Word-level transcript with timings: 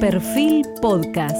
Perfil 0.00 0.62
Podcast. 0.82 1.38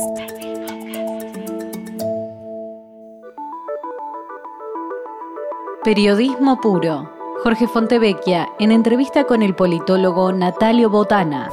Periodismo 5.84 6.58
puro. 6.62 7.12
Jorge 7.42 7.69
Fontevecchia 7.69 8.48
en 8.58 8.72
entrevista 8.72 9.24
con 9.24 9.42
el 9.42 9.54
politólogo 9.54 10.32
Natalio 10.32 10.88
Botana. 10.88 11.50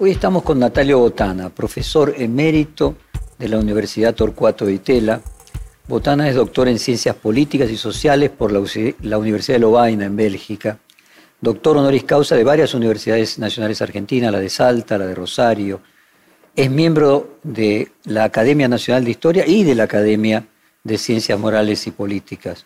Hoy 0.00 0.10
estamos 0.10 0.42
con 0.42 0.58
Natalio 0.58 0.98
Botana, 0.98 1.50
profesor 1.50 2.12
emérito 2.18 2.96
de 3.38 3.48
la 3.48 3.60
Universidad 3.60 4.16
Torcuato 4.16 4.66
de 4.66 4.72
Itela. 4.72 5.20
Botana 5.86 6.28
es 6.28 6.34
doctor 6.34 6.66
en 6.66 6.80
Ciencias 6.80 7.14
Políticas 7.14 7.70
y 7.70 7.76
Sociales 7.76 8.30
por 8.30 8.50
la, 8.50 8.60
la 9.02 9.18
Universidad 9.18 9.56
de 9.56 9.60
Lovaina 9.60 10.06
en 10.06 10.16
Bélgica 10.16 10.80
doctor 11.42 11.76
honoris 11.76 12.04
causa 12.04 12.36
de 12.36 12.44
varias 12.44 12.72
universidades 12.72 13.36
nacionales 13.40 13.82
argentinas, 13.82 14.30
la 14.30 14.38
de 14.38 14.48
Salta, 14.48 14.96
la 14.96 15.06
de 15.06 15.14
Rosario. 15.14 15.80
Es 16.54 16.70
miembro 16.70 17.38
de 17.42 17.90
la 18.04 18.24
Academia 18.24 18.68
Nacional 18.68 19.04
de 19.04 19.10
Historia 19.10 19.44
y 19.44 19.64
de 19.64 19.74
la 19.74 19.82
Academia 19.82 20.46
de 20.84 20.98
Ciencias 20.98 21.38
Morales 21.38 21.84
y 21.88 21.90
Políticas. 21.90 22.64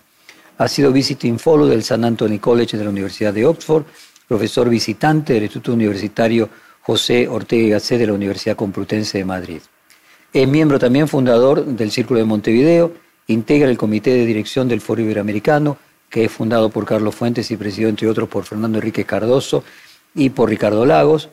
Ha 0.57 0.67
sido 0.67 0.91
visiting 0.91 1.39
fellow 1.39 1.65
del 1.65 1.83
San 1.83 2.03
Anthony 2.03 2.39
College 2.39 2.77
de 2.77 2.83
la 2.83 2.89
Universidad 2.89 3.33
de 3.33 3.45
Oxford, 3.45 3.83
profesor 4.27 4.69
visitante 4.69 5.33
del 5.33 5.43
Instituto 5.43 5.73
Universitario 5.73 6.49
José 6.81 7.27
Ortega 7.27 7.63
y 7.63 7.69
Gasset 7.69 7.99
de 7.99 8.07
la 8.07 8.13
Universidad 8.13 8.55
Complutense 8.55 9.17
de 9.17 9.25
Madrid. 9.25 9.61
Es 10.33 10.47
miembro 10.47 10.79
también 10.79 11.07
fundador 11.07 11.63
del 11.63 11.91
Círculo 11.91 12.19
de 12.19 12.25
Montevideo 12.25 12.91
integra 13.27 13.69
el 13.69 13.77
comité 13.77 14.11
de 14.11 14.25
dirección 14.25 14.67
del 14.67 14.81
Foro 14.81 15.01
Iberoamericano, 15.01 15.77
que 16.09 16.25
es 16.25 16.31
fundado 16.31 16.69
por 16.69 16.85
Carlos 16.85 17.15
Fuentes 17.15 17.49
y 17.51 17.57
presidido, 17.57 17.89
entre 17.89 18.07
otros, 18.07 18.29
por 18.29 18.43
Fernando 18.43 18.77
Enrique 18.77 19.05
Cardoso 19.05 19.63
y 20.13 20.29
por 20.29 20.49
Ricardo 20.49 20.85
Lagos. 20.85 21.29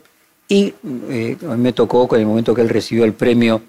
Y 0.49 0.75
eh, 1.11 1.37
me 1.57 1.73
tocó 1.73 2.09
con 2.09 2.19
el 2.19 2.27
momento 2.27 2.55
que 2.55 2.63
él 2.63 2.69
recibió 2.69 3.05
el 3.05 3.13
premio 3.13 3.63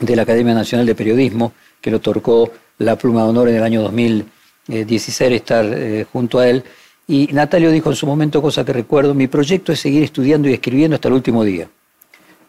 de 0.00 0.14
la 0.14 0.22
Academia 0.22 0.54
Nacional 0.54 0.86
de 0.86 0.94
Periodismo, 0.94 1.52
que 1.80 1.90
le 1.90 1.96
otorgó 1.96 2.50
la 2.78 2.96
pluma 2.96 3.22
de 3.22 3.28
honor 3.28 3.48
en 3.48 3.56
el 3.56 3.62
año 3.62 3.82
2016, 3.82 5.32
estar 5.32 5.64
eh, 5.64 6.06
junto 6.12 6.38
a 6.38 6.48
él. 6.48 6.62
Y 7.08 7.28
Natalio 7.32 7.70
dijo 7.70 7.90
en 7.90 7.96
su 7.96 8.06
momento, 8.06 8.42
cosa 8.42 8.64
que 8.64 8.72
recuerdo, 8.72 9.14
mi 9.14 9.28
proyecto 9.28 9.72
es 9.72 9.80
seguir 9.80 10.02
estudiando 10.02 10.48
y 10.48 10.52
escribiendo 10.52 10.96
hasta 10.96 11.08
el 11.08 11.14
último 11.14 11.44
día, 11.44 11.68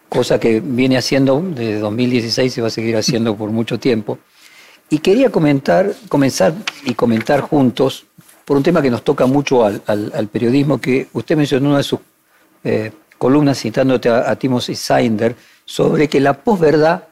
cosa 0.09 0.39
que 0.39 0.59
viene 0.59 0.97
haciendo 0.97 1.41
desde 1.41 1.79
2016 1.79 2.57
y 2.57 2.61
va 2.61 2.67
a 2.67 2.71
seguir 2.71 2.97
haciendo 2.97 3.35
por 3.35 3.51
mucho 3.51 3.79
tiempo. 3.79 4.19
Y 4.89 4.99
quería 4.99 5.29
comentar, 5.29 5.93
comenzar 6.07 6.53
y 6.85 6.93
comentar 6.93 7.41
juntos 7.41 8.05
por 8.45 8.55
un 8.55 8.63
tema 8.63 8.81
que 8.81 8.89
nos 8.89 9.03
toca 9.03 9.25
mucho 9.25 9.65
al, 9.65 10.29
periodismo, 10.31 10.79
que 10.79 11.07
usted 11.11 11.35
mencionó 11.35 11.65
en 11.65 11.69
una 11.71 11.77
de 11.79 11.83
sus 11.83 11.99
eh, 12.63 12.91
columnas 13.17 13.59
citándote 13.59 14.09
a, 14.09 14.33
Timothy 14.37 14.75
Snyder, 14.75 15.35
sobre 15.65 16.07
que 16.07 16.21
la 16.21 16.41
posverdad 16.41 17.03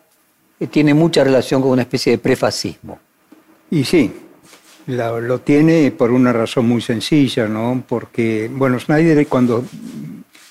eh, 0.60 0.68
tiene 0.68 0.94
mucha 0.94 1.26
relación 1.26 1.62
con 1.62 1.72
una 1.72 1.82
especie 1.82 2.14
de 2.14 2.18
prefascismo. 2.20 3.00
Y 3.70 3.84
sí, 3.84 4.14
lo 4.88 5.40
tiene 5.42 5.92
por 5.92 6.12
una 6.12 6.32
razón 6.32 6.68
muy 6.68 6.82
sencilla, 6.82 7.48
¿no? 7.48 7.84
Porque, 7.86 8.50
bueno, 8.50 8.80
Snyder 8.80 9.28
cuando 9.28 9.66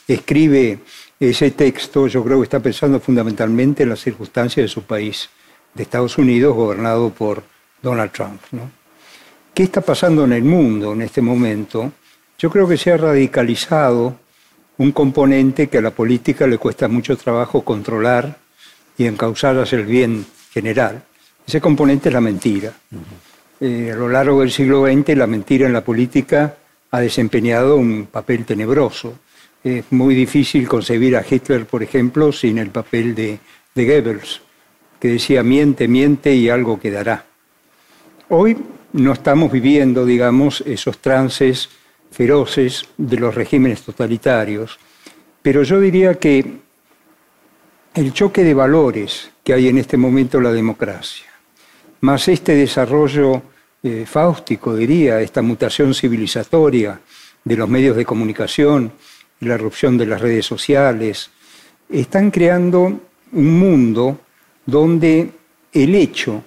escribe 0.06 0.80
ese 1.18 1.52
texto, 1.52 2.06
yo 2.08 2.22
creo 2.22 2.38
que 2.40 2.44
está 2.44 2.60
pensando 2.60 3.00
fundamentalmente 3.00 3.84
en 3.84 3.88
las 3.88 4.00
circunstancias 4.00 4.64
de 4.64 4.68
su 4.68 4.82
país 4.82 5.30
de 5.74 5.82
Estados 5.82 6.18
Unidos 6.18 6.54
gobernado 6.54 7.10
por 7.10 7.42
Donald 7.82 8.12
Trump. 8.12 8.40
¿Qué 9.52 9.64
está 9.64 9.80
pasando 9.80 10.24
en 10.24 10.32
el 10.32 10.44
mundo 10.44 10.92
en 10.92 11.02
este 11.02 11.20
momento? 11.20 11.92
Yo 12.38 12.50
creo 12.50 12.66
que 12.66 12.76
se 12.76 12.92
ha 12.92 12.96
radicalizado 12.96 14.16
un 14.78 14.92
componente 14.92 15.68
que 15.68 15.78
a 15.78 15.82
la 15.82 15.90
política 15.90 16.46
le 16.46 16.58
cuesta 16.58 16.88
mucho 16.88 17.16
trabajo 17.16 17.62
controlar 17.62 18.38
y 18.98 19.06
encauzar 19.06 19.58
hacia 19.58 19.78
el 19.78 19.86
bien 19.86 20.26
general. 20.52 21.02
Ese 21.46 21.60
componente 21.60 22.08
es 22.08 22.12
la 22.12 22.20
mentira. 22.20 22.72
Eh, 23.60 23.90
a 23.92 23.96
lo 23.96 24.08
largo 24.08 24.40
del 24.40 24.50
siglo 24.50 24.86
XX 24.86 25.16
la 25.16 25.26
mentira 25.26 25.66
en 25.66 25.72
la 25.72 25.84
política 25.84 26.56
ha 26.90 27.00
desempeñado 27.00 27.76
un 27.76 28.08
papel 28.10 28.44
tenebroso. 28.44 29.18
Es 29.62 29.84
muy 29.90 30.14
difícil 30.14 30.68
concebir 30.68 31.16
a 31.16 31.24
Hitler, 31.28 31.66
por 31.66 31.82
ejemplo, 31.82 32.32
sin 32.32 32.58
el 32.58 32.70
papel 32.70 33.14
de, 33.14 33.38
de 33.74 33.84
Goebbels 33.86 34.43
que 35.04 35.10
decía 35.10 35.42
miente, 35.42 35.86
miente 35.86 36.34
y 36.34 36.48
algo 36.48 36.80
quedará. 36.80 37.26
Hoy 38.30 38.56
no 38.94 39.12
estamos 39.12 39.52
viviendo, 39.52 40.06
digamos, 40.06 40.62
esos 40.62 40.96
trances 40.96 41.68
feroces 42.10 42.86
de 42.96 43.18
los 43.18 43.34
regímenes 43.34 43.82
totalitarios, 43.82 44.78
pero 45.42 45.62
yo 45.62 45.78
diría 45.78 46.14
que 46.14 46.54
el 47.92 48.14
choque 48.14 48.44
de 48.44 48.54
valores 48.54 49.30
que 49.42 49.52
hay 49.52 49.68
en 49.68 49.76
este 49.76 49.98
momento 49.98 50.38
en 50.38 50.44
la 50.44 50.52
democracia, 50.52 51.26
más 52.00 52.26
este 52.28 52.54
desarrollo 52.54 53.42
eh, 53.82 54.06
fáustico, 54.06 54.74
diría, 54.74 55.20
esta 55.20 55.42
mutación 55.42 55.92
civilizatoria 55.92 56.98
de 57.44 57.56
los 57.58 57.68
medios 57.68 57.94
de 57.94 58.06
comunicación, 58.06 58.90
la 59.40 59.56
erupción 59.56 59.98
de 59.98 60.06
las 60.06 60.22
redes 60.22 60.46
sociales, 60.46 61.28
están 61.90 62.30
creando 62.30 63.00
un 63.32 63.58
mundo 63.58 64.20
donde 64.66 65.30
el 65.72 65.94
hecho, 65.94 66.42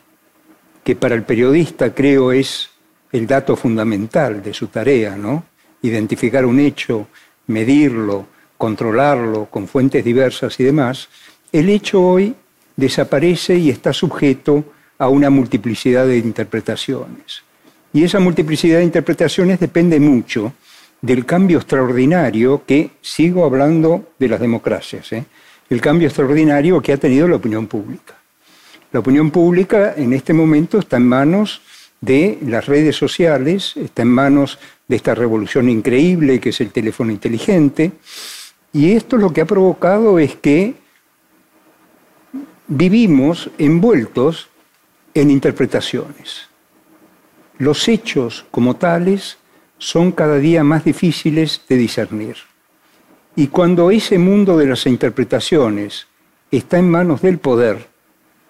que 0.83 0.95
para 0.95 1.15
el 1.15 1.23
periodista 1.23 1.93
creo 1.93 2.31
es 2.31 2.69
el 3.11 3.27
dato 3.27 3.55
fundamental 3.55 4.41
de 4.41 4.53
su 4.53 4.67
tarea, 4.67 5.15
¿no? 5.15 5.45
Identificar 5.81 6.45
un 6.45 6.59
hecho, 6.59 7.07
medirlo, 7.47 8.27
controlarlo 8.57 9.45
con 9.45 9.67
fuentes 9.67 10.03
diversas 10.03 10.59
y 10.59 10.63
demás, 10.63 11.09
el 11.51 11.69
hecho 11.69 12.01
hoy 12.01 12.35
desaparece 12.75 13.57
y 13.57 13.69
está 13.69 13.93
sujeto 13.93 14.63
a 14.97 15.09
una 15.09 15.29
multiplicidad 15.29 16.07
de 16.07 16.17
interpretaciones. 16.17 17.43
Y 17.93 18.03
esa 18.03 18.19
multiplicidad 18.19 18.79
de 18.79 18.83
interpretaciones 18.83 19.59
depende 19.59 19.99
mucho 19.99 20.53
del 21.01 21.25
cambio 21.25 21.59
extraordinario 21.59 22.63
que, 22.65 22.91
sigo 23.01 23.45
hablando 23.45 24.13
de 24.19 24.27
las 24.27 24.39
democracias, 24.39 25.11
¿eh? 25.13 25.25
El 25.69 25.81
cambio 25.81 26.07
extraordinario 26.07 26.81
que 26.81 26.93
ha 26.93 26.97
tenido 26.97 27.27
la 27.27 27.35
opinión 27.35 27.67
pública. 27.67 28.15
La 28.91 28.99
opinión 28.99 29.31
pública 29.31 29.93
en 29.97 30.13
este 30.13 30.33
momento 30.33 30.79
está 30.79 30.97
en 30.97 31.07
manos 31.07 31.61
de 31.99 32.37
las 32.41 32.65
redes 32.67 32.95
sociales, 32.95 33.75
está 33.75 34.03
en 34.03 34.09
manos 34.09 34.59
de 34.87 34.95
esta 34.95 35.13
revolución 35.15 35.69
increíble 35.69 36.39
que 36.39 36.49
es 36.49 36.61
el 36.61 36.71
teléfono 36.71 37.11
inteligente, 37.11 37.91
y 38.71 38.91
esto 38.93 39.17
lo 39.17 39.33
que 39.33 39.41
ha 39.41 39.45
provocado 39.45 40.19
es 40.19 40.35
que 40.35 40.75
vivimos 42.67 43.49
envueltos 43.57 44.49
en 45.13 45.31
interpretaciones. 45.31 46.47
Los 47.57 47.87
hechos 47.87 48.45
como 48.51 48.75
tales 48.75 49.37
son 49.79 50.11
cada 50.11 50.37
día 50.37 50.63
más 50.63 50.83
difíciles 50.85 51.61
de 51.67 51.77
discernir. 51.77 52.37
Y 53.37 53.49
cuando 53.49 53.91
ese 53.91 54.17
mundo 54.17 54.57
de 54.57 54.65
las 54.65 54.87
interpretaciones 54.87 56.07
está 56.49 56.79
en 56.79 56.89
manos 56.89 57.21
del 57.21 57.37
poder, 57.37 57.85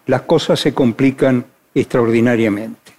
las 0.05 0.21
cosas 0.21 0.61
se 0.61 0.73
complican 0.73 1.45
extraordinariamente. 1.75 2.93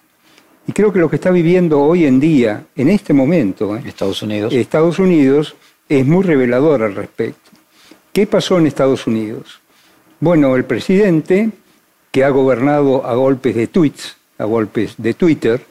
Y 0.66 0.72
creo 0.72 0.92
que 0.92 0.98
lo 0.98 1.08
que 1.08 1.16
está 1.16 1.30
viviendo 1.30 1.80
hoy 1.80 2.04
en 2.04 2.20
día, 2.20 2.66
en 2.76 2.90
este 2.90 3.14
momento, 3.14 3.74
¿eh? 3.74 3.84
Estados 3.86 4.20
Unidos, 4.20 4.52
Estados 4.52 4.98
Unidos 4.98 5.56
es 5.88 6.04
muy 6.04 6.22
revelador 6.24 6.82
al 6.82 6.94
respecto. 6.94 7.50
¿Qué 8.12 8.26
pasó 8.26 8.58
en 8.58 8.66
Estados 8.66 9.06
Unidos? 9.06 9.62
Bueno, 10.20 10.56
el 10.56 10.66
presidente, 10.66 11.48
que 12.10 12.22
ha 12.22 12.28
gobernado 12.28 13.06
a 13.06 13.14
golpes 13.14 13.54
de 13.54 13.66
tweets, 13.66 14.14
a 14.36 14.44
golpes 14.44 14.92
de 14.98 15.14
Twitter, 15.14 15.64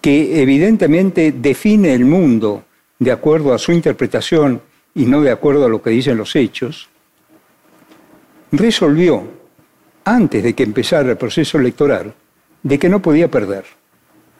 que 0.00 0.42
evidentemente 0.42 1.30
define 1.30 1.94
el 1.94 2.04
mundo 2.04 2.64
de 2.98 3.12
acuerdo 3.12 3.54
a 3.54 3.58
su 3.58 3.70
interpretación 3.70 4.60
y 4.98 5.06
no 5.06 5.20
de 5.20 5.30
acuerdo 5.30 5.64
a 5.64 5.68
lo 5.68 5.80
que 5.80 5.90
dicen 5.90 6.18
los 6.18 6.34
hechos, 6.34 6.88
resolvió, 8.50 9.22
antes 10.04 10.42
de 10.42 10.54
que 10.54 10.64
empezara 10.64 11.08
el 11.10 11.16
proceso 11.16 11.56
electoral, 11.56 12.12
de 12.64 12.78
que 12.80 12.88
no 12.88 13.00
podía 13.00 13.30
perder. 13.30 13.64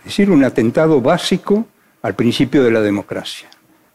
Es 0.00 0.06
decir, 0.06 0.30
un 0.30 0.42
atentado 0.42 1.00
básico 1.00 1.64
al 2.02 2.16
principio 2.16 2.64
de 2.64 2.72
la 2.72 2.80
democracia. 2.80 3.48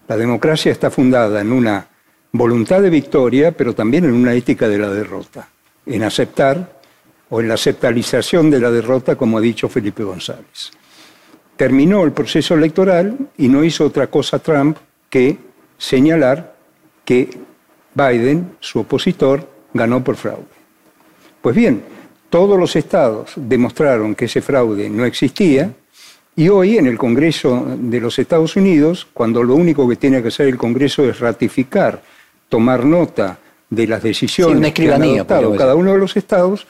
La 0.08 0.16
democracia 0.16 0.72
está 0.72 0.90
fundada 0.90 1.42
en 1.42 1.52
una 1.52 1.86
voluntad 2.32 2.82
de 2.82 2.90
victoria, 2.90 3.52
pero 3.52 3.76
también 3.76 4.06
en 4.06 4.14
una 4.14 4.34
ética 4.34 4.70
de 4.70 4.78
la 4.78 4.90
derrota, 4.90 5.50
en 5.86 6.04
aceptar 6.04 6.80
o 7.30 7.42
en 7.42 7.50
la 7.50 7.56
aceptalización 7.56 8.50
de 8.50 8.62
la 8.62 8.72
derrota, 8.72 9.18
como 9.18 9.38
ha 9.38 9.42
dicho 9.42 9.68
Felipe 9.68 10.04
González. 10.04 10.72
Terminó 11.58 12.06
el 12.06 12.14
proceso 12.14 12.54
electoral 12.56 13.18
y 13.38 13.50
no 13.50 13.66
hizo 13.66 13.86
otra 13.86 14.08
cosa 14.08 14.40
Trump 14.40 14.78
que 15.10 15.38
señalar 15.78 16.53
que 17.06 17.30
Biden, 17.94 18.56
su 18.60 18.80
opositor, 18.80 19.48
ganó 19.74 20.04
por 20.04 20.16
fraude. 20.16 20.44
Pues 21.42 21.56
bien, 21.56 21.84
todos 22.30 22.60
los 22.60 22.76
estados 22.76 23.34
demostraron 23.36 24.16
que 24.16 24.26
ese 24.26 24.42
fraude 24.42 24.90
no 24.90 25.06
existía 25.06 25.72
y 26.36 26.50
hoy 26.50 26.78
en 26.78 26.88
el 26.88 26.98
Congreso 26.98 27.66
de 27.78 28.00
los 28.00 28.18
Estados 28.18 28.56
Unidos, 28.56 29.08
cuando 29.14 29.44
lo 29.44 29.56
único 29.56 29.88
que 29.88 29.98
tiene 29.98 30.22
que 30.22 30.30
hacer 30.30 30.48
el 30.48 30.58
Congreso 30.58 31.08
es 31.08 31.20
ratificar, 31.20 32.02
tomar 32.50 32.86
nota 32.86 33.38
de 33.70 33.88
las 33.88 34.02
decisiones 34.02 34.74
que 34.74 34.92
han 34.92 35.04
adoptado 35.04 35.56
cada 35.56 35.76
uno 35.76 35.92
de 35.94 36.00
los 36.00 36.18
estados, 36.18 36.66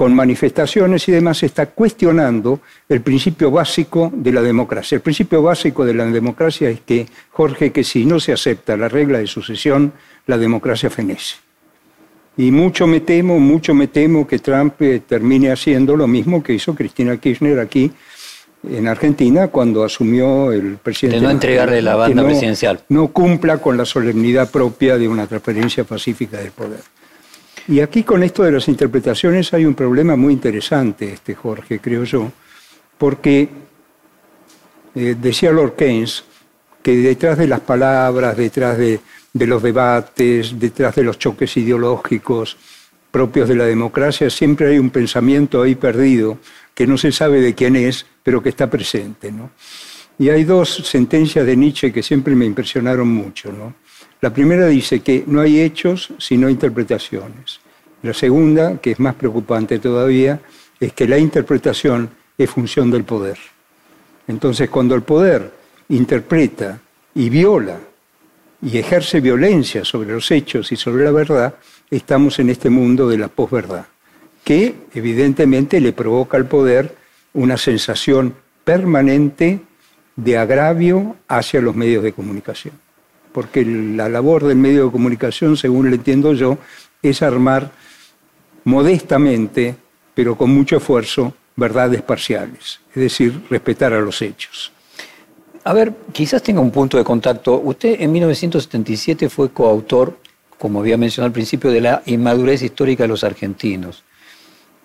con 0.00 0.14
manifestaciones 0.14 1.06
y 1.08 1.12
demás, 1.12 1.42
está 1.42 1.66
cuestionando 1.66 2.60
el 2.88 3.02
principio 3.02 3.50
básico 3.50 4.10
de 4.14 4.32
la 4.32 4.40
democracia. 4.40 4.96
El 4.96 5.02
principio 5.02 5.42
básico 5.42 5.84
de 5.84 5.92
la 5.92 6.06
democracia 6.06 6.70
es 6.70 6.80
que, 6.80 7.06
Jorge, 7.28 7.70
que 7.70 7.84
si 7.84 8.06
no 8.06 8.18
se 8.18 8.32
acepta 8.32 8.78
la 8.78 8.88
regla 8.88 9.18
de 9.18 9.26
sucesión, 9.26 9.92
la 10.26 10.38
democracia 10.38 10.88
fenece. 10.88 11.36
Y 12.38 12.50
mucho 12.50 12.86
me 12.86 13.00
temo, 13.00 13.38
mucho 13.38 13.74
me 13.74 13.88
temo 13.88 14.26
que 14.26 14.38
Trump 14.38 14.80
eh, 14.80 15.02
termine 15.06 15.52
haciendo 15.52 15.94
lo 15.94 16.06
mismo 16.06 16.42
que 16.42 16.54
hizo 16.54 16.74
Cristina 16.74 17.18
Kirchner 17.18 17.58
aquí 17.60 17.92
en 18.70 18.88
Argentina 18.88 19.48
cuando 19.48 19.84
asumió 19.84 20.50
el 20.50 20.78
presidente. 20.78 21.20
De 21.20 21.26
no 21.26 21.30
entregarle 21.30 21.82
la 21.82 21.96
banda 21.96 22.24
presidencial. 22.24 22.80
No 22.88 23.08
cumpla 23.08 23.58
con 23.58 23.76
la 23.76 23.84
solemnidad 23.84 24.50
propia 24.50 24.96
de 24.96 25.06
una 25.06 25.26
transferencia 25.26 25.84
pacífica 25.84 26.38
del 26.38 26.52
poder. 26.52 26.80
Y 27.70 27.78
aquí 27.78 28.02
con 28.02 28.24
esto 28.24 28.42
de 28.42 28.50
las 28.50 28.66
interpretaciones 28.66 29.54
hay 29.54 29.64
un 29.64 29.76
problema 29.76 30.16
muy 30.16 30.32
interesante, 30.32 31.12
este 31.12 31.36
Jorge, 31.36 31.78
creo 31.78 32.02
yo, 32.02 32.32
porque 32.98 33.48
eh, 34.96 35.14
decía 35.16 35.52
Lord 35.52 35.76
Keynes 35.76 36.24
que 36.82 36.96
detrás 36.96 37.38
de 37.38 37.46
las 37.46 37.60
palabras, 37.60 38.36
detrás 38.36 38.76
de, 38.76 38.98
de 39.32 39.46
los 39.46 39.62
debates, 39.62 40.58
detrás 40.58 40.96
de 40.96 41.04
los 41.04 41.16
choques 41.16 41.56
ideológicos 41.58 42.56
propios 43.12 43.48
de 43.48 43.54
la 43.54 43.66
democracia, 43.66 44.28
siempre 44.30 44.70
hay 44.70 44.78
un 44.80 44.90
pensamiento 44.90 45.62
ahí 45.62 45.76
perdido 45.76 46.38
que 46.74 46.88
no 46.88 46.98
se 46.98 47.12
sabe 47.12 47.40
de 47.40 47.54
quién 47.54 47.76
es, 47.76 48.04
pero 48.24 48.42
que 48.42 48.48
está 48.48 48.68
presente. 48.68 49.30
¿no? 49.30 49.52
Y 50.18 50.28
hay 50.28 50.42
dos 50.42 50.74
sentencias 50.88 51.46
de 51.46 51.56
Nietzsche 51.56 51.92
que 51.92 52.02
siempre 52.02 52.34
me 52.34 52.46
impresionaron 52.46 53.06
mucho. 53.06 53.52
¿no? 53.52 53.74
La 54.20 54.30
primera 54.30 54.66
dice 54.66 55.00
que 55.00 55.24
no 55.26 55.40
hay 55.40 55.60
hechos 55.60 56.12
sino 56.18 56.48
interpretaciones. 56.50 57.60
La 58.02 58.12
segunda, 58.12 58.78
que 58.78 58.92
es 58.92 59.00
más 59.00 59.14
preocupante 59.14 59.78
todavía, 59.78 60.40
es 60.78 60.92
que 60.92 61.06
la 61.06 61.18
interpretación 61.18 62.10
es 62.36 62.50
función 62.50 62.90
del 62.90 63.04
poder. 63.04 63.38
Entonces, 64.26 64.68
cuando 64.70 64.94
el 64.94 65.02
poder 65.02 65.50
interpreta 65.88 66.80
y 67.14 67.28
viola 67.28 67.78
y 68.62 68.78
ejerce 68.78 69.20
violencia 69.20 69.84
sobre 69.84 70.12
los 70.12 70.30
hechos 70.30 70.70
y 70.72 70.76
sobre 70.76 71.04
la 71.04 71.12
verdad, 71.12 71.54
estamos 71.90 72.38
en 72.38 72.50
este 72.50 72.70
mundo 72.70 73.08
de 73.08 73.18
la 73.18 73.28
posverdad, 73.28 73.86
que 74.44 74.74
evidentemente 74.94 75.80
le 75.80 75.92
provoca 75.92 76.36
al 76.36 76.46
poder 76.46 76.94
una 77.32 77.56
sensación 77.56 78.34
permanente 78.64 79.60
de 80.16 80.38
agravio 80.38 81.16
hacia 81.28 81.60
los 81.60 81.74
medios 81.74 82.02
de 82.02 82.12
comunicación. 82.12 82.74
Porque 83.32 83.64
la 83.64 84.08
labor 84.08 84.44
del 84.44 84.56
medio 84.56 84.86
de 84.86 84.92
comunicación, 84.92 85.56
según 85.56 85.90
le 85.90 85.96
entiendo 85.96 86.32
yo, 86.32 86.58
es 87.02 87.22
armar 87.22 87.70
modestamente, 88.64 89.76
pero 90.14 90.36
con 90.36 90.50
mucho 90.50 90.76
esfuerzo, 90.76 91.32
verdades 91.56 92.02
parciales, 92.02 92.80
es 92.90 93.02
decir, 93.02 93.42
respetar 93.50 93.92
a 93.92 94.00
los 94.00 94.20
hechos. 94.22 94.72
A 95.64 95.72
ver, 95.72 95.92
quizás 96.12 96.42
tenga 96.42 96.60
un 96.60 96.70
punto 96.70 96.96
de 96.96 97.04
contacto. 97.04 97.60
Usted 97.60 98.00
en 98.00 98.12
1977 98.12 99.28
fue 99.28 99.50
coautor, 99.50 100.16
como 100.58 100.80
había 100.80 100.96
mencionado 100.96 101.26
al 101.26 101.32
principio, 101.32 101.70
de 101.70 101.82
la 101.82 102.02
inmadurez 102.06 102.62
histórica 102.62 103.04
de 103.04 103.08
los 103.08 103.24
argentinos. 103.24 104.02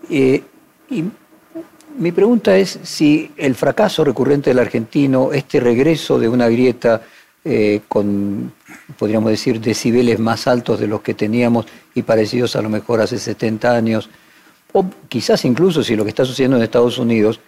Eh, 0.09 0.44
y 0.89 1.03
mi 1.98 2.12
pregunta 2.12 2.57
es 2.57 2.77
si 2.83 3.31
el 3.38 3.56
fracaso 3.56 4.03
recurrente 4.03 4.50
del 4.50 4.59
argentino, 4.59 5.31
este 5.31 5.62
regreso 5.62 6.19
de 6.19 6.27
una 6.27 6.50
grieta 6.50 7.01
eh, 7.45 7.81
con, 7.88 8.51
podríamos 8.97 9.30
decir, 9.30 9.62
decibeles 9.62 10.19
más 10.19 10.47
altos 10.47 10.80
de 10.80 10.88
los 10.88 11.01
que 11.01 11.13
teníamos 11.13 11.68
y 11.94 12.01
parecidos 12.01 12.56
a 12.56 12.62
lo 12.62 12.69
mejor 12.69 13.01
hace 13.01 13.19
70 13.19 13.71
años, 13.75 14.09
o 14.74 14.86
quizás 15.07 15.45
incluso 15.45 15.83
si 15.83 15.95
lo 15.95 16.03
que 16.03 16.09
está 16.09 16.25
sucediendo 16.25 16.57
en 16.57 16.63
Estados 16.63 16.97
Unidos, 16.97 17.39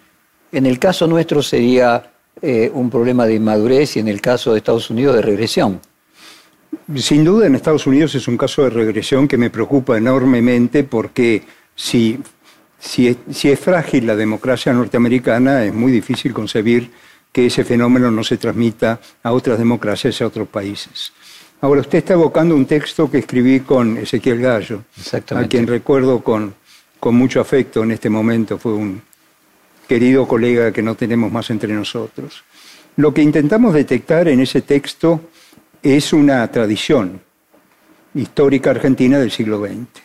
en 0.52 0.66
el 0.66 0.78
caso 0.78 1.06
nuestro 1.06 1.42
sería 1.42 2.10
eh, 2.40 2.70
un 2.72 2.88
problema 2.88 3.26
de 3.26 3.34
inmadurez 3.34 3.96
y 3.96 4.00
en 4.00 4.08
el 4.08 4.20
caso 4.20 4.52
de 4.52 4.58
Estados 4.58 4.88
Unidos 4.90 5.16
de 5.16 5.22
regresión. 5.22 5.80
Sin 6.96 7.24
duda 7.24 7.46
en 7.46 7.54
Estados 7.54 7.86
Unidos 7.86 8.14
es 8.14 8.28
un 8.28 8.36
caso 8.36 8.62
de 8.62 8.70
regresión 8.70 9.26
que 9.26 9.36
me 9.36 9.50
preocupa 9.50 9.98
enormemente 9.98 10.84
porque 10.84 11.42
si, 11.74 12.18
si, 12.78 13.08
es, 13.08 13.60
frágil 13.60 14.06
la 14.06 14.16
democracia 14.16 14.72
norteamericana 14.72 15.64
es 15.64 15.74
muy 15.74 15.92
difícil 15.92 16.32
concebir 16.32 16.90
que 17.32 17.46
ese 17.46 17.64
fenómeno 17.64 18.10
no 18.10 18.24
se 18.24 18.36
transmita 18.36 19.00
a 19.22 19.32
otras 19.32 19.58
democracias 19.58 20.20
y 20.20 20.24
a 20.24 20.26
otros 20.26 20.48
países. 20.48 21.12
Ahora, 21.60 21.80
usted 21.80 21.98
está 21.98 22.14
evocando 22.14 22.54
un 22.54 22.66
texto 22.66 23.10
que 23.10 23.18
escribí 23.18 23.60
con 23.60 23.98
Ezequiel 23.98 24.40
Gallo, 24.40 24.84
a 25.30 25.44
quien 25.44 25.66
recuerdo 25.66 26.20
con, 26.20 26.54
con 27.00 27.14
mucho 27.14 27.40
afecto 27.40 27.82
en 27.82 27.90
este 27.90 28.08
momento. 28.08 28.58
Fue 28.58 28.72
un, 28.72 29.02
querido 29.88 30.28
colega 30.28 30.70
que 30.70 30.82
no 30.82 30.94
tenemos 30.94 31.32
más 31.32 31.48
entre 31.50 31.72
nosotros. 31.72 32.44
Lo 32.96 33.14
que 33.14 33.22
intentamos 33.22 33.72
detectar 33.72 34.28
en 34.28 34.40
ese 34.40 34.60
texto 34.60 35.22
es 35.82 36.12
una 36.12 36.46
tradición 36.52 37.20
histórica 38.14 38.70
argentina 38.70 39.18
del 39.18 39.30
siglo 39.30 39.64
XX, 39.64 40.02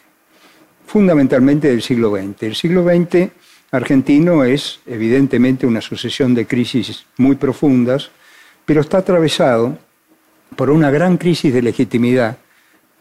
fundamentalmente 0.88 1.68
del 1.68 1.82
siglo 1.82 2.16
XX. 2.16 2.44
El 2.44 2.56
siglo 2.56 2.84
XX 2.84 3.30
argentino 3.74 4.46
es 4.46 4.80
evidentemente 4.86 5.68
una 5.68 5.82
sucesión 5.82 6.34
de 6.34 6.48
crisis 6.48 7.06
muy 7.18 7.36
profundas, 7.36 8.10
pero 8.66 8.80
está 8.80 9.00
atravesado 9.00 9.78
por 10.56 10.70
una 10.70 10.90
gran 10.90 11.18
crisis 11.18 11.54
de 11.54 11.62
legitimidad 11.62 12.38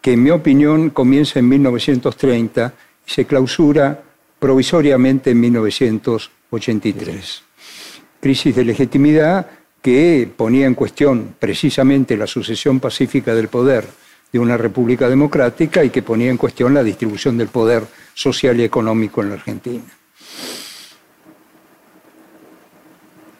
que 0.00 0.14
en 0.14 0.22
mi 0.24 0.30
opinión 0.30 0.90
comienza 0.90 1.38
en 1.38 1.48
1930 1.48 2.74
y 3.06 3.10
se 3.10 3.24
clausura 3.24 4.02
provisoriamente 4.40 5.30
en 5.30 5.40
1980. 5.40 6.42
83. 6.52 7.42
Crisis 8.20 8.54
de 8.54 8.64
legitimidad 8.64 9.46
que 9.80 10.30
ponía 10.36 10.66
en 10.66 10.74
cuestión 10.74 11.34
precisamente 11.38 12.16
la 12.16 12.26
sucesión 12.26 12.78
pacífica 12.78 13.34
del 13.34 13.48
poder 13.48 13.86
de 14.32 14.38
una 14.38 14.56
república 14.56 15.08
democrática 15.08 15.82
y 15.82 15.90
que 15.90 16.02
ponía 16.02 16.30
en 16.30 16.36
cuestión 16.36 16.72
la 16.72 16.84
distribución 16.84 17.36
del 17.36 17.48
poder 17.48 17.84
social 18.14 18.60
y 18.60 18.64
económico 18.64 19.22
en 19.22 19.28
la 19.30 19.34
Argentina. 19.34 19.84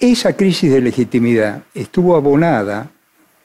Esa 0.03 0.37
crisis 0.37 0.69
de 0.69 0.81
legitimidad 0.81 1.63
estuvo 1.73 2.17
abonada, 2.17 2.91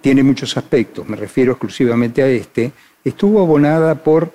tiene 0.01 0.23
muchos 0.23 0.57
aspectos, 0.57 1.07
me 1.07 1.15
refiero 1.15 1.51
exclusivamente 1.51 2.23
a 2.23 2.27
este, 2.27 2.71
estuvo 3.03 3.43
abonada 3.43 3.93
por 3.93 4.33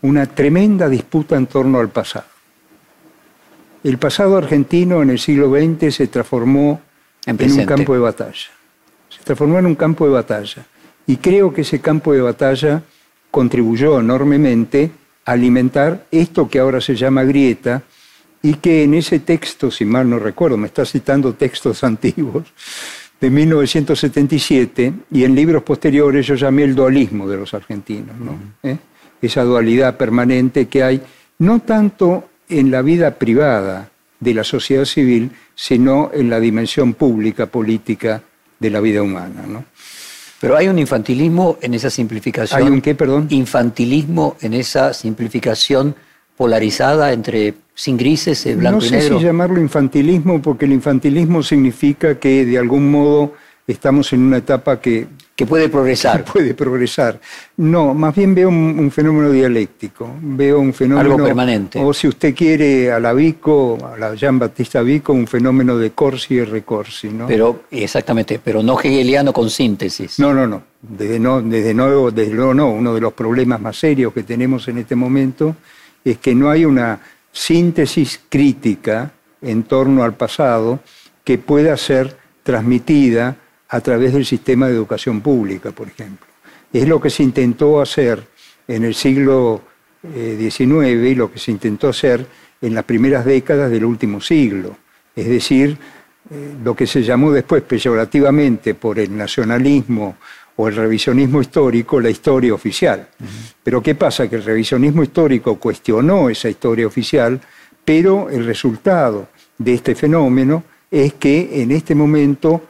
una 0.00 0.24
tremenda 0.24 0.88
disputa 0.88 1.34
en 1.34 1.48
torno 1.48 1.80
al 1.80 1.88
pasado. 1.88 2.26
El 3.82 3.98
pasado 3.98 4.36
argentino 4.36 5.02
en 5.02 5.10
el 5.10 5.18
siglo 5.18 5.50
XX 5.50 5.92
se 5.92 6.06
transformó 6.06 6.80
en, 7.26 7.52
un 7.52 7.66
campo 7.66 7.94
de 7.94 7.98
batalla. 7.98 8.50
Se 9.08 9.24
transformó 9.24 9.58
en 9.58 9.66
un 9.66 9.74
campo 9.74 10.06
de 10.06 10.12
batalla. 10.12 10.64
Y 11.08 11.16
creo 11.16 11.52
que 11.52 11.62
ese 11.62 11.80
campo 11.80 12.12
de 12.12 12.20
batalla 12.20 12.82
contribuyó 13.32 13.98
enormemente 13.98 14.92
a 15.24 15.32
alimentar 15.32 16.06
esto 16.12 16.48
que 16.48 16.60
ahora 16.60 16.80
se 16.80 16.94
llama 16.94 17.24
grieta 17.24 17.82
y 18.44 18.54
que 18.54 18.84
en 18.84 18.92
ese 18.92 19.20
texto, 19.20 19.70
si 19.70 19.86
mal 19.86 20.08
no 20.08 20.18
recuerdo, 20.18 20.58
me 20.58 20.66
está 20.66 20.84
citando 20.84 21.32
textos 21.32 21.82
antiguos, 21.92 22.44
de 23.20 23.30
1977 23.30 24.92
y 25.12 25.24
en 25.24 25.34
libros 25.34 25.62
posteriores 25.62 26.26
yo 26.26 26.34
llamé 26.34 26.64
el 26.64 26.74
dualismo 26.74 27.26
de 27.26 27.38
los 27.38 27.54
argentinos, 27.54 28.14
¿no? 28.18 28.38
¿Eh? 28.62 28.76
esa 29.22 29.42
dualidad 29.44 29.96
permanente 29.96 30.66
que 30.66 30.82
hay, 30.82 31.00
no 31.38 31.60
tanto 31.60 32.28
en 32.50 32.70
la 32.70 32.82
vida 32.82 33.14
privada 33.14 33.88
de 34.20 34.34
la 34.34 34.44
sociedad 34.44 34.84
civil, 34.84 35.30
sino 35.54 36.10
en 36.12 36.28
la 36.28 36.38
dimensión 36.38 36.92
pública, 36.92 37.46
política 37.46 38.22
de 38.58 38.70
la 38.70 38.80
vida 38.80 39.00
humana. 39.00 39.44
¿no? 39.46 39.64
Pero 40.40 40.58
hay 40.58 40.68
un 40.68 40.78
infantilismo 40.78 41.56
en 41.62 41.72
esa 41.72 41.88
simplificación. 41.88 42.60
¿Hay 42.60 42.68
un 42.68 42.82
qué, 42.82 42.94
perdón? 42.94 43.28
Infantilismo 43.30 44.36
en 44.42 44.52
esa 44.52 44.92
simplificación 44.92 45.94
polarizada 46.36 47.12
entre 47.12 47.54
sin 47.74 47.96
grises, 47.96 48.46
eh, 48.46 48.54
blanco 48.54 48.80
no 48.80 48.86
y 48.86 48.90
negro. 48.90 49.08
No 49.08 49.14
sé 49.14 49.20
si 49.20 49.24
llamarlo 49.24 49.60
infantilismo, 49.60 50.40
porque 50.40 50.64
el 50.64 50.72
infantilismo 50.72 51.42
significa 51.42 52.18
que 52.18 52.44
de 52.44 52.58
algún 52.58 52.90
modo 52.90 53.32
estamos 53.66 54.12
en 54.12 54.20
una 54.20 54.38
etapa 54.38 54.80
que... 54.80 55.06
Que 55.34 55.46
puede 55.46 55.68
progresar. 55.68 56.22
Que 56.22 56.32
puede 56.32 56.54
progresar. 56.54 57.18
No, 57.56 57.92
más 57.92 58.14
bien 58.14 58.34
veo 58.34 58.48
un, 58.48 58.90
fenómeno 58.92 59.32
dialéctico, 59.32 60.08
veo 60.20 60.60
un 60.60 60.72
fenómeno... 60.72 61.14
Algo 61.14 61.24
permanente. 61.24 61.80
O 61.82 61.92
si 61.92 62.06
usted 62.06 62.34
quiere 62.34 62.92
a 62.92 63.00
la 63.00 63.12
Vico, 63.12 63.78
a 63.92 63.98
la 63.98 64.14
Jean 64.14 64.38
Battista 64.38 64.80
Vico, 64.82 65.12
un 65.12 65.26
fenómeno 65.26 65.76
de 65.76 65.90
Corsi 65.90 66.34
y 66.34 66.44
Recorsi, 66.44 67.08
¿no? 67.08 67.26
Pero, 67.26 67.64
exactamente, 67.72 68.40
pero 68.42 68.62
no 68.62 68.78
hegeliano 68.78 69.32
con 69.32 69.50
síntesis. 69.50 70.20
No, 70.20 70.32
no, 70.32 70.46
no. 70.46 70.62
Desde, 70.80 71.18
no, 71.18 71.42
desde, 71.42 71.74
nuevo, 71.74 72.12
desde 72.12 72.34
luego 72.34 72.54
no. 72.54 72.70
Uno 72.70 72.94
de 72.94 73.00
los 73.00 73.14
problemas 73.14 73.60
más 73.60 73.76
serios 73.76 74.12
que 74.12 74.22
tenemos 74.22 74.68
en 74.68 74.78
este 74.78 74.94
momento 74.94 75.56
es 76.04 76.18
que 76.18 76.34
no 76.34 76.50
hay 76.50 76.64
una 76.64 77.00
síntesis 77.32 78.20
crítica 78.28 79.12
en 79.40 79.64
torno 79.64 80.02
al 80.02 80.14
pasado 80.14 80.80
que 81.24 81.38
pueda 81.38 81.76
ser 81.76 82.16
transmitida 82.42 83.36
a 83.68 83.80
través 83.80 84.12
del 84.12 84.24
sistema 84.24 84.68
de 84.68 84.74
educación 84.74 85.20
pública, 85.20 85.72
por 85.72 85.88
ejemplo. 85.88 86.26
Es 86.72 86.86
lo 86.86 87.00
que 87.00 87.10
se 87.10 87.22
intentó 87.22 87.80
hacer 87.80 88.22
en 88.68 88.84
el 88.84 88.94
siglo 88.94 89.62
XIX 90.02 90.70
eh, 90.70 91.08
y 91.10 91.14
lo 91.14 91.32
que 91.32 91.38
se 91.38 91.50
intentó 91.50 91.88
hacer 91.88 92.26
en 92.60 92.74
las 92.74 92.84
primeras 92.84 93.24
décadas 93.24 93.70
del 93.70 93.84
último 93.84 94.20
siglo. 94.20 94.76
Es 95.16 95.28
decir, 95.28 95.76
eh, 96.30 96.54
lo 96.62 96.74
que 96.74 96.86
se 96.86 97.02
llamó 97.02 97.30
después 97.32 97.62
peyorativamente 97.62 98.74
por 98.74 98.98
el 98.98 99.16
nacionalismo 99.16 100.16
o 100.56 100.68
el 100.68 100.76
revisionismo 100.76 101.40
histórico 101.40 102.00
la 102.00 102.10
historia 102.10 102.54
oficial. 102.54 103.08
Pero 103.62 103.82
¿qué 103.82 103.94
pasa? 103.94 104.28
Que 104.28 104.36
el 104.36 104.44
revisionismo 104.44 105.02
histórico 105.02 105.56
cuestionó 105.56 106.28
esa 106.30 106.48
historia 106.48 106.86
oficial, 106.86 107.40
pero 107.84 108.30
el 108.30 108.44
resultado 108.44 109.28
de 109.58 109.74
este 109.74 109.94
fenómeno 109.94 110.62
es 110.90 111.14
que 111.14 111.62
en 111.62 111.72
este 111.72 111.94
momento, 111.94 112.62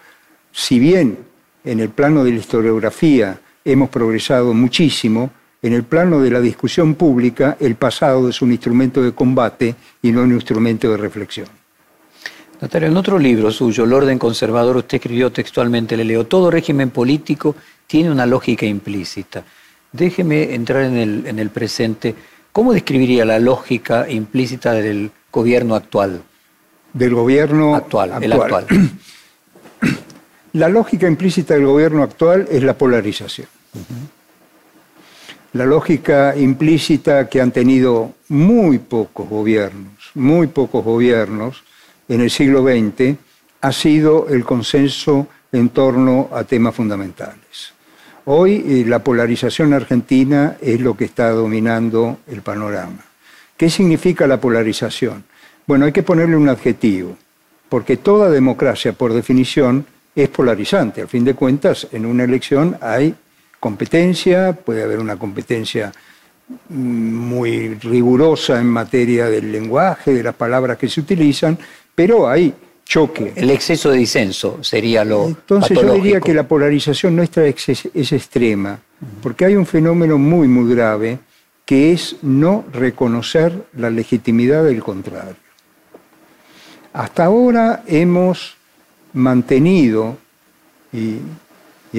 si 0.51 0.79
bien 0.79 1.19
en 1.65 1.81
el 1.81 1.91
plano 1.91 2.25
de 2.25 2.33
la 2.33 2.39
historiografía 2.39 3.41
hemos 3.65 3.91
progresado 3.91 4.55
muchísimo, 4.55 5.31
en 5.63 5.73
el 5.73 5.85
plano 5.85 6.21
de 6.21 6.31
la 6.31 6.41
discusión 6.41 6.95
pública 6.95 7.57
el 7.59 7.77
pasado 7.77 8.29
es 8.29 8.43
un 8.43 8.53
instrumento 8.53 9.03
de 9.03 9.13
combate 9.13 9.75
y 10.03 10.13
no 10.13 10.23
un 10.23 10.33
instrumento 10.33 10.91
de 10.91 10.97
reflexión. 10.97 11.64
Natalia, 12.61 12.89
en 12.89 12.97
otro 12.97 13.19
libro 13.19 13.51
suyo, 13.51 13.85
El 13.85 13.93
orden 13.93 14.19
conservador, 14.19 14.77
usted 14.77 14.97
escribió 14.97 15.31
textualmente, 15.33 15.97
le 15.97 16.05
leo, 16.05 16.27
todo 16.27 16.51
régimen 16.51 16.91
político 16.91 17.57
tiene 17.87 18.11
una 18.11 18.27
lógica 18.27 18.65
implícita. 18.67 19.45
Déjeme 19.93 20.55
entrar 20.55 20.85
en 20.85 20.97
el, 20.97 21.27
en 21.27 21.39
el 21.39 21.51
presente. 21.51 22.15
¿Cómo 22.53 22.73
describiría 22.73 23.25
la 23.25 23.39
lógica 23.39 24.09
implícita 24.09 24.73
del 24.73 25.11
gobierno 25.33 25.75
actual? 25.75 26.23
Del 26.93 27.15
gobierno 27.15 27.75
actual. 27.75 28.23
El 28.23 28.33
actual. 28.33 28.67
La 30.55 30.69
lógica 30.69 31.09
implícita 31.09 31.55
del 31.55 31.67
gobierno 31.67 32.05
actual 32.05 32.47
es 32.49 32.63
la 32.63 32.79
polarización. 32.79 33.49
La 35.53 35.67
lógica 35.67 36.37
implícita 36.37 37.29
que 37.29 37.41
han 37.41 37.51
tenido 37.51 38.13
muy 38.29 38.79
pocos 38.79 39.29
gobiernos, 39.29 40.13
muy 40.15 40.47
pocos 40.47 40.85
gobiernos 40.85 41.65
en 42.09 42.21
el 42.21 42.31
siglo 42.31 42.63
XX, 42.63 43.17
ha 43.61 43.73
sido 43.73 44.29
el 44.29 44.45
consenso 44.45 45.27
en 45.53 45.71
torno 45.71 46.29
a 46.33 46.45
temas 46.45 46.75
fundamentales. 46.75 47.73
Hoy 48.27 48.65
eh, 48.67 48.85
la 48.87 49.01
polarización 49.01 49.73
argentina 49.73 50.57
es 50.61 50.81
lo 50.81 50.97
que 50.97 51.05
está 51.05 51.31
dominando 51.31 52.19
el 52.27 52.43
panorama. 52.43 53.05
¿Qué 53.57 53.71
significa 53.71 54.27
la 54.27 54.41
polarización? 54.41 55.25
Bueno, 55.67 55.85
hay 55.85 55.93
que 55.93 56.03
ponerle 56.03 56.37
un 56.37 56.49
adjetivo, 56.49 57.17
porque 57.69 57.97
toda 57.97 58.31
democracia, 58.31 58.93
por 58.93 59.13
definición, 59.13 59.87
es 60.15 60.29
polarizante. 60.29 61.03
Al 61.03 61.09
fin 61.09 61.25
de 61.25 61.35
cuentas, 61.35 61.87
en 61.93 62.07
una 62.07 62.25
elección 62.25 62.77
hay 62.81 63.15
competencia, 63.61 64.53
puede 64.53 64.83
haber 64.83 64.99
una 64.99 65.17
competencia 65.17 65.93
mm, 66.69 66.75
muy 66.75 67.75
rigurosa 67.75 68.61
en 68.61 68.67
materia 68.67 69.27
del 69.27 69.51
lenguaje, 69.51 70.13
de 70.13 70.23
las 70.23 70.35
palabras 70.35 70.77
que 70.77 70.89
se 70.89 71.01
utilizan, 71.01 71.59
pero 71.95 72.29
hay 72.29 72.55
choque. 72.85 73.33
El 73.37 73.51
exceso 73.51 73.91
de 73.91 73.99
disenso 73.99 74.63
sería 74.63 75.05
lo 75.05 75.27
Entonces 75.27 75.79
yo 75.81 75.95
diría 75.95 76.21
que 76.21 76.35
la 76.35 76.47
polarización 76.47 77.17
nuestra 77.17 77.47
es, 77.47 77.69
es 77.69 78.13
extrema, 78.13 78.79
porque 79.23 79.45
hay 79.47 79.57
un 79.57 79.67
fenómeno 79.67 80.19
muy, 80.19 80.49
muy 80.49 80.73
grave 80.75 81.19
que 81.65 81.93
es 81.93 82.17
no 82.23 82.65
reconocer 82.73 83.67
la 83.77 83.91
legitimidad 83.91 84.65
del 84.65 84.83
contrario. 84.83 85.37
Hasta 86.93 87.25
ahora 87.25 87.83
hemos 87.87 88.57
mantenido, 89.15 90.17
y, 90.93 91.19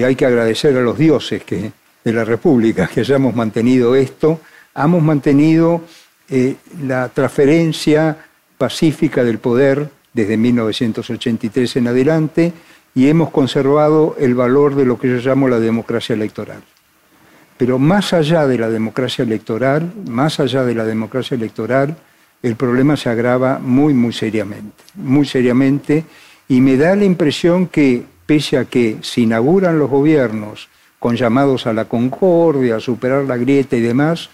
hay 0.02 0.14
que 0.14 0.26
agradecer 0.26 0.76
a 0.76 0.80
los 0.80 0.96
dioses 0.96 1.42
que, 1.42 1.72
de 2.04 2.12
la 2.12 2.24
República 2.24 2.86
que 2.86 3.00
hayamos 3.00 3.34
mantenido 3.34 3.96
esto, 3.96 4.40
hemos 4.74 5.02
mantenido 5.02 5.82
eh, 6.28 6.56
la 6.82 7.08
transferencia 7.08 8.25
pacífica 8.58 9.24
del 9.24 9.38
poder 9.38 9.90
desde 10.12 10.36
1983 10.36 11.76
en 11.76 11.88
adelante 11.88 12.52
y 12.94 13.08
hemos 13.08 13.30
conservado 13.30 14.16
el 14.18 14.34
valor 14.34 14.74
de 14.74 14.86
lo 14.86 14.98
que 14.98 15.08
yo 15.08 15.16
llamo 15.16 15.48
la 15.48 15.60
democracia 15.60 16.14
electoral. 16.14 16.62
Pero 17.58 17.78
más 17.78 18.12
allá 18.12 18.46
de 18.46 18.58
la 18.58 18.68
democracia 18.68 19.22
electoral, 19.22 19.92
más 20.08 20.40
allá 20.40 20.64
de 20.64 20.74
la 20.74 20.84
democracia 20.84 21.34
electoral, 21.34 21.96
el 22.42 22.56
problema 22.56 22.96
se 22.96 23.08
agrava 23.08 23.58
muy, 23.58 23.94
muy 23.94 24.12
seriamente, 24.12 24.84
muy 24.94 25.26
seriamente, 25.26 26.04
y 26.48 26.60
me 26.60 26.76
da 26.76 26.94
la 26.96 27.04
impresión 27.04 27.66
que, 27.66 28.04
pese 28.26 28.58
a 28.58 28.64
que 28.66 28.98
se 29.02 29.22
inauguran 29.22 29.78
los 29.78 29.90
gobiernos 29.90 30.68
con 30.98 31.16
llamados 31.16 31.66
a 31.66 31.72
la 31.72 31.86
concordia, 31.86 32.76
a 32.76 32.80
superar 32.80 33.24
la 33.24 33.36
grieta 33.36 33.76
y 33.76 33.80
demás, 33.80 34.30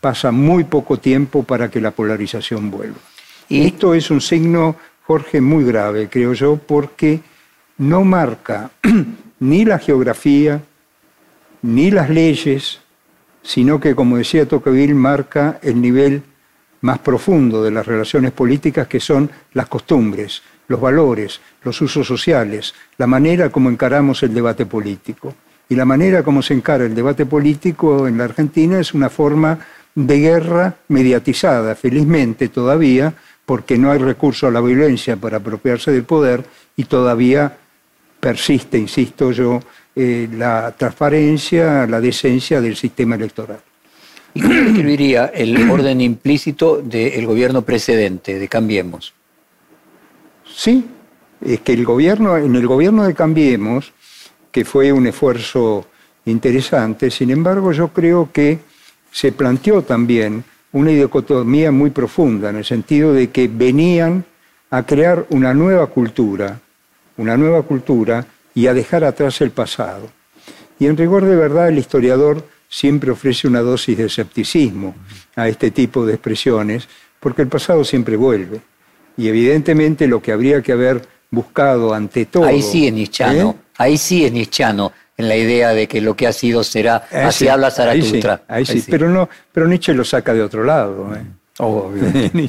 pasa 0.00 0.30
muy 0.30 0.64
poco 0.64 0.98
tiempo 0.98 1.42
para 1.42 1.70
que 1.70 1.80
la 1.80 1.90
polarización 1.90 2.70
vuelva. 2.70 2.98
Y 3.48 3.66
esto 3.66 3.94
es 3.94 4.10
un 4.10 4.20
signo 4.20 4.76
Jorge, 5.08 5.40
muy 5.40 5.64
grave, 5.64 6.08
creo 6.10 6.34
yo, 6.34 6.56
porque 6.56 7.20
no 7.78 8.04
marca 8.04 8.70
ni 9.40 9.64
la 9.64 9.78
geografía, 9.78 10.60
ni 11.62 11.90
las 11.90 12.10
leyes, 12.10 12.80
sino 13.42 13.80
que, 13.80 13.94
como 13.94 14.18
decía 14.18 14.46
Tocqueville, 14.46 14.94
marca 14.94 15.58
el 15.62 15.80
nivel 15.80 16.22
más 16.82 16.98
profundo 16.98 17.62
de 17.62 17.70
las 17.70 17.86
relaciones 17.86 18.32
políticas, 18.32 18.86
que 18.86 19.00
son 19.00 19.30
las 19.54 19.66
costumbres, 19.66 20.42
los 20.68 20.78
valores, 20.78 21.40
los 21.64 21.80
usos 21.80 22.06
sociales, 22.06 22.74
la 22.98 23.06
manera 23.06 23.48
como 23.48 23.70
encaramos 23.70 24.22
el 24.22 24.34
debate 24.34 24.66
político. 24.66 25.34
Y 25.70 25.74
la 25.74 25.86
manera 25.86 26.22
como 26.22 26.42
se 26.42 26.52
encara 26.52 26.84
el 26.84 26.94
debate 26.94 27.24
político 27.24 28.06
en 28.06 28.18
la 28.18 28.24
Argentina 28.24 28.78
es 28.78 28.92
una 28.92 29.08
forma 29.08 29.58
de 29.94 30.18
guerra 30.18 30.76
mediatizada, 30.88 31.74
felizmente 31.74 32.48
todavía, 32.48 33.14
porque 33.48 33.78
no 33.78 33.90
hay 33.90 33.98
recurso 33.98 34.46
a 34.46 34.50
la 34.50 34.60
violencia 34.60 35.16
para 35.16 35.38
apropiarse 35.38 35.90
del 35.90 36.04
poder 36.04 36.44
y 36.76 36.84
todavía 36.84 37.56
persiste, 38.20 38.76
insisto 38.76 39.32
yo, 39.32 39.58
eh, 39.96 40.28
la 40.30 40.74
transparencia, 40.76 41.86
la 41.86 41.98
decencia 41.98 42.60
del 42.60 42.76
sistema 42.76 43.14
electoral. 43.14 43.60
¿Y 44.34 44.42
cómo 44.42 44.52
describiría 44.52 45.32
el 45.34 45.70
orden 45.70 46.02
implícito 46.02 46.82
del 46.82 47.24
gobierno 47.24 47.62
precedente, 47.62 48.38
de 48.38 48.48
Cambiemos? 48.48 49.14
Sí, 50.54 50.84
es 51.40 51.60
que 51.60 51.72
el 51.72 51.86
gobierno, 51.86 52.36
en 52.36 52.54
el 52.54 52.66
gobierno 52.66 53.06
de 53.06 53.14
Cambiemos, 53.14 53.94
que 54.52 54.66
fue 54.66 54.92
un 54.92 55.06
esfuerzo 55.06 55.86
interesante, 56.26 57.10
sin 57.10 57.30
embargo 57.30 57.72
yo 57.72 57.88
creo 57.94 58.28
que 58.30 58.58
se 59.10 59.32
planteó 59.32 59.80
también 59.80 60.44
una 60.72 60.90
dicotomía 60.90 61.70
muy 61.72 61.90
profunda, 61.90 62.50
en 62.50 62.56
el 62.56 62.64
sentido 62.64 63.12
de 63.12 63.30
que 63.30 63.48
venían 63.48 64.24
a 64.70 64.84
crear 64.84 65.26
una 65.30 65.54
nueva 65.54 65.86
cultura, 65.86 66.60
una 67.16 67.36
nueva 67.36 67.62
cultura 67.62 68.26
y 68.54 68.66
a 68.66 68.74
dejar 68.74 69.04
atrás 69.04 69.40
el 69.40 69.50
pasado. 69.50 70.10
Y 70.78 70.86
en 70.86 70.96
rigor 70.96 71.24
de 71.24 71.36
verdad 71.36 71.68
el 71.68 71.78
historiador 71.78 72.44
siempre 72.68 73.10
ofrece 73.10 73.48
una 73.48 73.60
dosis 73.60 73.96
de 73.96 74.06
escepticismo 74.06 74.94
a 75.34 75.48
este 75.48 75.70
tipo 75.70 76.04
de 76.04 76.14
expresiones, 76.14 76.88
porque 77.18 77.42
el 77.42 77.48
pasado 77.48 77.84
siempre 77.84 78.16
vuelve. 78.16 78.60
Y 79.16 79.28
evidentemente 79.28 80.06
lo 80.06 80.22
que 80.22 80.32
habría 80.32 80.62
que 80.62 80.72
haber 80.72 81.02
buscado 81.30 81.92
ante 81.94 82.26
todo. 82.26 82.44
Ahí 82.44 82.62
sí 82.62 82.86
es 82.86 82.92
nichano, 82.92 83.50
¿eh? 83.50 83.54
ahí 83.78 83.98
sí 83.98 84.24
es 84.24 84.32
nichano 84.32 84.92
en 85.18 85.28
la 85.28 85.36
idea 85.36 85.74
de 85.74 85.88
que 85.88 86.00
lo 86.00 86.16
que 86.16 86.26
ha 86.28 86.32
sido 86.32 86.62
será, 86.64 87.06
Eh, 87.10 87.18
así 87.18 87.44
sí, 87.44 87.48
habla 87.48 87.66
ahí 87.66 87.72
sí, 87.72 87.76
Zaratustra. 87.76 88.42
ahí 88.48 88.64
sí, 88.64 88.84
Pero, 88.88 89.10
no, 89.10 89.28
pero 89.52 89.66
Nietzsche 89.66 89.92
lo 89.92 90.04
saca 90.04 90.32
de 90.32 90.42
otro 90.42 90.62
lado. 90.64 91.12
¿eh? 91.14 91.22
Obvio. 91.58 92.04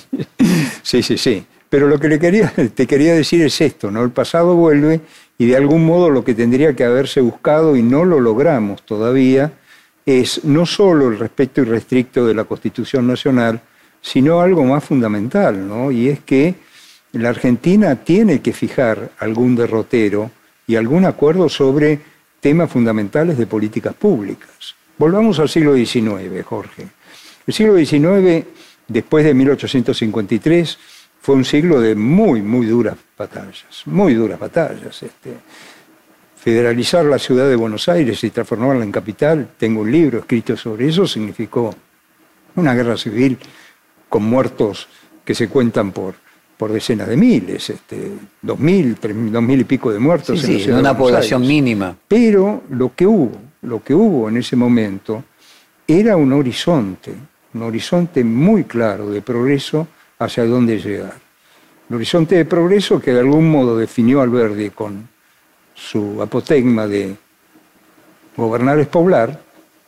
sí, 0.84 1.02
sí, 1.04 1.18
sí. 1.18 1.46
Pero 1.68 1.88
lo 1.88 2.00
que 2.00 2.08
le 2.08 2.20
quería, 2.20 2.54
te 2.74 2.88
quería 2.88 3.14
decir 3.14 3.42
es 3.42 3.60
esto, 3.62 3.92
¿no? 3.92 4.04
El 4.04 4.12
pasado 4.12 4.56
vuelve 4.56 5.02
y 5.38 5.48
de 5.48 5.58
algún 5.58 5.84
modo 5.86 6.10
lo 6.12 6.24
que 6.24 6.36
tendría 6.36 6.76
que 6.76 6.84
haberse 6.84 7.22
buscado 7.22 7.76
y 7.76 7.82
no 7.82 8.06
lo 8.06 8.20
logramos 8.20 8.84
todavía 8.84 9.52
es 10.06 10.44
no 10.44 10.66
solo 10.66 11.10
el 11.10 11.20
respeto 11.20 11.62
irrestricto 11.62 12.26
de 12.26 12.34
la 12.34 12.44
Constitución 12.44 13.08
Nacional, 13.08 13.62
sino 14.02 14.42
algo 14.42 14.64
más 14.64 14.84
fundamental, 14.84 15.68
¿no? 15.68 15.92
Y 15.92 16.10
es 16.10 16.20
que 16.22 16.56
la 17.14 17.30
Argentina 17.30 17.96
tiene 17.96 18.42
que 18.42 18.54
fijar 18.54 19.12
algún 19.20 19.56
derrotero 19.56 20.32
y 20.68 20.76
algún 20.76 21.06
acuerdo 21.06 21.50
sobre 21.50 22.00
temas 22.40 22.72
fundamentales 22.72 23.38
de 23.38 23.48
políticas 23.48 23.94
públicas. 23.94 24.76
Volvamos 24.98 25.40
al 25.40 25.50
siglo 25.50 25.76
XIX, 25.76 26.44
Jorge. 26.46 26.88
El 27.48 27.54
siglo 27.54 27.78
XIX, 27.78 28.46
después 28.88 29.26
de 29.26 29.34
1853, 29.34 30.78
fue 31.22 31.36
un 31.36 31.46
siglo 31.46 31.82
de 31.82 31.96
muy, 31.96 32.42
muy 32.42 32.66
duras 32.66 32.96
batallas, 33.18 33.84
muy 33.86 34.14
duras 34.14 34.40
batallas. 34.40 35.04
Este, 35.04 35.36
federalizar 36.36 37.06
la 37.06 37.20
ciudad 37.20 37.50
de 37.50 37.56
Buenos 37.56 37.90
Aires 37.90 38.24
y 38.24 38.30
transformarla 38.30 38.84
en 38.84 38.92
capital, 38.92 39.50
tengo 39.58 39.82
un 39.82 39.92
libro 39.92 40.20
escrito 40.20 40.56
sobre 40.56 40.88
eso, 40.88 41.06
significó 41.06 41.76
una 42.56 42.74
guerra 42.74 42.98
civil 42.98 43.38
con 44.08 44.24
muertos 44.24 44.88
que 45.26 45.36
se 45.36 45.50
cuentan 45.50 45.92
por, 45.92 46.16
por 46.60 46.74
decenas 46.74 47.08
de 47.08 47.16
miles, 47.16 47.70
este, 47.70 48.12
dos 48.42 48.60
mil, 48.60 48.98
tres 48.98 49.16
dos 49.32 49.42
mil 49.42 49.62
y 49.62 49.64
pico 49.64 49.94
de 49.94 50.00
muertos 50.00 50.42
Sí, 50.42 50.46
en 50.48 50.52
la 50.52 50.58
sí, 50.58 50.64
ciudad 50.66 50.76
de 50.76 50.82
una 50.82 50.98
población 50.98 51.42
Aires. 51.44 51.56
mínima. 51.56 51.96
Pero 52.06 52.64
lo 52.70 52.94
que 52.94 53.08
hubo, 53.08 53.32
lo 53.62 53.82
que 53.82 53.96
hubo 53.96 54.28
en 54.28 54.36
ese 54.36 54.58
momento 54.58 55.24
era 55.88 56.18
un 56.18 56.34
horizonte, 56.34 57.14
un 57.54 57.62
horizonte 57.62 58.26
muy 58.26 58.66
claro 58.66 59.10
de 59.10 59.22
progreso 59.22 59.88
hacia 60.20 60.44
dónde 60.44 60.80
llegar. 60.80 61.14
El 61.90 61.96
horizonte 61.96 62.36
de 62.36 62.44
progreso 62.44 63.00
que 63.00 63.14
de 63.14 63.22
algún 63.22 63.50
modo 63.50 63.78
definió 63.78 64.20
Alberdi 64.20 64.70
con 64.72 65.08
su 65.74 66.22
apotegma 66.22 66.88
de 66.88 67.16
gobernar 68.36 68.80
es 68.80 68.88
poblar 68.88 69.42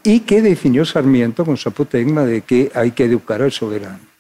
y 0.06 0.22
que 0.22 0.42
definió 0.42 0.86
Sarmiento 0.86 1.44
con 1.44 1.58
su 1.58 1.68
apotegma 1.68 2.24
de 2.24 2.44
que 2.44 2.72
hay 2.74 2.92
que 2.92 3.04
educar 3.04 3.42
al 3.42 3.52
soberano. 3.52 4.11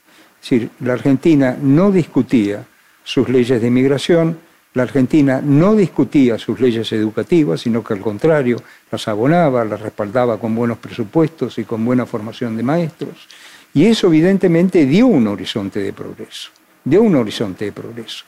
Es 0.41 0.49
decir, 0.49 0.69
la 0.79 0.93
Argentina 0.93 1.55
no 1.61 1.91
discutía 1.91 2.65
sus 3.03 3.29
leyes 3.29 3.61
de 3.61 3.67
inmigración, 3.67 4.37
la 4.73 4.83
Argentina 4.83 5.41
no 5.43 5.75
discutía 5.75 6.37
sus 6.39 6.59
leyes 6.59 6.91
educativas, 6.93 7.61
sino 7.61 7.83
que 7.83 7.93
al 7.93 7.99
contrario, 7.99 8.57
las 8.89 9.07
abonaba, 9.07 9.65
las 9.65 9.81
respaldaba 9.81 10.39
con 10.39 10.55
buenos 10.55 10.77
presupuestos 10.77 11.57
y 11.57 11.65
con 11.65 11.83
buena 11.83 12.05
formación 12.05 12.55
de 12.55 12.63
maestros. 12.63 13.27
Y 13.73 13.85
eso 13.85 14.07
evidentemente 14.07 14.85
dio 14.85 15.07
un 15.07 15.27
horizonte 15.27 15.79
de 15.79 15.93
progreso, 15.93 16.49
dio 16.83 17.01
un 17.01 17.15
horizonte 17.15 17.65
de 17.65 17.71
progreso. 17.71 18.23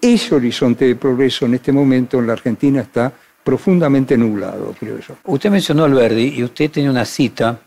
Ese 0.00 0.34
horizonte 0.34 0.86
de 0.86 0.96
progreso 0.96 1.46
en 1.46 1.54
este 1.54 1.72
momento 1.72 2.18
en 2.18 2.26
la 2.26 2.32
Argentina 2.34 2.80
está 2.80 3.12
profundamente 3.42 4.16
nublado, 4.16 4.74
creo 4.78 4.98
yo. 5.00 5.16
Usted 5.24 5.50
mencionó 5.50 5.82
a 5.82 5.86
Alberdi 5.86 6.34
y 6.36 6.44
usted 6.44 6.70
tiene 6.70 6.88
una 6.88 7.04
cita 7.04 7.60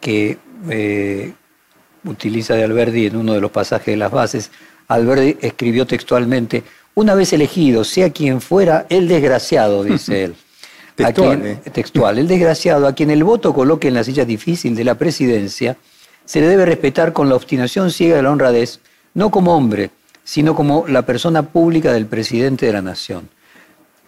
que 0.00 0.38
eh, 0.68 1.32
utiliza 2.04 2.54
de 2.54 2.64
Alberdi 2.64 3.06
en 3.06 3.16
uno 3.16 3.32
de 3.34 3.40
los 3.40 3.50
pasajes 3.50 3.86
de 3.86 3.96
las 3.96 4.10
bases. 4.10 4.50
Alberdi 4.88 5.36
escribió 5.40 5.86
textualmente, 5.86 6.62
una 6.94 7.14
vez 7.14 7.32
elegido, 7.32 7.84
sea 7.84 8.10
quien 8.10 8.40
fuera, 8.40 8.86
el 8.88 9.08
desgraciado, 9.08 9.84
dice 9.84 10.24
él. 10.24 10.34
A 11.00 11.04
Textual, 11.06 11.40
quien- 11.40 11.46
¿eh? 11.46 11.70
textual, 11.72 12.18
el 12.18 12.28
desgraciado, 12.28 12.86
a 12.86 12.94
quien 12.94 13.10
el 13.10 13.24
voto 13.24 13.54
coloque 13.54 13.88
en 13.88 13.94
la 13.94 14.04
silla 14.04 14.26
difícil 14.26 14.74
de 14.76 14.84
la 14.84 14.96
presidencia, 14.96 15.78
se 16.26 16.40
le 16.42 16.46
debe 16.46 16.66
respetar 16.66 17.14
con 17.14 17.28
la 17.30 17.36
obstinación 17.36 17.90
ciega 17.90 18.16
de 18.16 18.22
la 18.22 18.30
honradez, 18.30 18.80
no 19.14 19.30
como 19.30 19.56
hombre, 19.56 19.90
sino 20.24 20.54
como 20.54 20.84
la 20.88 21.02
persona 21.06 21.42
pública 21.42 21.92
del 21.92 22.04
presidente 22.06 22.66
de 22.66 22.72
la 22.74 22.82
nación. 22.82 23.30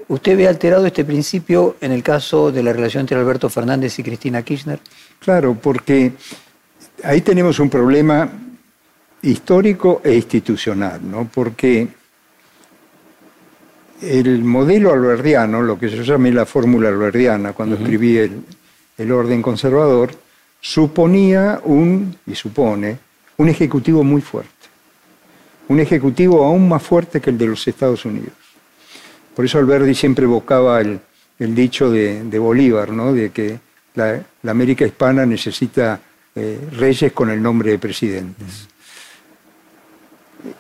¿Usted 0.09 0.37
ve 0.37 0.49
alterado 0.49 0.85
este 0.85 1.05
principio 1.05 1.77
en 1.81 1.93
el 1.93 2.03
caso 2.03 2.53
de 2.53 2.63
la 2.63 2.73
relación 2.75 3.03
entre 3.03 3.17
Alberto 3.17 3.49
Fernández 3.49 3.99
y 3.99 4.03
Cristina 4.03 4.43
Kirchner? 4.43 4.79
Claro, 5.21 5.57
porque 5.61 6.13
ahí 7.03 7.21
tenemos 7.21 7.59
un 7.59 7.71
problema 7.71 8.31
histórico 9.23 10.01
e 10.05 10.15
institucional, 10.15 11.01
¿no? 11.09 11.29
Porque 11.33 11.89
el 14.03 14.43
modelo 14.43 14.93
alberdiano, 14.93 15.63
lo 15.63 15.79
que 15.79 15.89
yo 15.89 16.03
llamé 16.03 16.33
la 16.33 16.45
fórmula 16.45 16.89
alberdiana 16.89 17.53
cuando 17.53 17.77
escribí 17.77 18.17
el, 18.17 18.43
el 18.99 19.13
orden 19.13 19.41
conservador, 19.41 20.11
suponía 20.61 21.61
un, 21.65 22.17
y 22.27 22.35
supone, 22.35 22.99
un 23.37 23.49
ejecutivo 23.49 24.03
muy 24.03 24.21
fuerte. 24.21 24.51
Un 25.69 25.81
ejecutivo 25.81 26.45
aún 26.45 26.69
más 26.69 26.83
fuerte 26.83 27.21
que 27.21 27.31
el 27.31 27.39
de 27.39 27.47
los 27.47 27.67
Estados 27.67 28.05
Unidos. 28.05 28.35
Por 29.35 29.45
eso 29.45 29.59
Alberdi 29.59 29.95
siempre 29.95 30.25
evocaba 30.25 30.81
el, 30.81 31.01
el 31.39 31.55
dicho 31.55 31.91
de, 31.91 32.25
de 32.25 32.39
Bolívar, 32.39 32.91
¿no? 32.91 33.13
de 33.13 33.31
que 33.31 33.59
la, 33.95 34.21
la 34.43 34.51
América 34.51 34.85
hispana 34.85 35.25
necesita 35.25 36.01
eh, 36.35 36.59
reyes 36.73 37.13
con 37.13 37.31
el 37.31 37.43
nombre 37.43 37.73
de 37.73 37.79
presidentes. 37.79 38.69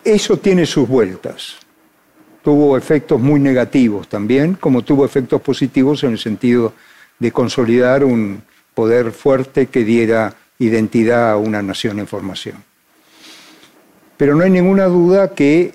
Eso 0.04 0.38
tiene 0.38 0.66
sus 0.66 0.88
vueltas. 0.88 1.56
Tuvo 2.42 2.76
efectos 2.76 3.20
muy 3.20 3.40
negativos 3.40 4.08
también, 4.08 4.54
como 4.54 4.82
tuvo 4.82 5.04
efectos 5.04 5.40
positivos 5.40 6.02
en 6.04 6.12
el 6.12 6.18
sentido 6.18 6.74
de 7.18 7.32
consolidar 7.32 8.04
un 8.04 8.42
poder 8.74 9.12
fuerte 9.12 9.66
que 9.66 9.84
diera 9.84 10.34
identidad 10.58 11.32
a 11.32 11.36
una 11.36 11.62
nación 11.62 11.98
en 11.98 12.06
formación. 12.06 12.56
Pero 14.16 14.34
no 14.34 14.44
hay 14.44 14.50
ninguna 14.50 14.86
duda 14.86 15.34
que 15.34 15.74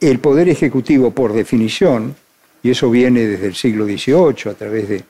el 0.00 0.20
poder 0.20 0.48
ejecutivo, 0.48 1.10
por 1.10 1.32
definición, 1.32 2.14
y 2.62 2.70
eso 2.70 2.90
viene 2.90 3.26
desde 3.26 3.46
el 3.46 3.54
siglo 3.54 3.84
XVIII 3.84 4.50
a 4.50 4.54
través 4.54 4.88
de 4.88 5.04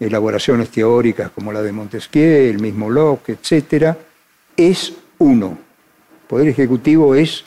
elaboraciones 0.00 0.70
teóricas 0.70 1.30
como 1.30 1.52
la 1.52 1.62
de 1.62 1.72
Montesquieu, 1.72 2.50
el 2.50 2.60
mismo 2.60 2.90
Locke, 2.90 3.30
etcétera, 3.30 3.96
es 4.56 4.92
uno. 5.18 5.58
El 6.22 6.26
poder 6.26 6.48
ejecutivo 6.48 7.14
es 7.14 7.44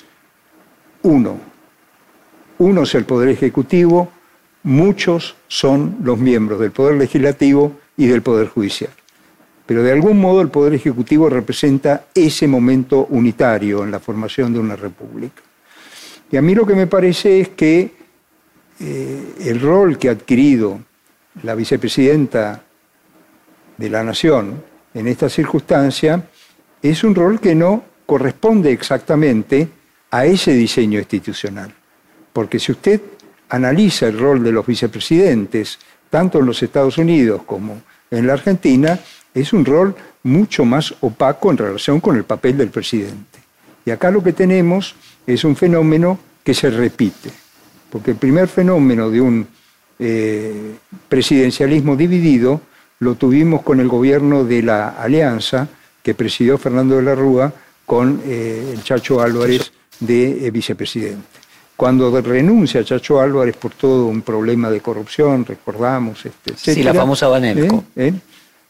uno. 1.03 1.39
Uno 2.57 2.83
es 2.83 2.95
el 2.95 3.05
poder 3.05 3.29
ejecutivo, 3.29 4.11
muchos 4.63 5.35
son 5.47 5.97
los 6.03 6.17
miembros 6.17 6.59
del 6.59 6.71
poder 6.71 6.95
legislativo 6.95 7.77
y 7.95 8.07
del 8.07 8.21
poder 8.21 8.47
judicial. 8.47 8.91
Pero 9.65 9.83
de 9.83 9.91
algún 9.91 10.19
modo 10.19 10.41
el 10.41 10.49
poder 10.49 10.73
ejecutivo 10.73 11.29
representa 11.29 12.07
ese 12.13 12.47
momento 12.47 13.05
unitario 13.11 13.83
en 13.83 13.91
la 13.91 13.99
formación 13.99 14.51
de 14.51 14.59
una 14.59 14.75
república. 14.75 15.41
Y 16.31 16.37
a 16.37 16.41
mí 16.41 16.53
lo 16.53 16.65
que 16.65 16.75
me 16.75 16.87
parece 16.87 17.39
es 17.39 17.49
que 17.49 17.91
eh, 18.79 19.33
el 19.39 19.61
rol 19.61 19.97
que 19.97 20.09
ha 20.09 20.13
adquirido 20.13 20.79
la 21.43 21.55
vicepresidenta 21.55 22.63
de 23.77 23.89
la 23.89 24.03
Nación 24.03 24.63
en 24.93 25.07
esta 25.07 25.29
circunstancia 25.29 26.23
es 26.81 27.03
un 27.03 27.15
rol 27.15 27.39
que 27.39 27.55
no 27.55 27.83
corresponde 28.05 28.71
exactamente 28.71 29.67
a 30.11 30.25
ese 30.25 30.53
diseño 30.53 30.99
institucional. 30.99 31.73
Porque 32.33 32.59
si 32.59 32.71
usted 32.71 33.01
analiza 33.49 34.07
el 34.07 34.19
rol 34.19 34.43
de 34.43 34.51
los 34.51 34.65
vicepresidentes, 34.65 35.79
tanto 36.09 36.39
en 36.39 36.45
los 36.45 36.61
Estados 36.63 36.97
Unidos 36.97 37.41
como 37.45 37.81
en 38.09 38.27
la 38.27 38.33
Argentina, 38.33 38.99
es 39.33 39.53
un 39.53 39.65
rol 39.65 39.95
mucho 40.23 40.65
más 40.65 40.93
opaco 41.01 41.51
en 41.51 41.57
relación 41.57 41.99
con 41.99 42.15
el 42.15 42.23
papel 42.23 42.57
del 42.57 42.69
presidente. 42.69 43.39
Y 43.85 43.91
acá 43.91 44.11
lo 44.11 44.23
que 44.23 44.33
tenemos 44.33 44.95
es 45.25 45.43
un 45.43 45.55
fenómeno 45.55 46.19
que 46.43 46.53
se 46.53 46.69
repite, 46.69 47.29
porque 47.89 48.11
el 48.11 48.17
primer 48.17 48.47
fenómeno 48.47 49.09
de 49.09 49.21
un 49.21 49.47
eh, 49.99 50.75
presidencialismo 51.09 51.97
dividido 51.97 52.61
lo 52.99 53.15
tuvimos 53.15 53.63
con 53.63 53.81
el 53.81 53.87
gobierno 53.89 54.45
de 54.45 54.63
la 54.63 54.89
Alianza 54.89 55.67
que 56.01 56.13
presidió 56.13 56.57
Fernando 56.57 56.95
de 56.95 57.03
la 57.03 57.15
Rúa 57.15 57.51
con 57.85 58.21
eh, 58.25 58.73
el 58.73 58.83
Chacho 58.83 59.21
Álvarez 59.21 59.71
de 59.99 60.47
eh, 60.47 60.51
vicepresidente. 60.51 61.39
Cuando 61.75 62.21
renuncia 62.21 62.83
Chacho 62.83 63.19
Álvarez 63.19 63.55
por 63.57 63.73
todo 63.73 64.05
un 64.05 64.21
problema 64.21 64.69
de 64.69 64.81
corrupción, 64.81 65.45
recordamos, 65.45 66.25
este, 66.25 66.53
Sí, 66.55 66.83
la 66.83 66.93
famosa 66.93 67.27
Banelco. 67.27 67.83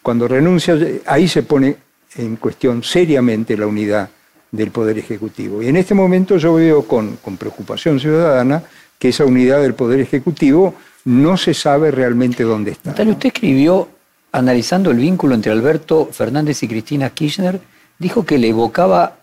Cuando 0.01 0.27
renuncia, 0.27 0.77
ahí 1.05 1.27
se 1.27 1.43
pone 1.43 1.75
en 2.15 2.37
cuestión 2.37 2.83
seriamente 2.83 3.57
la 3.57 3.67
unidad 3.67 4.09
del 4.51 4.71
Poder 4.71 4.97
Ejecutivo. 4.97 5.61
Y 5.61 5.67
en 5.67 5.77
este 5.77 5.93
momento 5.93 6.37
yo 6.37 6.55
veo 6.55 6.83
con, 6.83 7.17
con 7.17 7.37
preocupación 7.37 7.99
ciudadana 7.99 8.63
que 8.97 9.09
esa 9.09 9.25
unidad 9.25 9.61
del 9.61 9.73
Poder 9.73 9.99
Ejecutivo 9.99 10.75
no 11.05 11.37
se 11.37 11.53
sabe 11.53 11.91
realmente 11.91 12.43
dónde 12.43 12.71
está. 12.71 12.91
Natalia, 12.91 13.13
usted 13.13 13.27
escribió, 13.27 13.89
analizando 14.31 14.91
el 14.91 14.97
vínculo 14.97 15.35
entre 15.35 15.51
Alberto 15.51 16.09
Fernández 16.11 16.61
y 16.63 16.67
Cristina 16.67 17.09
Kirchner, 17.09 17.59
dijo 17.97 18.25
que 18.25 18.37
le 18.37 18.49
evocaba 18.49 19.17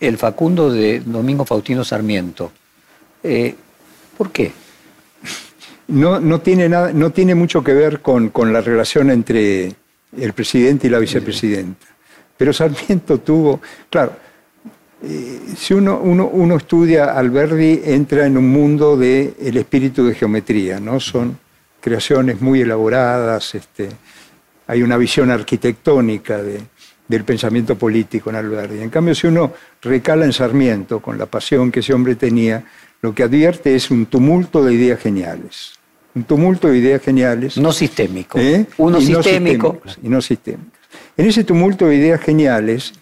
el 0.00 0.18
Facundo 0.18 0.70
de 0.70 1.00
Domingo 1.00 1.44
Faustino 1.44 1.84
Sarmiento. 1.84 2.52
Eh, 3.22 3.54
¿Por 4.18 4.30
qué? 4.32 4.52
No, 5.88 6.20
no, 6.20 6.40
tiene, 6.40 6.68
nada, 6.68 6.92
no 6.92 7.10
tiene 7.10 7.34
mucho 7.34 7.62
que 7.62 7.72
ver 7.72 8.00
con, 8.00 8.30
con 8.30 8.52
la 8.52 8.60
relación 8.60 9.10
entre 9.10 9.74
el 10.16 10.32
presidente 10.32 10.86
y 10.86 10.90
la 10.90 10.98
vicepresidenta. 10.98 11.86
Pero 12.36 12.52
Sarmiento 12.52 13.18
tuvo, 13.18 13.60
claro, 13.88 14.16
si 15.56 15.74
uno, 15.74 15.98
uno, 15.98 16.28
uno, 16.28 16.56
estudia 16.56 17.16
Alberdi, 17.16 17.82
entra 17.84 18.26
en 18.26 18.36
un 18.36 18.48
mundo 18.48 18.96
del 18.96 19.34
el 19.40 19.56
espíritu 19.56 20.06
de 20.06 20.14
geometría, 20.14 20.78
¿no? 20.78 21.00
Son 21.00 21.38
creaciones 21.80 22.40
muy 22.40 22.60
elaboradas, 22.60 23.54
este, 23.54 23.88
hay 24.66 24.82
una 24.82 24.96
visión 24.96 25.30
arquitectónica 25.30 26.40
de, 26.40 26.60
del 27.08 27.24
pensamiento 27.24 27.76
político 27.76 28.30
en 28.30 28.36
Alberdi. 28.36 28.80
En 28.80 28.90
cambio, 28.90 29.14
si 29.14 29.26
uno 29.26 29.52
recala 29.82 30.24
en 30.24 30.32
Sarmiento, 30.32 31.00
con 31.00 31.18
la 31.18 31.26
pasión 31.26 31.72
que 31.72 31.80
ese 31.80 31.92
hombre 31.92 32.14
tenía, 32.14 32.64
lo 33.00 33.14
que 33.14 33.24
advierte 33.24 33.74
es 33.74 33.90
un 33.90 34.06
tumulto 34.06 34.64
de 34.64 34.74
ideas 34.74 35.00
geniales. 35.00 35.72
Un 36.14 36.24
tumulto 36.24 36.68
de 36.68 36.78
ideas 36.78 37.02
geniales. 37.02 37.56
No 37.56 37.72
sistémico. 37.72 38.38
¿eh? 38.38 38.66
Uno 38.78 38.98
y 38.98 39.06
sistémico. 39.06 39.80
No 39.84 39.92
y 40.02 40.08
no 40.08 40.22
sistémicos. 40.22 40.78
En 41.16 41.26
ese 41.26 41.42
tumulto 41.42 41.86
de 41.86 41.96
ideas 41.96 42.20
geniales 42.20 42.92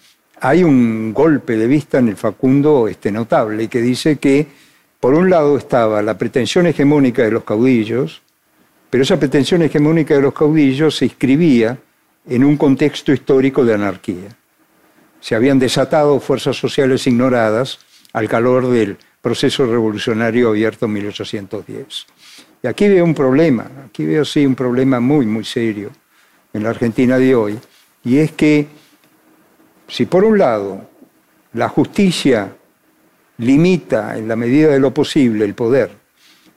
hay 0.40 0.64
un 0.64 1.12
golpe 1.12 1.56
de 1.56 1.66
vista 1.66 1.98
en 1.98 2.08
el 2.08 2.16
Facundo 2.16 2.88
este, 2.88 3.12
notable 3.12 3.68
que 3.68 3.80
dice 3.80 4.16
que, 4.16 4.46
por 4.98 5.14
un 5.14 5.28
lado, 5.28 5.56
estaba 5.58 6.02
la 6.02 6.16
pretensión 6.16 6.66
hegemónica 6.66 7.22
de 7.22 7.30
los 7.30 7.44
caudillos, 7.44 8.22
pero 8.88 9.02
esa 9.02 9.18
pretensión 9.18 9.62
hegemónica 9.62 10.14
de 10.14 10.22
los 10.22 10.34
caudillos 10.34 10.96
se 10.96 11.04
inscribía 11.04 11.78
en 12.26 12.44
un 12.44 12.56
contexto 12.56 13.12
histórico 13.12 13.64
de 13.64 13.74
anarquía. 13.74 14.36
Se 15.20 15.34
habían 15.34 15.58
desatado 15.58 16.18
fuerzas 16.20 16.56
sociales 16.56 17.06
ignoradas 17.06 17.78
al 18.12 18.28
calor 18.28 18.68
del 18.68 18.96
proceso 19.20 19.66
revolucionario 19.66 20.48
abierto 20.48 20.86
en 20.86 20.94
1810. 20.94 22.06
Y 22.62 22.66
aquí 22.66 22.88
veo 22.88 23.04
un 23.04 23.14
problema, 23.14 23.70
aquí 23.86 24.06
veo 24.06 24.24
sí 24.24 24.46
un 24.46 24.54
problema 24.54 25.00
muy, 25.00 25.26
muy 25.26 25.44
serio 25.44 25.90
en 26.52 26.62
la 26.62 26.70
Argentina 26.70 27.18
de 27.18 27.34
hoy, 27.34 27.58
y 28.02 28.18
es 28.18 28.32
que 28.32 28.66
si 29.90 30.06
por 30.06 30.24
un 30.24 30.38
lado 30.38 30.88
la 31.54 31.68
justicia 31.68 32.52
limita 33.38 34.16
en 34.16 34.28
la 34.28 34.36
medida 34.36 34.68
de 34.68 34.78
lo 34.78 34.94
posible 34.94 35.44
el 35.44 35.54
poder, 35.54 35.90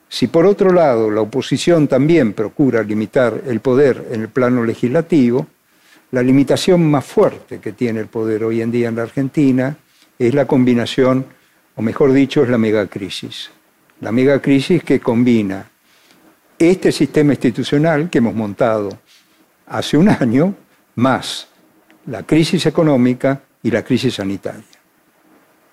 si 0.07 0.27
por 0.27 0.45
otro 0.45 0.71
lado 0.71 1.09
la 1.09 1.21
oposición 1.21 1.87
también 1.87 2.33
procura 2.33 2.83
limitar 2.83 3.41
el 3.47 3.59
poder 3.59 4.09
en 4.11 4.21
el 4.21 4.29
plano 4.29 4.63
legislativo, 4.63 5.47
la 6.11 6.21
limitación 6.21 6.89
más 6.89 7.05
fuerte 7.05 7.59
que 7.59 7.71
tiene 7.71 8.01
el 8.01 8.07
poder 8.07 8.43
hoy 8.43 8.61
en 8.61 8.71
día 8.71 8.89
en 8.89 8.95
la 8.97 9.01
Argentina 9.01 9.75
es 10.19 10.35
la 10.35 10.45
combinación, 10.45 11.25
o 11.75 11.81
mejor 11.81 12.13
dicho, 12.13 12.43
es 12.43 12.49
la 12.49 12.59
megacrisis. 12.59 13.49
La 14.01 14.11
megacrisis 14.11 14.83
que 14.83 14.99
combina 14.99 15.67
este 16.59 16.91
sistema 16.91 17.33
institucional 17.33 18.11
que 18.11 18.19
hemos 18.19 18.35
montado 18.35 18.89
hace 19.65 19.97
un 19.97 20.09
año, 20.09 20.53
más 20.95 21.47
la 22.07 22.23
crisis 22.23 22.65
económica 22.65 23.41
y 23.61 23.71
la 23.71 23.83
crisis 23.83 24.15
sanitaria. 24.15 24.63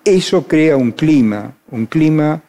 Eso 0.03 0.47
crea 0.47 0.77
un 0.77 0.91
clima, 0.91 1.53
un 1.69 1.85
clima, 1.85 2.41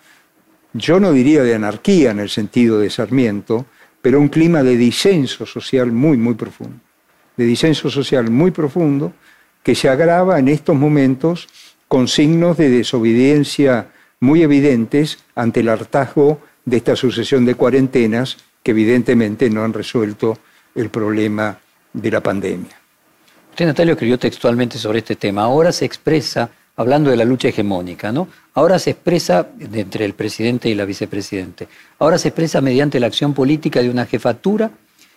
yo 0.72 1.00
no 1.00 1.12
diría 1.12 1.42
de 1.42 1.54
anarquía 1.54 2.10
en 2.12 2.20
el 2.20 2.30
sentido 2.30 2.78
de 2.78 2.88
Sarmiento, 2.88 3.66
pero 4.00 4.20
un 4.20 4.28
clima 4.28 4.62
de 4.62 4.76
disenso 4.76 5.44
social 5.44 5.92
muy, 5.92 6.16
muy 6.16 6.34
profundo. 6.34 6.78
De 7.36 7.44
disenso 7.44 7.90
social 7.90 8.30
muy 8.30 8.50
profundo 8.50 9.12
que 9.62 9.74
se 9.74 9.88
agrava 9.88 10.38
en 10.38 10.48
estos 10.48 10.76
momentos 10.76 11.48
con 11.88 12.08
signos 12.08 12.56
de 12.56 12.70
desobediencia 12.70 13.88
muy 14.20 14.42
evidentes 14.42 15.18
ante 15.34 15.60
el 15.60 15.68
hartazgo 15.68 16.40
de 16.64 16.78
esta 16.78 16.96
sucesión 16.96 17.44
de 17.44 17.54
cuarentenas 17.54 18.38
que 18.62 18.70
evidentemente 18.70 19.50
no 19.50 19.64
han 19.64 19.72
resuelto 19.72 20.38
el 20.74 20.88
problema 20.88 21.58
de 21.92 22.10
la 22.10 22.20
pandemia. 22.20 22.81
Usted, 23.52 23.66
Natalio, 23.66 23.92
escribió 23.92 24.18
textualmente 24.18 24.78
sobre 24.78 25.00
este 25.00 25.14
tema. 25.14 25.42
Ahora 25.42 25.72
se 25.72 25.84
expresa, 25.84 26.48
hablando 26.74 27.10
de 27.10 27.18
la 27.18 27.26
lucha 27.26 27.48
hegemónica, 27.48 28.10
¿no? 28.10 28.26
Ahora 28.54 28.78
se 28.78 28.92
expresa 28.92 29.46
entre 29.60 30.06
el 30.06 30.14
presidente 30.14 30.70
y 30.70 30.74
la 30.74 30.86
vicepresidente. 30.86 31.68
Ahora 31.98 32.16
se 32.16 32.28
expresa 32.28 32.62
mediante 32.62 32.98
la 32.98 33.08
acción 33.08 33.34
política 33.34 33.82
de 33.82 33.90
una 33.90 34.06
jefatura 34.06 34.70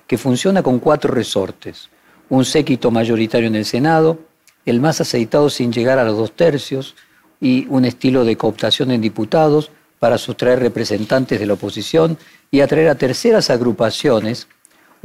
que 0.06 0.18
funciona 0.18 0.62
con 0.62 0.80
cuatro 0.80 1.14
resortes. 1.14 1.90
Un 2.28 2.44
séquito 2.44 2.92
mayoritario 2.92 3.48
en 3.48 3.56
el 3.56 3.64
Senado, 3.64 4.20
el 4.66 4.82
más 4.82 5.00
aceitado 5.00 5.50
sin 5.50 5.72
llegar 5.72 5.98
a 5.98 6.04
los 6.04 6.18
dos 6.18 6.34
tercios, 6.34 6.96
y 7.40 7.66
un 7.70 7.86
estilo 7.86 8.26
de 8.26 8.36
cooptación 8.36 8.92
en 8.92 9.00
diputados 9.00 9.72
para 9.98 10.18
sustraer 10.18 10.60
representantes 10.60 11.40
de 11.40 11.46
la 11.46 11.54
oposición 11.54 12.18
y 12.52 12.60
atraer 12.60 12.90
a 12.90 12.96
terceras 12.96 13.50
agrupaciones, 13.50 14.50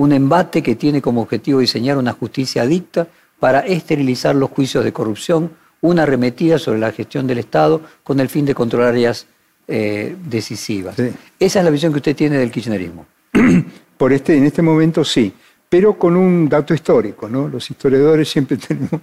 un 0.01 0.13
embate 0.13 0.63
que 0.63 0.77
tiene 0.77 1.03
como 1.03 1.21
objetivo 1.21 1.61
diseñar 1.61 1.99
una 1.99 2.13
justicia 2.13 2.63
adicta 2.63 3.07
para 3.39 3.61
esterilizar 3.61 4.35
los 4.35 4.49
juicios 4.49 4.83
de 4.83 4.95
corrupción, 4.95 5.51
una 5.83 6.05
arremetida 6.05 6.59
sobre 6.59 6.79
la 6.79 6.91
gestión 6.91 7.27
del 7.27 7.37
Estado 7.37 7.83
con 8.03 8.19
el 8.19 8.31
fin 8.31 8.47
de 8.47 8.55
controlar 8.55 8.89
áreas 8.95 9.27
eh, 9.69 10.17
decisivas. 10.25 10.97
Esa 11.39 11.59
es 11.59 11.65
la 11.65 11.71
visión 11.71 11.93
que 11.93 11.99
usted 11.99 12.17
tiene 12.17 12.39
del 12.39 12.51
kirchnerismo. 12.51 13.05
Por 13.99 14.15
este, 14.15 14.39
en 14.39 14.45
este 14.45 14.63
momento 14.63 15.05
sí, 15.05 15.35
pero 15.69 15.99
con 15.99 16.17
un 16.17 16.49
dato 16.49 16.73
histórico. 16.73 17.29
¿no? 17.29 17.47
Los 17.49 17.71
historiadores 17.71 18.27
siempre 18.27 18.57
tenemos 18.69 19.03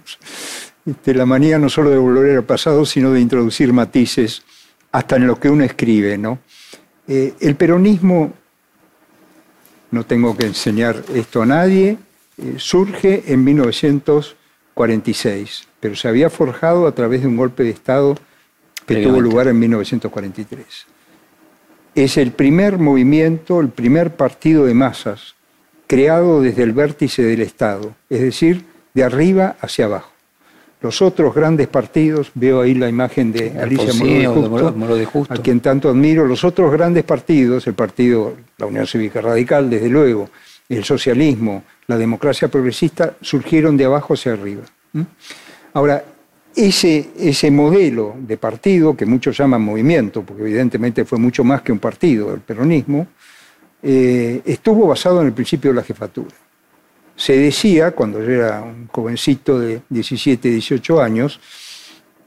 este, 0.84 1.14
la 1.14 1.26
manía 1.26 1.60
no 1.60 1.68
solo 1.68 1.90
de 1.90 1.98
volver 1.98 2.38
al 2.38 2.44
pasado, 2.44 2.84
sino 2.84 3.12
de 3.12 3.20
introducir 3.20 3.72
matices 3.72 4.42
hasta 4.90 5.14
en 5.14 5.28
lo 5.28 5.38
que 5.38 5.48
uno 5.48 5.62
escribe. 5.62 6.18
¿no? 6.18 6.40
Eh, 7.06 7.34
el 7.38 7.54
peronismo, 7.54 8.32
no 9.90 10.04
tengo 10.04 10.36
que 10.36 10.46
enseñar 10.46 11.02
esto 11.14 11.42
a 11.42 11.46
nadie, 11.46 11.98
eh, 12.36 12.54
surge 12.58 13.24
en 13.26 13.42
1946, 13.44 15.66
pero 15.80 15.96
se 15.96 16.08
había 16.08 16.28
forjado 16.30 16.86
a 16.86 16.94
través 16.94 17.22
de 17.22 17.28
un 17.28 17.36
golpe 17.36 17.64
de 17.64 17.70
Estado 17.70 18.16
que 18.86 19.02
tuvo 19.02 19.20
lugar 19.20 19.48
en 19.48 19.58
1943. 19.58 20.86
Es 21.94 22.16
el 22.16 22.32
primer 22.32 22.78
movimiento, 22.78 23.60
el 23.60 23.68
primer 23.70 24.16
partido 24.16 24.64
de 24.64 24.72
masas 24.74 25.34
creado 25.88 26.42
desde 26.42 26.62
el 26.62 26.72
vértice 26.72 27.22
del 27.22 27.40
Estado, 27.40 27.96
es 28.08 28.20
decir, 28.20 28.64
de 28.94 29.02
arriba 29.02 29.56
hacia 29.60 29.86
abajo. 29.86 30.12
Los 30.80 31.02
otros 31.02 31.34
grandes 31.34 31.66
partidos, 31.66 32.30
veo 32.34 32.60
ahí 32.60 32.74
la 32.74 32.88
imagen 32.88 33.32
de 33.32 33.58
Alicia 33.58 33.92
Moro 33.94 34.94
de, 34.94 35.04
Justo, 35.06 35.34
a 35.34 35.36
quien 35.38 35.60
tanto 35.60 35.88
admiro, 35.88 36.24
los 36.24 36.44
otros 36.44 36.70
grandes 36.70 37.02
partidos, 37.02 37.66
el 37.66 37.74
partido, 37.74 38.34
la 38.58 38.66
Unión 38.66 38.86
Cívica 38.86 39.20
Radical, 39.20 39.68
desde 39.68 39.88
luego, 39.88 40.30
el 40.68 40.84
socialismo, 40.84 41.64
la 41.88 41.98
democracia 41.98 42.48
progresista, 42.48 43.14
surgieron 43.20 43.76
de 43.76 43.86
abajo 43.86 44.14
hacia 44.14 44.34
arriba. 44.34 44.62
Ahora, 45.74 46.04
ese, 46.54 47.10
ese 47.18 47.50
modelo 47.50 48.14
de 48.18 48.36
partido, 48.36 48.96
que 48.96 49.06
muchos 49.06 49.36
llaman 49.36 49.62
movimiento, 49.62 50.22
porque 50.22 50.42
evidentemente 50.42 51.04
fue 51.04 51.18
mucho 51.18 51.42
más 51.44 51.62
que 51.62 51.72
un 51.72 51.78
partido, 51.78 52.32
el 52.34 52.40
peronismo, 52.40 53.06
eh, 53.82 54.42
estuvo 54.44 54.86
basado 54.86 55.20
en 55.20 55.28
el 55.28 55.32
principio 55.32 55.70
de 55.70 55.76
la 55.76 55.82
jefatura. 55.82 56.34
Se 57.18 57.36
decía, 57.36 57.90
cuando 57.90 58.22
yo 58.22 58.30
era 58.30 58.62
un 58.62 58.86
jovencito 58.86 59.58
de 59.58 59.82
17, 59.88 60.50
18 60.50 61.02
años, 61.02 61.40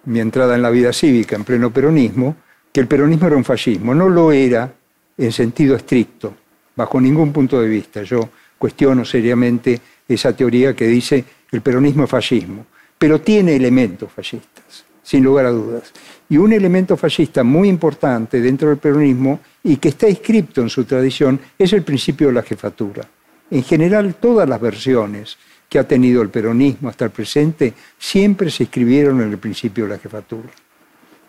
mi 0.03 0.19
entrada 0.19 0.53
en 0.53 0.61
la 0.61 0.69
vida 0.69 0.91
cívica 0.91 1.37
en 1.37 1.45
pleno 1.45 1.71
peronismo, 1.71 2.35
que 2.73 2.81
el 2.81 2.87
peronismo 2.87 3.27
era 3.27 3.37
un 3.37 3.45
fascismo. 3.45 3.95
No 3.95 4.09
lo 4.09 4.33
era 4.33 4.69
en 5.17 5.31
sentido 5.31 5.77
estricto, 5.77 6.35
bajo 6.75 6.99
ningún 6.99 7.31
punto 7.31 7.61
de 7.61 7.69
vista. 7.69 8.03
Yo 8.03 8.27
cuestiono 8.57 9.05
seriamente 9.05 9.79
esa 10.09 10.35
teoría 10.35 10.75
que 10.75 10.87
dice 10.87 11.23
el 11.53 11.61
peronismo 11.61 12.03
es 12.03 12.09
fascismo, 12.09 12.65
pero 12.97 13.21
tiene 13.21 13.55
elementos 13.55 14.11
fascistas, 14.11 14.83
sin 15.01 15.23
lugar 15.23 15.45
a 15.45 15.51
dudas. 15.51 15.93
Y 16.27 16.35
un 16.35 16.51
elemento 16.51 16.97
fascista 16.97 17.45
muy 17.45 17.69
importante 17.69 18.41
dentro 18.41 18.67
del 18.67 18.77
peronismo 18.77 19.39
y 19.63 19.77
que 19.77 19.87
está 19.87 20.09
inscripto 20.09 20.59
en 20.59 20.69
su 20.69 20.83
tradición 20.83 21.39
es 21.57 21.71
el 21.71 21.83
principio 21.83 22.27
de 22.27 22.33
la 22.33 22.43
jefatura. 22.43 23.07
En 23.51 23.63
general, 23.63 24.15
todas 24.15 24.47
las 24.47 24.61
versiones 24.61 25.37
que 25.67 25.77
ha 25.77 25.87
tenido 25.87 26.21
el 26.21 26.29
peronismo 26.29 26.89
hasta 26.89 27.05
el 27.05 27.11
presente 27.11 27.73
siempre 27.99 28.49
se 28.49 28.63
inscribieron 28.63 29.21
en 29.21 29.31
el 29.31 29.37
principio 29.37 29.85
de 29.85 29.91
la 29.91 29.99
jefatura. 29.99 30.49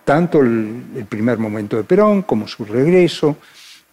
Tanto 0.05 0.41
el, 0.41 1.07
primer 1.09 1.39
momento 1.39 1.77
de 1.77 1.85
Perón 1.85 2.23
como 2.23 2.49
su 2.49 2.65
regreso, 2.65 3.37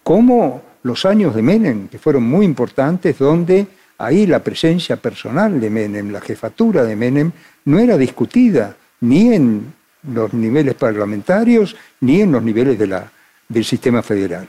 como 0.02 0.62
los 0.84 1.04
años 1.04 1.34
de 1.34 1.42
Menem, 1.42 1.88
que 1.88 1.98
fueron 1.98 2.22
muy 2.22 2.46
importantes, 2.46 3.18
donde 3.18 3.66
ahí 3.98 4.26
la 4.26 4.42
presencia 4.42 4.96
personal 4.96 5.60
de 5.60 5.70
Menem, 5.70 6.10
la 6.10 6.20
jefatura 6.20 6.84
de 6.84 6.96
Menem, 6.96 7.30
no 7.64 7.78
era 7.78 7.96
discutida 7.96 8.76
ni 9.00 9.34
en 9.34 9.72
los 10.12 10.32
niveles 10.32 10.74
parlamentarios 10.74 11.76
ni 12.00 12.22
en 12.22 12.32
los 12.32 12.42
niveles 12.42 12.78
del 12.78 13.64
sistema 13.64 14.02
federal. 14.02 14.48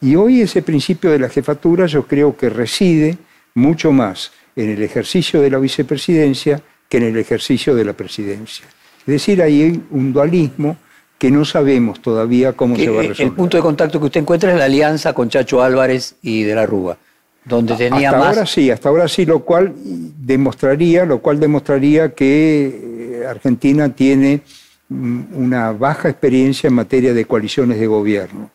Y 0.00 0.16
hoy 0.16 0.42
ese 0.42 0.62
principio 0.62 1.10
de 1.10 1.18
la 1.18 1.28
jefatura 1.28 1.86
yo 1.86 2.06
creo 2.06 2.36
que 2.36 2.50
reside 2.50 3.16
mucho 3.54 3.92
más 3.92 4.32
en 4.54 4.70
el 4.70 4.82
ejercicio 4.82 5.40
de 5.40 5.50
la 5.50 5.58
vicepresidencia 5.58 6.60
que 6.88 6.98
en 6.98 7.04
el 7.04 7.16
ejercicio 7.16 7.74
de 7.74 7.84
la 7.84 7.92
presidencia. 7.92 8.66
Es 9.00 9.06
decir, 9.06 9.42
hay 9.42 9.82
un 9.90 10.12
dualismo 10.12 10.76
que 11.18 11.30
no 11.30 11.44
sabemos 11.44 12.00
todavía 12.00 12.52
cómo 12.52 12.76
se 12.76 12.88
va 12.88 13.00
a 13.00 13.02
resolver. 13.02 13.28
El 13.28 13.32
punto 13.32 13.56
de 13.56 13.62
contacto 13.62 13.98
que 13.98 14.06
usted 14.06 14.20
encuentra 14.20 14.52
es 14.52 14.58
la 14.58 14.64
alianza 14.64 15.12
con 15.12 15.28
Chacho 15.28 15.62
Álvarez 15.62 16.16
y 16.22 16.42
de 16.42 16.54
la 16.54 16.66
Rúa, 16.66 16.98
donde 17.44 17.74
tenía 17.74 18.10
hasta 18.10 18.18
más... 18.18 18.36
ahora 18.36 18.46
sí, 18.46 18.70
hasta 18.70 18.88
ahora 18.88 19.08
sí, 19.08 19.24
lo 19.24 19.40
cual 19.40 19.72
demostraría, 19.74 21.06
lo 21.06 21.20
cual 21.20 21.40
demostraría 21.40 22.12
que 22.12 23.20
eh, 23.22 23.26
Argentina 23.26 23.88
tiene 23.88 24.42
mm, 24.88 25.22
una 25.32 25.72
baja 25.72 26.10
experiencia 26.10 26.68
en 26.68 26.74
materia 26.74 27.14
de 27.14 27.24
coaliciones 27.24 27.80
de 27.80 27.86
gobierno. 27.86 28.50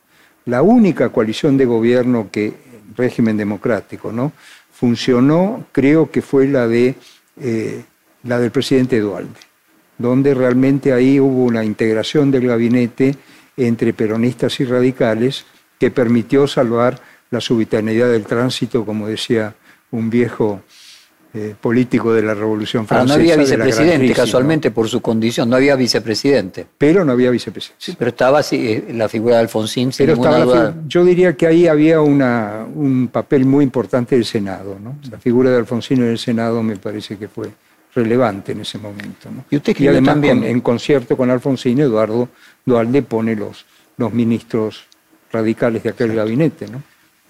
La 0.46 0.62
única 0.62 1.10
coalición 1.10 1.58
de 1.58 1.66
gobierno 1.66 2.30
que, 2.32 2.54
régimen 2.96 3.38
democrático, 3.38 4.12
¿no? 4.12 4.32
funcionó, 4.74 5.66
creo 5.72 6.10
que 6.10 6.22
fue 6.22 6.48
la 6.48 6.68
de 6.68 6.96
eh, 7.40 7.84
la 8.24 8.40
del 8.40 8.52
presidente 8.52 9.00
Dualde, 9.00 9.40
donde 9.98 10.34
realmente 10.34 10.92
ahí 10.92 11.20
hubo 11.20 11.46
una 11.46 11.64
integración 11.64 12.32
del 12.32 12.48
gabinete 12.48 13.16
entre 13.58 13.94
peronistas 13.94 14.60
y 14.60 14.66
radicales 14.66 15.46
que 15.80 15.92
permitió 15.92 16.48
salvar 16.48 17.00
la 17.30 17.42
subitaneidad 17.42 18.12
del 18.12 18.26
tránsito, 18.26 18.86
como 18.86 19.08
decía 19.08 19.56
un 19.92 20.10
viejo 20.10 20.62
eh, 21.34 21.56
político 21.60 22.14
de 22.14 22.22
la 22.24 22.34
Revolución 22.34 22.84
Ah, 22.84 22.88
Francesa. 22.88 23.16
no 23.18 23.22
había 23.22 23.36
vicepresidente, 23.38 24.14
casualmente, 24.14 24.72
por 24.72 24.90
su 24.90 25.02
condición, 25.02 25.50
no 25.50 25.56
había 25.56 25.76
vicepresidente. 25.78 26.66
Pero 26.78 27.06
no 27.06 27.14
había 27.14 27.30
vicepresidente. 27.30 27.96
Pero 27.98 28.10
estaba 28.10 28.42
eh, 28.52 28.92
la 28.94 29.08
figura 29.08 29.36
de 29.36 29.42
Alfonsín, 29.42 29.94
sin 29.94 30.06
Pero 30.06 30.16
ninguna 30.18 30.40
duda. 30.44 30.76
yo 30.88 31.06
diría 31.06 31.36
que 31.38 31.48
ahí 31.48 31.68
había 31.68 32.02
una, 32.02 32.66
un 32.76 33.08
papel 33.08 33.46
muy 33.46 33.64
importante 33.64 34.16
del 34.16 34.26
Senado. 34.26 34.78
¿no? 34.82 34.98
La 35.10 35.20
figura 35.20 35.50
de 35.52 35.58
Alfonsín 35.58 36.04
en 36.04 36.10
el 36.10 36.18
Senado 36.18 36.62
me 36.64 36.76
parece 36.76 37.18
que 37.18 37.28
fue 37.30 37.50
relevante 37.96 38.52
en 38.52 38.62
ese 38.62 38.78
momento. 38.78 39.30
¿no? 39.34 39.46
Y 39.50 39.56
usted 39.58 39.72
escribió 39.72 39.92
además, 39.92 40.14
también- 40.16 40.40
con- 40.40 40.48
en 40.50 40.62
concierto 40.62 41.16
con 41.16 41.30
Alfonsín, 41.30 41.80
Eduardo 41.80 42.28
Dualde 42.66 43.02
pone 43.04 43.36
los, 43.36 43.66
los 43.98 44.14
ministros 44.14 44.84
radicales 45.32 45.84
de 45.84 45.90
aquel 45.92 46.14
gabinete. 46.14 46.68
¿no? 46.68 46.84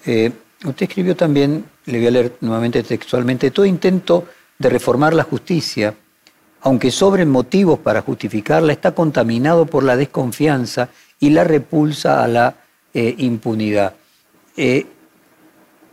Eh, 0.07 0.31
usted 0.65 0.87
escribió 0.87 1.15
también, 1.15 1.65
le 1.85 1.97
voy 1.97 2.07
a 2.07 2.11
leer 2.11 2.37
nuevamente 2.41 2.83
textualmente, 2.83 3.51
todo 3.51 3.65
intento 3.65 4.27
de 4.57 4.69
reformar 4.69 5.13
la 5.13 5.23
justicia, 5.23 5.93
aunque 6.61 6.91
sobren 6.91 7.29
motivos 7.29 7.79
para 7.79 8.01
justificarla, 8.01 8.73
está 8.73 8.93
contaminado 8.93 9.65
por 9.65 9.83
la 9.83 9.95
desconfianza 9.95 10.89
y 11.19 11.31
la 11.31 11.43
repulsa 11.43 12.23
a 12.23 12.27
la 12.27 12.55
eh, 12.93 13.15
impunidad. 13.17 13.93
Eh, 14.55 14.85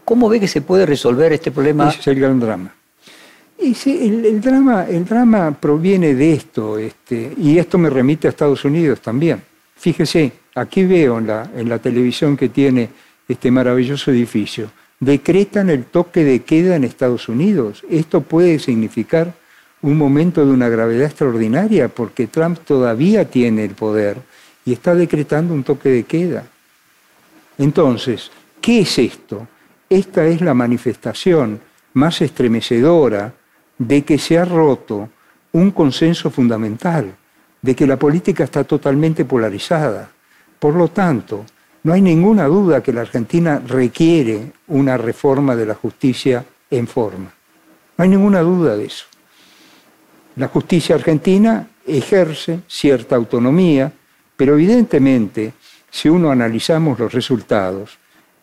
¿Cómo 0.05 0.29
ve 0.29 0.41
que 0.41 0.49
se 0.49 0.63
puede 0.63 0.87
resolver 0.87 1.33
este 1.33 1.51
problema? 1.51 1.89
Ese 1.89 2.01
es 2.01 2.07
el 2.09 2.21
gran 2.21 2.41
drama. 2.41 2.75
Y 3.61 3.75
sí, 3.75 3.99
el, 4.03 4.25
el 4.25 4.41
drama. 4.41 4.87
el 4.89 5.05
drama 5.05 5.51
proviene 5.59 6.15
de 6.15 6.33
esto, 6.33 6.79
este, 6.79 7.35
y 7.37 7.59
esto 7.59 7.77
me 7.77 7.91
remite 7.91 8.29
a 8.29 8.31
Estados 8.31 8.65
Unidos 8.65 9.01
también. 9.01 9.43
Fíjese, 9.77 10.33
aquí 10.55 10.85
veo 10.85 11.19
en 11.19 11.27
la, 11.27 11.51
en 11.55 11.69
la 11.69 11.79
televisión 11.79 12.37
que 12.37 12.49
tiene 12.49 12.89
este 13.27 13.51
maravilloso 13.51 14.11
edificio, 14.11 14.71
decretan 15.01 15.71
el 15.71 15.85
toque 15.85 16.25
de 16.25 16.43
queda 16.43 16.77
en 16.77 16.85
Estados 16.85 17.29
Unidos. 17.29 17.85
Esto 17.89 18.21
puede 18.21 18.59
significar 18.59 19.35
un 19.81 19.97
momento 19.97 20.45
de 20.45 20.53
una 20.53 20.69
gravedad 20.69 21.07
extraordinaria, 21.07 21.89
porque 21.89 22.27
Trump 22.27 22.59
todavía 22.65 23.31
tiene 23.31 23.65
el 23.65 23.71
poder 23.71 24.17
y 24.65 24.73
está 24.73 24.95
decretando 24.95 25.55
un 25.55 25.65
toque 25.65 25.89
de 25.89 26.03
queda. 26.03 26.45
Entonces, 27.59 28.31
¿qué 28.61 28.81
es 28.81 28.99
esto? 28.99 29.47
Esta 29.89 30.27
es 30.27 30.41
la 30.41 30.55
manifestación 30.55 31.61
más 31.95 32.21
estremecedora 32.21 33.33
de 33.79 34.03
que 34.05 34.19
se 34.19 34.39
ha 34.39 34.45
roto 34.45 35.09
un 35.53 35.71
consenso 35.71 36.31
fundamental, 36.31 37.15
de 37.63 37.75
que 37.75 37.87
la 37.87 37.97
política 37.97 38.45
está 38.45 38.65
totalmente 38.65 39.25
polarizada. 39.25 40.11
Por 40.59 40.75
lo 40.75 40.89
tanto, 40.89 41.45
no 41.83 41.93
hay 41.93 42.03
ninguna 42.03 42.47
duda 42.47 42.83
que 42.83 42.93
la 42.93 43.03
Argentina 43.03 43.63
requiere 43.67 44.53
una 44.69 44.97
reforma 44.97 45.55
de 45.57 45.67
la 45.67 45.75
justicia 45.75 46.45
en 46.71 46.87
forma. 46.87 47.33
No 47.97 48.05
hay 48.05 48.11
ninguna 48.11 48.41
duda 48.41 48.77
de 48.77 48.87
eso. 48.87 49.07
La 50.37 50.49
justicia 50.49 50.95
argentina 50.95 51.69
ejerce 51.87 52.61
cierta 52.69 53.17
autonomía, 53.17 53.93
pero 54.37 54.55
evidentemente, 54.55 55.53
si 55.91 56.09
uno 56.09 56.31
analizamos 56.31 56.99
los 56.99 57.13
resultados, 57.13 57.99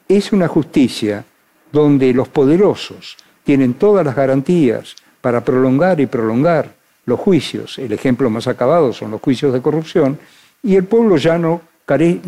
es 0.08 0.32
una 0.34 0.48
justicia 0.48 1.24
donde 1.72 2.14
los 2.14 2.28
poderosos 2.28 3.18
tienen 3.44 3.76
todas 3.76 4.06
las 4.06 4.16
garantías 4.16 4.96
para 5.22 5.44
prolongar 5.44 6.00
y 6.00 6.06
prolongar 6.06 6.74
los 7.06 7.20
juicios. 7.20 7.78
El 7.80 7.94
ejemplo 7.94 8.30
más 8.30 8.48
acabado 8.48 8.92
son 8.94 9.12
los 9.12 9.22
juicios 9.22 9.54
de 9.54 9.62
corrupción, 9.62 10.18
y 10.64 10.76
el 10.76 10.84
pueblo 10.84 11.18
llano 11.18 11.62
care- 11.86 12.20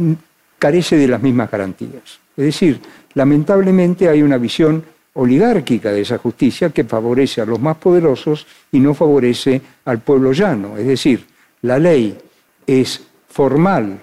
carece 0.59 0.97
de 0.97 1.07
las 1.07 1.21
mismas 1.21 1.49
garantías. 1.51 2.19
Es 2.35 2.45
decir, 2.45 2.79
lamentablemente 3.13 4.09
hay 4.09 4.21
una 4.21 4.37
visión 4.37 4.83
oligárquica 5.13 5.91
de 5.91 6.01
esa 6.01 6.19
justicia 6.19 6.69
que 6.69 6.83
favorece 6.83 7.41
a 7.41 7.45
los 7.45 7.59
más 7.59 7.77
poderosos 7.77 8.45
y 8.71 8.79
no 8.79 8.93
favorece 8.93 9.61
al 9.85 9.99
pueblo 9.99 10.31
llano. 10.31 10.77
Es 10.77 10.85
decir, 10.85 11.25
la 11.63 11.79
ley 11.79 12.15
es 12.65 13.01
formal 13.27 13.99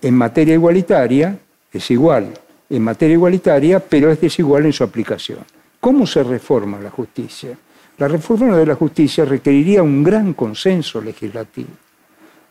en 0.00 0.14
materia 0.14 0.54
igualitaria, 0.54 1.36
es 1.72 1.90
igual 1.90 2.32
en 2.70 2.82
materia 2.82 3.14
igualitaria, 3.14 3.80
pero 3.80 4.10
es 4.10 4.20
desigual 4.20 4.66
en 4.66 4.72
su 4.72 4.84
aplicación. 4.84 5.40
¿Cómo 5.78 6.06
se 6.06 6.22
reforma 6.22 6.78
la 6.78 6.90
justicia? 6.90 7.56
La 7.98 8.08
reforma 8.08 8.56
de 8.56 8.66
la 8.66 8.76
justicia 8.76 9.24
requeriría 9.24 9.82
un 9.82 10.02
gran 10.02 10.32
consenso 10.32 11.00
legislativo, 11.00 11.68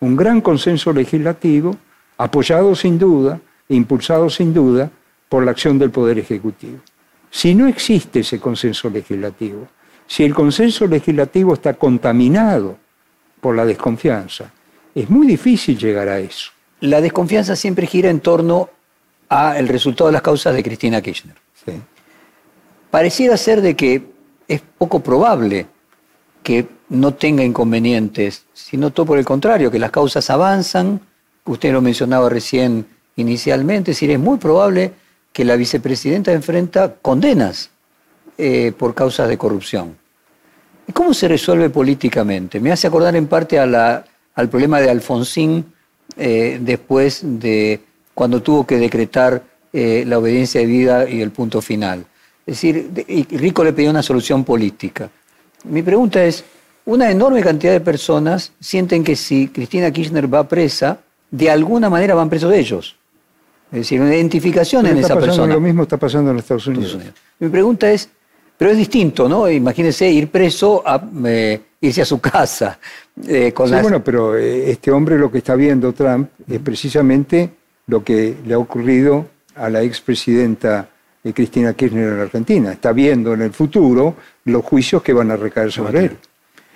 un 0.02 0.16
gran 0.16 0.42
consenso 0.42 0.94
legislativo 0.94 1.76
apoyado 2.24 2.76
sin 2.76 3.00
duda 3.00 3.40
impulsado 3.76 4.30
sin 4.30 4.54
duda 4.54 4.90
por 5.30 5.44
la 5.44 5.52
acción 5.52 5.80
del 5.80 5.92
Poder 5.92 6.20
Ejecutivo. 6.20 6.80
Si 7.30 7.56
no 7.56 7.68
existe 7.68 8.20
ese 8.20 8.40
consenso 8.40 8.90
legislativo, 8.90 9.68
si 10.06 10.24
el 10.24 10.34
consenso 10.34 10.86
legislativo 10.88 11.54
está 11.54 11.74
contaminado 11.74 12.78
por 13.40 13.56
la 13.56 13.66
desconfianza, 13.66 14.52
es 14.94 15.10
muy 15.10 15.26
difícil 15.26 15.78
llegar 15.78 16.10
a 16.10 16.20
eso. 16.20 16.52
La 16.82 17.00
desconfianza 17.00 17.56
siempre 17.56 17.88
gira 17.88 18.10
en 18.10 18.20
torno 18.20 18.70
al 19.30 19.68
resultado 19.70 20.10
de 20.10 20.14
las 20.14 20.22
causas 20.22 20.54
de 20.54 20.64
Cristina 20.64 21.02
Kirchner. 21.02 21.36
Sí. 21.66 21.74
Pareciera 22.90 23.38
ser 23.38 23.62
de 23.62 23.76
que 23.76 24.04
es 24.50 24.62
poco 24.78 25.00
probable 25.00 25.68
que 26.44 26.68
no 26.90 27.14
tenga 27.14 27.44
inconvenientes, 27.44 28.46
sino 28.52 28.90
todo 28.90 29.06
por 29.06 29.18
el 29.18 29.24
contrario, 29.24 29.72
que 29.72 29.80
las 29.80 29.92
causas 29.92 30.30
avanzan, 30.30 31.00
usted 31.46 31.72
lo 31.72 31.82
mencionaba 31.82 32.30
recién 32.30 32.86
inicialmente, 33.16 33.92
es 33.92 33.98
decir, 33.98 34.12
es 34.12 34.20
muy 34.20 34.38
probable 34.38 34.92
que 35.34 35.46
la 35.46 35.56
vicepresidenta 35.56 36.32
enfrenta 36.34 36.96
condenas 37.02 37.70
eh, 38.38 38.72
por 38.78 38.94
causas 38.94 39.28
de 39.30 39.38
corrupción. 39.38 39.96
¿Y 40.88 40.92
cómo 40.92 41.14
se 41.14 41.28
resuelve 41.28 41.70
políticamente? 41.70 42.60
Me 42.60 42.72
hace 42.72 42.88
acordar 42.88 43.16
en 43.16 43.28
parte 43.28 43.60
al 43.60 44.50
problema 44.50 44.80
de 44.82 44.90
Alfonsín 44.90 45.66
eh, 46.18 46.58
después 46.62 47.22
de 47.24 47.80
cuando 48.14 48.42
tuvo 48.42 48.66
que 48.66 48.78
decretar 48.78 49.44
eh, 49.72 50.04
la 50.06 50.18
obediencia 50.20 50.60
de 50.60 50.68
vida 50.68 51.10
y 51.10 51.22
el 51.22 51.32
punto 51.32 51.62
final. 51.62 52.06
Es 52.46 52.56
decir, 52.56 52.90
de- 52.90 53.06
y 53.08 53.24
Rico 53.38 53.64
le 53.64 53.72
pidió 53.74 53.90
una 53.90 54.04
solución 54.04 54.44
política. 54.44 55.10
Mi 55.64 55.82
pregunta 55.82 56.24
es, 56.24 56.44
una 56.86 57.10
enorme 57.12 57.42
cantidad 57.42 57.72
de 57.72 57.80
personas 57.80 58.52
sienten 58.60 59.04
que 59.04 59.16
si 59.16 59.48
Cristina 59.48 59.92
Kirchner 59.92 60.34
va 60.34 60.48
presa, 60.48 61.00
de 61.32 61.50
alguna 61.50 61.90
manera 61.90 62.14
van 62.16 62.30
presos 62.30 62.54
ellos. 62.54 62.96
Es 63.72 63.80
decir, 63.80 64.02
una 64.02 64.14
identificación 64.14 64.84
Pero 64.84 64.98
en 64.98 65.04
esa 65.04 65.18
persona. 65.18 65.54
Lo 65.54 65.62
mismo 65.62 65.84
está 65.84 65.98
pasando 65.98 66.32
en 66.32 66.38
Estados 66.40 66.68
Unidos. 66.68 66.88
Estados 66.88 67.04
Unidos. 67.06 67.22
Mi 67.40 67.48
pregunta 67.50 67.90
es, 67.90 68.10
pero 68.58 68.72
es 68.72 68.78
distinto, 68.78 69.30
¿no? 69.30 69.50
Imagínese 69.50 70.10
ir 70.12 70.28
preso 70.30 70.84
a 70.86 71.02
eh, 71.26 71.62
irse 71.80 72.02
a 72.02 72.06
su 72.06 72.20
casa. 72.20 72.78
eh, 73.28 73.52
con 73.54 73.68
Sí, 73.68 73.74
las- 73.74 73.82
bueno, 73.82 74.04
pero 74.04 74.36
eh, 74.38 74.70
este 74.72 74.92
hombre 74.92 75.18
lo 75.18 75.32
que 75.32 75.38
está 75.40 75.56
viendo 75.56 75.94
Trump 75.94 76.30
es 76.50 76.60
precisamente 76.60 77.50
lo 77.88 78.04
que 78.04 78.36
le 78.46 78.54
ha 78.54 78.60
ocurrido 78.60 79.26
a 79.56 79.70
la 79.70 79.82
expresidenta 79.82 80.90
eh, 81.24 81.32
Cristina 81.34 81.74
Kirchner 81.74 82.10
en 82.10 82.18
la 82.18 82.24
Argentina. 82.24 82.72
Está 82.74 82.92
viendo 82.92 83.34
en 83.34 83.42
el 83.42 83.52
futuro 83.54 84.16
los 84.46 84.64
juicios 84.66 85.02
que 85.02 85.14
van 85.14 85.32
a 85.32 85.38
recaer 85.38 85.72
sobre 85.72 86.06
él. 86.06 86.18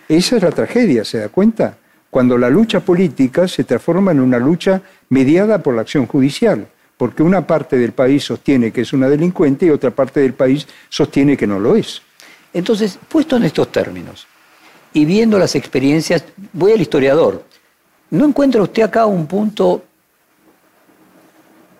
Esa 0.08 0.38
es 0.38 0.44
la 0.44 0.52
tragedia, 0.52 1.04
¿se 1.04 1.18
da 1.20 1.30
cuenta? 1.30 1.78
Cuando 2.16 2.38
la 2.38 2.50
lucha 2.50 2.80
política 2.80 3.46
se 3.46 3.66
transforma 3.66 4.14
en 4.14 4.22
una 4.22 4.40
lucha 4.40 4.82
mediada 5.10 5.62
por 5.62 5.76
la 5.76 5.82
acción 5.82 6.08
judicial, 6.08 6.66
porque 6.96 7.22
una 7.22 7.46
parte 7.46 7.78
del 7.78 7.92
país 7.92 8.24
sostiene 8.24 8.72
que 8.72 8.80
es 8.80 8.94
una 8.94 9.10
delincuente 9.10 9.66
y 9.66 9.70
otra 9.70 9.92
parte 9.92 10.22
del 10.22 10.34
país 10.34 10.66
sostiene 10.88 11.36
que 11.36 11.46
no 11.46 11.60
lo 11.60 11.76
es. 11.76 12.02
Entonces, 12.54 12.98
puesto 13.10 13.36
en 13.36 13.44
estos 13.44 13.70
términos 13.70 14.28
y 14.94 15.04
viendo 15.04 15.38
las 15.38 15.56
experiencias, 15.56 16.24
voy 16.54 16.72
al 16.72 16.80
historiador. 16.80 17.44
¿No 18.12 18.24
encuentra 18.24 18.62
usted 18.62 18.84
acá 18.84 19.06
un 19.06 19.28
punto 19.28 19.84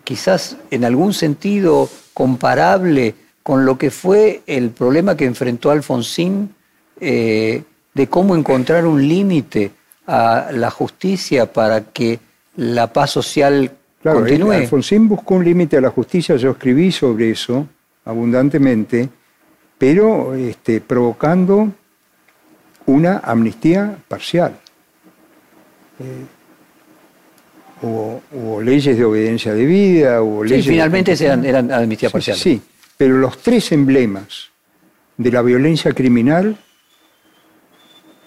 quizás 0.04 0.58
en 0.70 0.84
algún 0.84 1.14
sentido 1.14 1.90
comparable 2.14 3.16
con 3.42 3.66
lo 3.66 3.78
que 3.78 3.90
fue 3.90 4.42
el 4.48 4.72
problema 4.72 5.16
que 5.16 5.24
enfrentó 5.24 5.72
Alfonsín 5.72 6.54
eh, 7.00 7.64
de 7.94 8.08
cómo 8.08 8.36
encontrar 8.36 8.86
un 8.86 9.08
límite 9.08 9.72
a 10.08 10.50
la 10.54 10.70
justicia 10.70 11.52
para 11.52 11.82
que 11.86 12.20
la 12.58 12.92
paz 12.92 13.12
social 13.12 13.72
Claro, 14.02 14.20
continúe. 14.20 14.52
Alfonsín 14.52 15.08
buscó 15.08 15.34
un 15.36 15.44
límite 15.46 15.78
a 15.78 15.82
la 15.82 15.90
justicia, 15.90 16.36
yo 16.36 16.52
escribí 16.52 16.92
sobre 16.92 17.32
eso 17.32 17.68
abundantemente, 18.06 19.10
pero 19.80 20.36
este, 20.36 20.80
provocando 20.80 21.70
una 22.86 23.18
amnistía 23.24 23.98
parcial. 24.08 24.60
Eh, 26.00 26.26
hubo, 27.82 28.22
hubo 28.32 28.62
leyes 28.62 28.96
de 28.96 29.04
obediencia 29.06 29.54
debida, 29.56 30.22
hubo 30.22 30.44
Sí, 30.44 30.50
leyes... 30.50 30.68
finalmente 30.68 31.14
eran, 31.26 31.44
eran 31.44 31.72
amnistía 31.72 32.10
Sí, 32.10 32.14
parcial. 32.14 32.38
Sí, 32.38 32.62
pero 32.96 33.18
los 33.18 33.40
tres 33.40 33.72
emblemas 33.72 34.50
de 35.18 35.32
la 35.32 35.42
violencia 35.42 35.94
criminal 35.94 36.56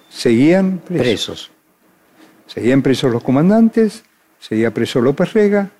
seguían 0.08 0.78
presos. 0.78 0.98
Presos. 1.02 1.50
Seguían 2.48 2.82
presos 2.82 3.12
los 3.12 3.22
comandantes, 3.22 4.02
seguía 4.40 4.72
preso 4.72 5.00
López 5.00 5.34
Rega, 5.34 5.70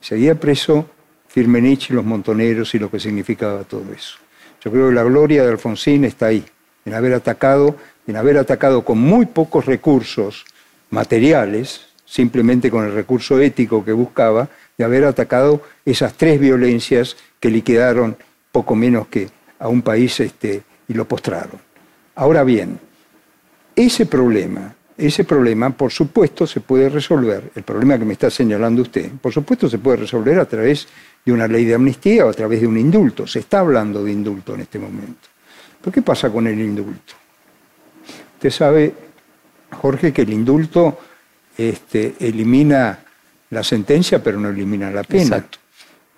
seguía 0.00 0.38
preso 0.38 0.88
Firmenich 1.26 1.90
y 1.90 1.94
los 1.94 2.04
montoneros 2.04 2.74
y 2.74 2.78
lo 2.78 2.90
que 2.90 3.00
significaba 3.00 3.64
todo 3.64 3.84
eso. 3.92 4.18
Yo 4.62 4.70
creo 4.70 4.88
que 4.88 4.94
la 4.94 5.04
gloria 5.04 5.42
de 5.42 5.50
Alfonsín 5.50 6.04
está 6.04 6.26
ahí, 6.26 6.44
en 6.84 6.94
haber 6.94 7.14
atacado, 7.14 7.76
en 8.06 8.16
haber 8.16 8.36
atacado 8.36 8.84
con 8.84 8.98
muy 8.98 9.26
pocos 9.26 9.64
recursos 9.64 10.44
materiales, 10.90 11.86
simplemente 12.04 12.70
con 12.70 12.84
el 12.84 12.92
recurso 12.92 13.40
ético 13.40 13.84
que 13.84 13.92
buscaba, 13.92 14.48
de 14.76 14.84
haber 14.84 15.04
atacado 15.04 15.62
esas 15.84 16.14
tres 16.14 16.38
violencias 16.38 17.16
que 17.40 17.50
liquidaron 17.50 18.16
poco 18.52 18.74
menos 18.74 19.08
que 19.08 19.28
a 19.58 19.68
un 19.68 19.82
país 19.82 20.20
este, 20.20 20.62
y 20.88 20.94
lo 20.94 21.06
postraron. 21.08 21.60
Ahora 22.14 22.44
bien, 22.44 22.78
ese 23.76 24.06
problema, 24.06 24.74
ese 24.98 25.22
problema, 25.22 25.70
por 25.70 25.92
supuesto, 25.92 26.44
se 26.44 26.60
puede 26.60 26.88
resolver, 26.88 27.52
el 27.54 27.62
problema 27.62 27.96
que 27.96 28.04
me 28.04 28.14
está 28.14 28.28
señalando 28.30 28.82
usted, 28.82 29.12
por 29.22 29.32
supuesto 29.32 29.68
se 29.68 29.78
puede 29.78 29.98
resolver 29.98 30.40
a 30.40 30.44
través 30.44 30.88
de 31.24 31.32
una 31.32 31.46
ley 31.46 31.64
de 31.64 31.74
amnistía 31.74 32.26
o 32.26 32.30
a 32.30 32.32
través 32.32 32.60
de 32.60 32.66
un 32.66 32.76
indulto. 32.76 33.24
Se 33.24 33.38
está 33.38 33.60
hablando 33.60 34.02
de 34.02 34.10
indulto 34.10 34.54
en 34.54 34.62
este 34.62 34.80
momento. 34.80 35.28
¿Pero 35.80 35.92
qué 35.92 36.02
pasa 36.02 36.30
con 36.30 36.48
el 36.48 36.58
indulto? 36.58 37.14
Usted 38.34 38.50
sabe, 38.50 38.92
Jorge, 39.80 40.12
que 40.12 40.22
el 40.22 40.32
indulto 40.32 40.98
este, 41.56 42.16
elimina 42.18 42.98
la 43.50 43.62
sentencia, 43.62 44.20
pero 44.20 44.40
no 44.40 44.48
elimina 44.48 44.90
la 44.90 45.04
pena. 45.04 45.22
Exacto. 45.22 45.58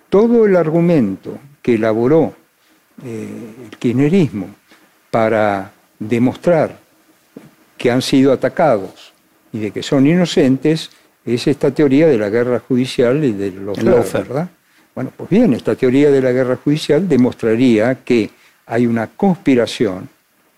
Todo 0.09 0.45
el 0.45 0.55
argumento 0.55 1.37
que 1.61 1.75
elaboró 1.75 2.33
eh, 3.05 3.53
el 3.63 3.77
kirchnerismo 3.77 4.49
para 5.11 5.71
demostrar 5.99 6.80
que 7.81 7.89
han 7.89 8.03
sido 8.03 8.31
atacados 8.31 9.11
y 9.51 9.57
de 9.57 9.71
que 9.71 9.81
son 9.81 10.05
inocentes 10.05 10.91
es 11.25 11.47
esta 11.47 11.71
teoría 11.71 12.05
de 12.05 12.15
la 12.15 12.29
guerra 12.29 12.59
judicial 12.59 13.23
y 13.23 13.31
del 13.31 13.65
lawfare. 13.65 14.23
¿verdad? 14.23 14.49
Bueno, 14.93 15.11
pues 15.17 15.31
bien, 15.31 15.51
esta 15.53 15.73
teoría 15.73 16.11
de 16.11 16.21
la 16.21 16.31
guerra 16.31 16.57
judicial 16.57 17.09
demostraría 17.09 18.03
que 18.05 18.29
hay 18.67 18.85
una 18.85 19.07
conspiración, 19.07 20.07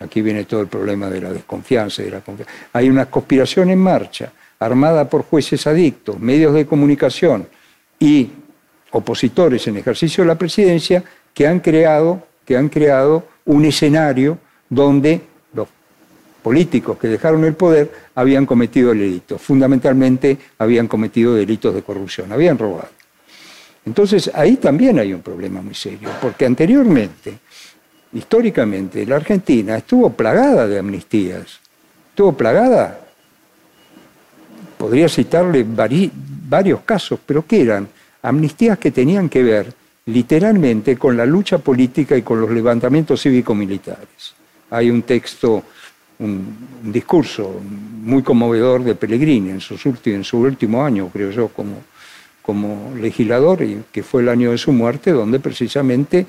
aquí 0.02 0.22
viene 0.22 0.44
todo 0.44 0.60
el 0.60 0.68
problema 0.68 1.10
de 1.10 1.22
la 1.22 1.32
desconfianza 1.32 2.02
y 2.02 2.06
de 2.06 2.12
la 2.12 2.20
confianza, 2.20 2.54
hay 2.74 2.90
una 2.90 3.06
conspiración 3.06 3.70
en 3.70 3.80
marcha, 3.80 4.34
armada 4.60 5.08
por 5.08 5.24
jueces 5.24 5.66
adictos, 5.66 6.20
medios 6.20 6.54
de 6.54 6.66
comunicación 6.66 7.48
y 8.02 8.32
opositores 8.92 9.66
en 9.68 9.78
ejercicio 9.78 10.26
de 10.26 10.28
la 10.28 10.38
presidencia 10.38 11.02
que 11.34 11.48
han 11.48 11.62
creado, 11.62 12.28
que 12.46 12.58
han 12.58 12.68
creado 12.68 13.26
un 13.46 13.64
escenario 13.64 14.40
donde 14.70 15.22
políticos 16.43 16.97
que 16.99 17.08
dejaron 17.08 17.43
el 17.45 17.53
poder 17.53 17.91
habían 18.15 18.45
cometido 18.45 18.89
delitos, 18.89 19.41
fundamentalmente 19.41 20.38
habían 20.60 20.88
cometido 20.88 21.34
delitos 21.34 21.73
de 21.73 21.82
corrupción, 21.82 22.32
habían 22.32 22.58
robado. 22.58 22.89
Entonces 23.86 24.29
ahí 24.34 24.58
también 24.58 24.99
hay 24.99 25.13
un 25.13 25.21
problema 25.21 25.62
muy 25.62 25.73
serio, 25.73 26.10
porque 26.21 26.45
anteriormente, 26.45 27.39
históricamente, 28.13 29.06
la 29.06 29.15
Argentina 29.15 29.77
estuvo 29.77 30.10
plagada 30.12 30.67
de 30.67 30.79
amnistías, 30.79 31.60
estuvo 32.10 32.34
plagada, 32.34 32.99
podría 34.77 35.10
citarle 35.10 35.65
vari- 35.65 36.12
varios 36.13 36.82
casos, 36.82 37.19
pero 37.25 37.45
que 37.45 37.62
eran 37.62 37.88
amnistías 38.21 38.77
que 38.77 38.91
tenían 38.91 39.29
que 39.29 39.43
ver 39.43 39.73
literalmente 40.06 40.97
con 40.97 41.15
la 41.15 41.25
lucha 41.25 41.58
política 41.58 42.15
y 42.17 42.21
con 42.21 42.39
los 42.41 42.51
levantamientos 42.51 43.21
cívico-militares. 43.21 44.34
Hay 44.69 44.89
un 44.89 45.03
texto, 45.03 45.63
un, 46.19 46.73
discurso 46.84 47.62
muy 48.04 48.21
conmovedor 48.23 48.84
de 48.84 48.95
Pellegrini 48.95 49.52
en, 49.52 49.62
su 49.62 50.38
último 50.38 50.84
año, 50.84 51.10
creo 51.12 51.32
yo, 51.32 51.47
como, 51.47 51.78
como 52.41 52.93
legislador, 52.99 53.63
y 53.63 53.84
que 53.91 54.04
fue 54.04 54.21
el 54.21 54.30
año 54.30 54.52
de 54.52 54.58
su 54.58 54.73
muerte, 54.73 55.12
donde 55.12 55.39
precisamente 55.39 56.26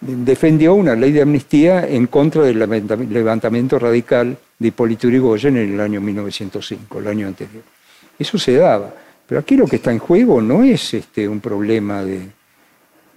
defendió 0.00 0.74
una 0.74 0.94
ley 0.94 1.12
de 1.12 1.22
amnistía 1.22 1.86
en 1.86 2.06
contra 2.06 2.42
del 2.42 2.58
levanta- 2.58 2.96
levantamiento 2.96 3.78
radical 3.78 4.36
de 4.58 4.68
Hipólito 4.68 5.08
Yrigoyen 5.08 5.56
en 5.56 5.74
el 5.74 5.80
año 5.80 6.00
1905, 6.00 6.98
el 6.98 7.06
año 7.08 7.26
anterior. 7.26 7.62
Eso 8.18 8.38
se 8.38 8.54
daba. 8.54 8.94
Pero 9.26 9.40
aquí 9.40 9.56
lo 9.56 9.66
que 9.66 9.76
está 9.76 9.90
en 9.90 9.98
juego 9.98 10.40
no 10.42 10.62
es 10.62 10.94
este, 10.94 11.26
un 11.26 11.40
problema 11.40 12.04
de, 12.04 12.28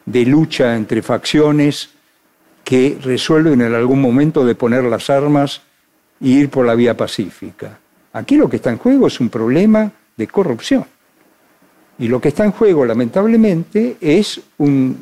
de 0.05 0.25
lucha 0.25 0.75
entre 0.75 1.01
facciones 1.01 1.89
que 2.67 2.97
resuelven 3.01 3.61
en 3.61 3.73
algún 3.73 4.01
momento 4.01 4.43
de 4.43 4.53
poner 4.53 4.83
las 4.83 5.09
armas 5.09 5.61
e 6.19 6.27
ir 6.27 6.49
por 6.49 6.65
la 6.65 6.75
vía 6.75 6.97
pacífica. 6.97 7.79
Aquí 8.11 8.35
lo 8.35 8.49
que 8.49 8.57
está 8.57 8.71
en 8.71 8.77
juego 8.77 9.07
es 9.07 9.21
un 9.21 9.29
problema 9.29 9.89
de 10.17 10.27
corrupción. 10.27 10.83
Y 11.97 12.09
lo 12.09 12.19
que 12.19 12.27
está 12.27 12.43
en 12.43 12.51
juego, 12.51 12.83
lamentablemente, 12.85 13.95
es 14.01 14.41
un- 14.57 14.97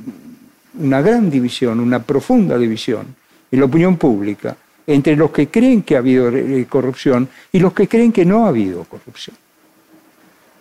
una 0.80 1.02
gran 1.02 1.32
división, 1.32 1.80
una 1.80 2.04
profunda 2.04 2.56
división 2.56 3.16
en 3.50 3.60
la 3.60 3.66
opinión 3.66 3.98
pública 3.98 4.56
entre 4.86 5.16
los 5.16 5.32
que 5.32 5.48
creen 5.48 5.82
que 5.82 5.96
ha 5.96 6.00
habido 6.06 6.30
eh, 6.30 6.68
corrupción 6.70 7.28
y 7.52 7.58
los 7.58 7.74
que 7.74 7.88
creen 7.88 8.12
que 8.12 8.26
no 8.26 8.46
ha 8.46 8.50
habido 8.50 8.84
corrupción. 8.84 9.36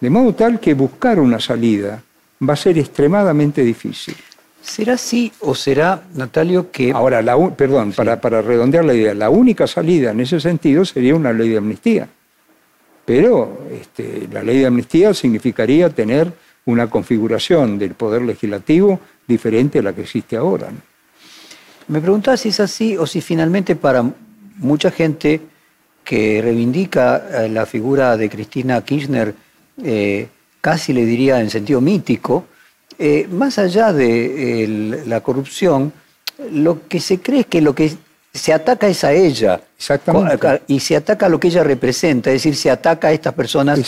De 0.00 0.08
modo 0.08 0.34
tal 0.34 0.58
que 0.58 0.72
buscar 0.72 1.20
una 1.20 1.38
salida 1.38 2.02
va 2.40 2.54
a 2.54 2.56
ser 2.56 2.78
extremadamente 2.78 3.60
difícil. 3.62 4.16
¿Será 4.64 4.94
así 4.94 5.30
o 5.40 5.54
será, 5.54 6.02
Natalio, 6.14 6.70
que 6.70 6.90
Ahora, 6.90 7.20
la 7.22 7.36
u- 7.36 7.54
perdón, 7.54 7.92
para, 7.92 8.18
para 8.20 8.40
redondear 8.40 8.84
la 8.84 8.94
idea, 8.94 9.14
la 9.14 9.28
única 9.28 9.66
salida 9.66 10.10
en 10.12 10.20
ese 10.20 10.40
sentido 10.40 10.84
sería 10.84 11.14
una 11.14 11.32
ley 11.32 11.50
de 11.50 11.58
amnistía. 11.58 12.08
Pero 13.04 13.58
este, 13.70 14.26
la 14.32 14.42
ley 14.42 14.58
de 14.60 14.66
amnistía 14.66 15.12
significaría 15.12 15.90
tener 15.90 16.32
una 16.64 16.88
configuración 16.88 17.78
del 17.78 17.92
poder 17.94 18.22
legislativo 18.22 18.98
diferente 19.28 19.80
a 19.80 19.82
la 19.82 19.92
que 19.92 20.00
existe 20.02 20.36
ahora. 20.36 20.70
¿no? 20.70 20.78
Me 21.88 22.00
preguntaba 22.00 22.38
si 22.38 22.48
es 22.48 22.60
así 22.60 22.96
o 22.96 23.06
si 23.06 23.20
finalmente 23.20 23.76
para 23.76 24.02
mucha 24.56 24.90
gente 24.90 25.42
que 26.02 26.40
reivindica 26.42 27.44
eh, 27.44 27.48
la 27.50 27.66
figura 27.66 28.16
de 28.16 28.30
Cristina 28.30 28.80
Kirchner, 28.82 29.34
eh, 29.82 30.28
casi 30.62 30.94
le 30.94 31.04
diría 31.04 31.40
en 31.40 31.50
sentido 31.50 31.82
mítico, 31.82 32.46
eh, 32.98 33.26
más 33.30 33.58
allá 33.58 33.92
de 33.92 34.64
el- 34.64 35.08
la 35.08 35.20
corrupción, 35.20 35.92
lo 36.52 36.86
que 36.88 37.00
se 37.00 37.20
cree 37.20 37.40
es 37.40 37.46
que 37.46 37.60
lo 37.60 37.74
que 37.74 37.92
se 38.32 38.52
ataca 38.52 38.88
es 38.88 39.04
a 39.04 39.12
ella. 39.12 39.60
Exactamente. 39.78 40.34
Y 40.66 40.80
se 40.80 40.96
ataca 40.96 41.26
a 41.26 41.28
lo 41.28 41.38
que 41.38 41.48
ella 41.48 41.62
representa, 41.62 42.30
es 42.30 42.34
decir, 42.42 42.56
se 42.56 42.70
ataca 42.70 43.08
a 43.08 43.12
estas 43.12 43.32
personas 43.34 43.78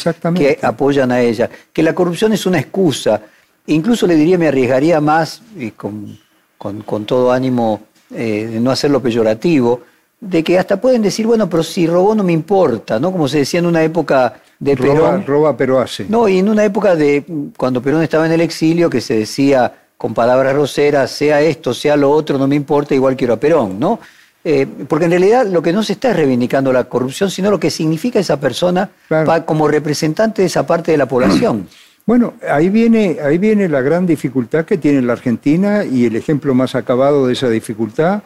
que 0.40 0.58
apoyan 0.66 1.10
a 1.10 1.20
ella. 1.20 1.50
Que 1.72 1.82
la 1.82 1.94
corrupción 1.94 2.32
es 2.32 2.46
una 2.46 2.58
excusa. 2.60 3.20
Incluso 3.66 4.06
le 4.06 4.14
diría, 4.14 4.38
me 4.38 4.46
arriesgaría 4.48 5.00
más, 5.00 5.42
y 5.56 5.72
con, 5.72 6.16
con- 6.56 6.82
con 6.82 7.04
todo 7.04 7.32
ánimo 7.32 7.80
eh, 8.14 8.48
de 8.52 8.60
no 8.60 8.70
hacerlo 8.70 9.02
peyorativo, 9.02 9.80
de 10.20 10.44
que 10.44 10.56
hasta 10.58 10.80
pueden 10.80 11.02
decir, 11.02 11.26
bueno, 11.26 11.50
pero 11.50 11.64
si 11.64 11.86
robó 11.88 12.14
no 12.14 12.22
me 12.22 12.32
importa, 12.32 13.00
¿no? 13.00 13.10
Como 13.10 13.26
se 13.26 13.38
decía 13.38 13.58
en 13.58 13.66
una 13.66 13.82
época 13.82 14.34
de 14.58 14.74
Roba, 14.74 14.94
Perón. 15.10 15.26
roba, 15.26 15.56
pero 15.56 15.78
hace. 15.80 16.06
No, 16.08 16.28
y 16.28 16.38
en 16.38 16.48
una 16.48 16.64
época 16.64 16.94
de 16.96 17.24
cuando 17.56 17.82
Perón 17.82 18.02
estaba 18.02 18.26
en 18.26 18.32
el 18.32 18.40
exilio, 18.40 18.88
que 18.88 19.00
se 19.00 19.18
decía 19.18 19.72
con 19.98 20.14
palabras 20.14 20.54
groseras, 20.54 21.10
sea 21.10 21.40
esto, 21.40 21.72
sea 21.74 21.96
lo 21.96 22.10
otro, 22.10 22.38
no 22.38 22.46
me 22.46 22.54
importa, 22.56 22.94
igual 22.94 23.16
quiero 23.16 23.34
a 23.34 23.36
Perón, 23.40 23.78
¿no? 23.80 23.98
Eh, 24.44 24.66
porque 24.88 25.06
en 25.06 25.10
realidad 25.10 25.46
lo 25.46 25.60
que 25.60 25.72
no 25.72 25.82
se 25.82 25.94
está 25.94 26.10
es 26.10 26.16
reivindicando 26.16 26.72
la 26.72 26.84
corrupción, 26.84 27.30
sino 27.30 27.50
lo 27.50 27.58
que 27.58 27.70
significa 27.70 28.20
esa 28.20 28.38
persona 28.38 28.88
Claro. 29.08 29.26
pa- 29.26 29.44
como 29.44 29.66
representante 29.66 30.42
de 30.42 30.46
esa 30.46 30.66
parte 30.66 30.92
de 30.92 30.98
la 30.98 31.06
población. 31.06 31.68
Bueno, 32.06 32.34
ahí 32.48 32.68
viene, 32.68 33.16
ahí 33.20 33.36
viene 33.36 33.68
la 33.68 33.80
gran 33.80 34.06
dificultad 34.06 34.64
que 34.64 34.78
tiene 34.78 35.02
la 35.02 35.14
Argentina 35.14 35.84
y 35.84 36.04
el 36.04 36.14
ejemplo 36.14 36.54
más 36.54 36.76
acabado 36.76 37.26
de 37.26 37.32
esa 37.32 37.48
dificultad, 37.48 38.22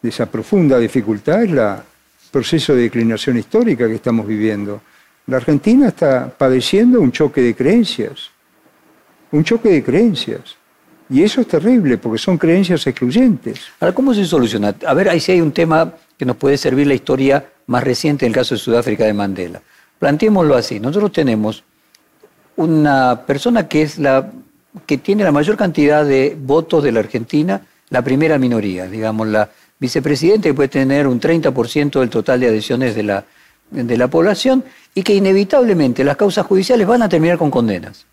de 0.00 0.08
esa 0.08 0.24
profunda 0.24 0.78
dificultad, 0.78 1.42
es 1.42 1.50
el 1.50 1.60
proceso 2.30 2.74
de 2.74 2.80
declinación 2.84 3.36
histórica 3.36 3.86
que 3.88 3.96
estamos 3.96 4.26
viviendo. 4.26 4.80
La 5.30 5.36
Argentina 5.36 5.86
está 5.86 6.28
padeciendo 6.36 7.00
un 7.00 7.12
choque 7.12 7.40
de 7.40 7.54
creencias, 7.54 8.30
un 9.30 9.44
choque 9.44 9.68
de 9.68 9.84
creencias. 9.84 10.56
Y 11.08 11.22
eso 11.22 11.40
es 11.40 11.46
terrible 11.46 11.98
porque 11.98 12.18
son 12.18 12.36
creencias 12.36 12.84
excluyentes. 12.84 13.60
Ahora, 13.78 13.94
¿cómo 13.94 14.12
se 14.12 14.24
soluciona? 14.24 14.74
A 14.84 14.92
ver, 14.92 15.08
ahí 15.08 15.20
sí 15.20 15.30
hay 15.30 15.40
un 15.40 15.52
tema 15.52 15.92
que 16.18 16.24
nos 16.24 16.34
puede 16.34 16.56
servir 16.56 16.88
la 16.88 16.94
historia 16.94 17.44
más 17.68 17.84
reciente, 17.84 18.26
el 18.26 18.32
caso 18.32 18.56
de 18.56 18.58
Sudáfrica 18.58 19.04
de 19.04 19.12
Mandela. 19.12 19.62
Planteémoslo 20.00 20.56
así. 20.56 20.80
Nosotros 20.80 21.12
tenemos 21.12 21.62
una 22.56 23.22
persona 23.24 23.68
que 23.68 23.82
es 23.82 24.00
la 24.00 24.32
que 24.84 24.98
tiene 24.98 25.22
la 25.22 25.30
mayor 25.30 25.56
cantidad 25.56 26.04
de 26.04 26.36
votos 26.36 26.82
de 26.82 26.90
la 26.90 26.98
Argentina, 26.98 27.60
la 27.88 28.02
primera 28.02 28.36
minoría, 28.36 28.88
digamos, 28.88 29.28
la 29.28 29.48
vicepresidenta 29.78 30.48
que 30.48 30.54
puede 30.54 30.68
tener 30.68 31.06
un 31.06 31.20
30% 31.20 32.00
del 32.00 32.10
total 32.10 32.40
de 32.40 32.48
adhesiones 32.48 32.96
de 32.96 33.04
la, 33.04 33.24
de 33.70 33.96
la 33.96 34.08
población 34.08 34.64
y 34.94 35.02
que 35.02 35.14
inevitablemente 35.14 36.04
las 36.04 36.16
causas 36.16 36.46
judiciales 36.46 36.86
van 36.86 37.02
a 37.02 37.08
terminar 37.08 37.38
con 37.38 37.50
condenas. 37.50 38.06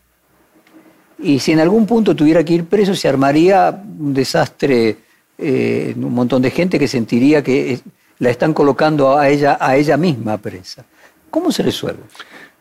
Y 1.19 1.39
si 1.39 1.51
en 1.51 1.59
algún 1.59 1.87
punto 1.87 2.15
tuviera 2.15 2.43
que 2.43 2.53
ir 2.53 2.65
preso, 2.65 2.93
se 2.93 3.07
armaría 3.07 3.83
un 3.99 4.13
desastre, 4.13 4.97
eh, 5.37 5.93
un 5.95 6.13
montón 6.13 6.41
de 6.41 6.51
gente 6.51 6.77
que 6.77 6.87
sentiría 6.87 7.43
que 7.43 7.79
la 8.19 8.29
están 8.29 8.53
colocando 8.53 9.17
a 9.17 9.29
ella, 9.29 9.57
a 9.59 9.75
ella 9.75 9.97
misma 9.97 10.37
presa. 10.37 10.85
¿Cómo 11.29 11.51
se 11.51 11.63
resuelve? 11.63 12.03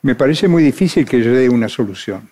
Me 0.03 0.15
parece 0.15 0.49
muy 0.49 0.63
difícil 0.63 1.05
que 1.05 1.23
yo 1.23 1.33
dé 1.33 1.49
una 1.49 1.69
solución. 1.69 2.29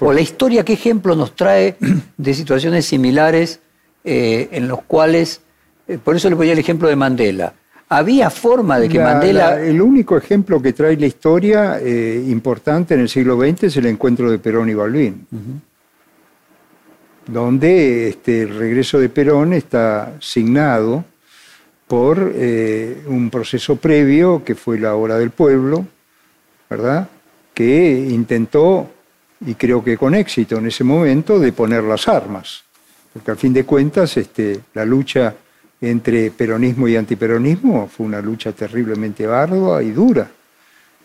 O 0.00 0.12
la 0.12 0.20
historia, 0.20 0.64
¿qué 0.64 0.72
ejemplo 0.72 1.14
nos 1.14 1.34
trae 1.36 1.76
de 2.16 2.34
situaciones 2.34 2.86
similares 2.86 3.60
eh, 4.04 4.48
en 4.52 4.68
los 4.68 4.82
cuales, 4.82 5.40
eh, 5.88 5.98
por 6.02 6.16
eso 6.16 6.28
le 6.28 6.36
ponía 6.36 6.52
el 6.52 6.58
ejemplo 6.58 6.88
de 6.88 6.96
Mandela, 6.96 7.54
había 7.88 8.30
forma 8.30 8.78
de 8.78 8.88
que 8.88 8.98
Mandela... 8.98 9.60
el 9.60 9.80
único 9.80 10.16
ejemplo 10.16 10.60
que 10.60 10.72
trae 10.72 10.96
la 10.96 11.06
historia 11.06 11.78
eh, 11.80 12.24
importante 12.28 12.94
en 12.94 13.00
el 13.00 13.08
siglo 13.08 13.38
XX 13.38 13.64
es 13.64 13.76
el 13.76 13.86
encuentro 13.86 14.30
de 14.30 14.38
Perón 14.38 14.70
y 14.70 14.74
Balbín, 14.74 15.26
donde 17.26 18.08
este, 18.08 18.42
el 18.42 18.56
regreso 18.56 18.98
de 18.98 19.08
Perón 19.08 19.52
está 19.52 20.14
signado 20.20 21.04
por 21.86 22.18
un 22.18 23.28
proceso 23.30 23.76
previo 23.76 24.42
que 24.42 24.54
fue 24.54 24.78
la 24.78 24.94
hora 24.94 25.18
del 25.18 25.30
pueblo, 25.30 25.86
¿verdad? 26.68 27.08
Que 27.52 28.08
intentó 28.10 28.88
y 29.46 29.54
creo 29.54 29.82
que 29.84 29.96
con 29.96 30.14
éxito 30.14 30.56
en 30.58 30.66
ese 30.66 30.84
momento, 30.84 31.38
de 31.38 31.52
poner 31.52 31.82
las 31.84 32.08
armas. 32.08 32.64
Porque 33.12 33.30
al 33.30 33.36
fin 33.36 33.52
de 33.52 33.64
cuentas 33.64 34.16
este, 34.16 34.60
la 34.74 34.84
lucha 34.84 35.34
entre 35.80 36.30
peronismo 36.30 36.88
y 36.88 36.96
antiperonismo 36.96 37.88
fue 37.88 38.06
una 38.06 38.20
lucha 38.20 38.52
terriblemente 38.52 39.26
ardua 39.26 39.82
y 39.82 39.90
dura. 39.90 40.30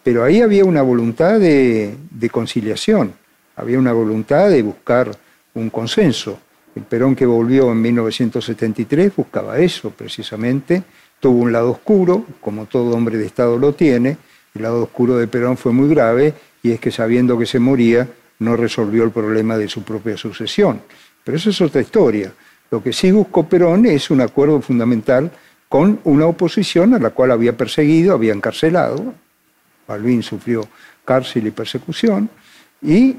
Pero 0.04 0.24
ahí 0.24 0.42
había 0.42 0.66
una 0.66 0.82
voluntad 0.82 1.40
de, 1.40 1.98
conciliación, 2.32 3.14
había 3.56 3.78
una 3.78 3.94
voluntad 3.94 4.50
de 4.50 4.64
buscar 4.64 5.12
un 5.54 5.70
consenso. 5.70 6.40
El 6.76 6.84
Perón 6.84 7.16
que 7.16 7.26
volvió 7.26 7.72
en 7.72 7.82
1973 7.82 9.16
buscaba 9.16 9.60
eso 9.60 9.92
precisamente, 9.92 10.84
tuvo 11.20 11.40
un 11.42 11.52
lado 11.52 11.72
oscuro, 11.72 12.26
como 12.40 12.66
todo 12.66 12.96
hombre 12.96 13.18
de 13.18 13.26
Estado 13.26 13.58
lo 13.58 13.74
tiene, 13.74 14.18
el 14.56 14.62
lado 14.62 14.84
oscuro 14.84 15.18
de 15.18 15.28
Perón 15.28 15.58
fue 15.58 15.74
muy 15.74 15.90
grave 15.90 16.34
y 16.64 16.72
es 16.72 16.80
que 16.80 16.92
sabiendo 16.92 17.38
que 17.38 17.46
se 17.46 17.60
moría, 17.60 18.08
no 18.40 18.56
resolvió 18.56 19.04
el 19.04 19.12
problema 19.12 19.58
de 19.58 19.68
su 19.68 19.84
propia 19.84 20.16
sucesión. 20.16 20.82
Pero 21.24 21.38
eso 21.38 21.50
es 21.50 21.62
otra 21.62 21.82
historia. 21.82 22.34
Lo 22.72 22.84
que 22.84 22.94
sí 22.94 23.12
buscó 23.12 23.48
Perón 23.48 23.86
es 23.86 24.12
un 24.12 24.22
acuerdo 24.22 24.62
fundamental 24.62 25.32
con 25.68 26.00
una 26.04 26.26
oposición 26.26 26.94
a 26.94 27.00
la 27.00 27.12
cual 27.12 27.32
había 27.32 27.56
perseguido, 27.56 28.14
había 28.14 28.34
encarcelado. 28.34 29.14
Balbín 29.88 30.24
sufrió 30.24 30.68
cárcel 31.04 31.48
y 31.48 31.52
persecución 31.52 32.30
y 32.82 33.16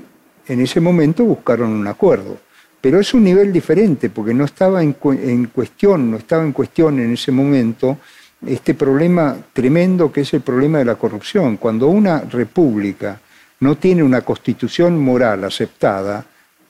en 0.47 0.61
ese 0.61 0.81
momento 0.81 1.25
buscaron 1.25 1.71
un 1.71 1.87
acuerdo. 1.87 2.39
Pero 2.81 2.99
es 2.99 3.13
un 3.13 3.25
nivel 3.25 3.53
diferente 3.53 4.09
porque 4.09 4.33
no 4.33 4.45
estaba 4.45 4.83
en, 4.83 4.97
en 5.05 5.47
cuestión, 5.47 6.11
no 6.11 6.17
estaba 6.17 6.43
en 6.43 6.53
cuestión 6.53 6.99
en 6.99 7.13
ese 7.13 7.31
momento 7.31 7.99
este 8.47 8.75
problema 8.75 9.37
tremendo 9.53 10.11
que 10.11 10.23
es 10.23 10.33
el 10.33 10.41
problema 10.41 10.79
de 10.79 10.87
la 10.87 10.95
corrupción. 10.95 11.57
Cuando 11.57 11.89
una 11.89 12.21
república 12.21 13.21
no 13.61 13.77
tiene 13.77 14.03
una 14.03 14.23
constitución 14.23 14.99
moral 14.99 15.45
aceptada, 15.45 16.25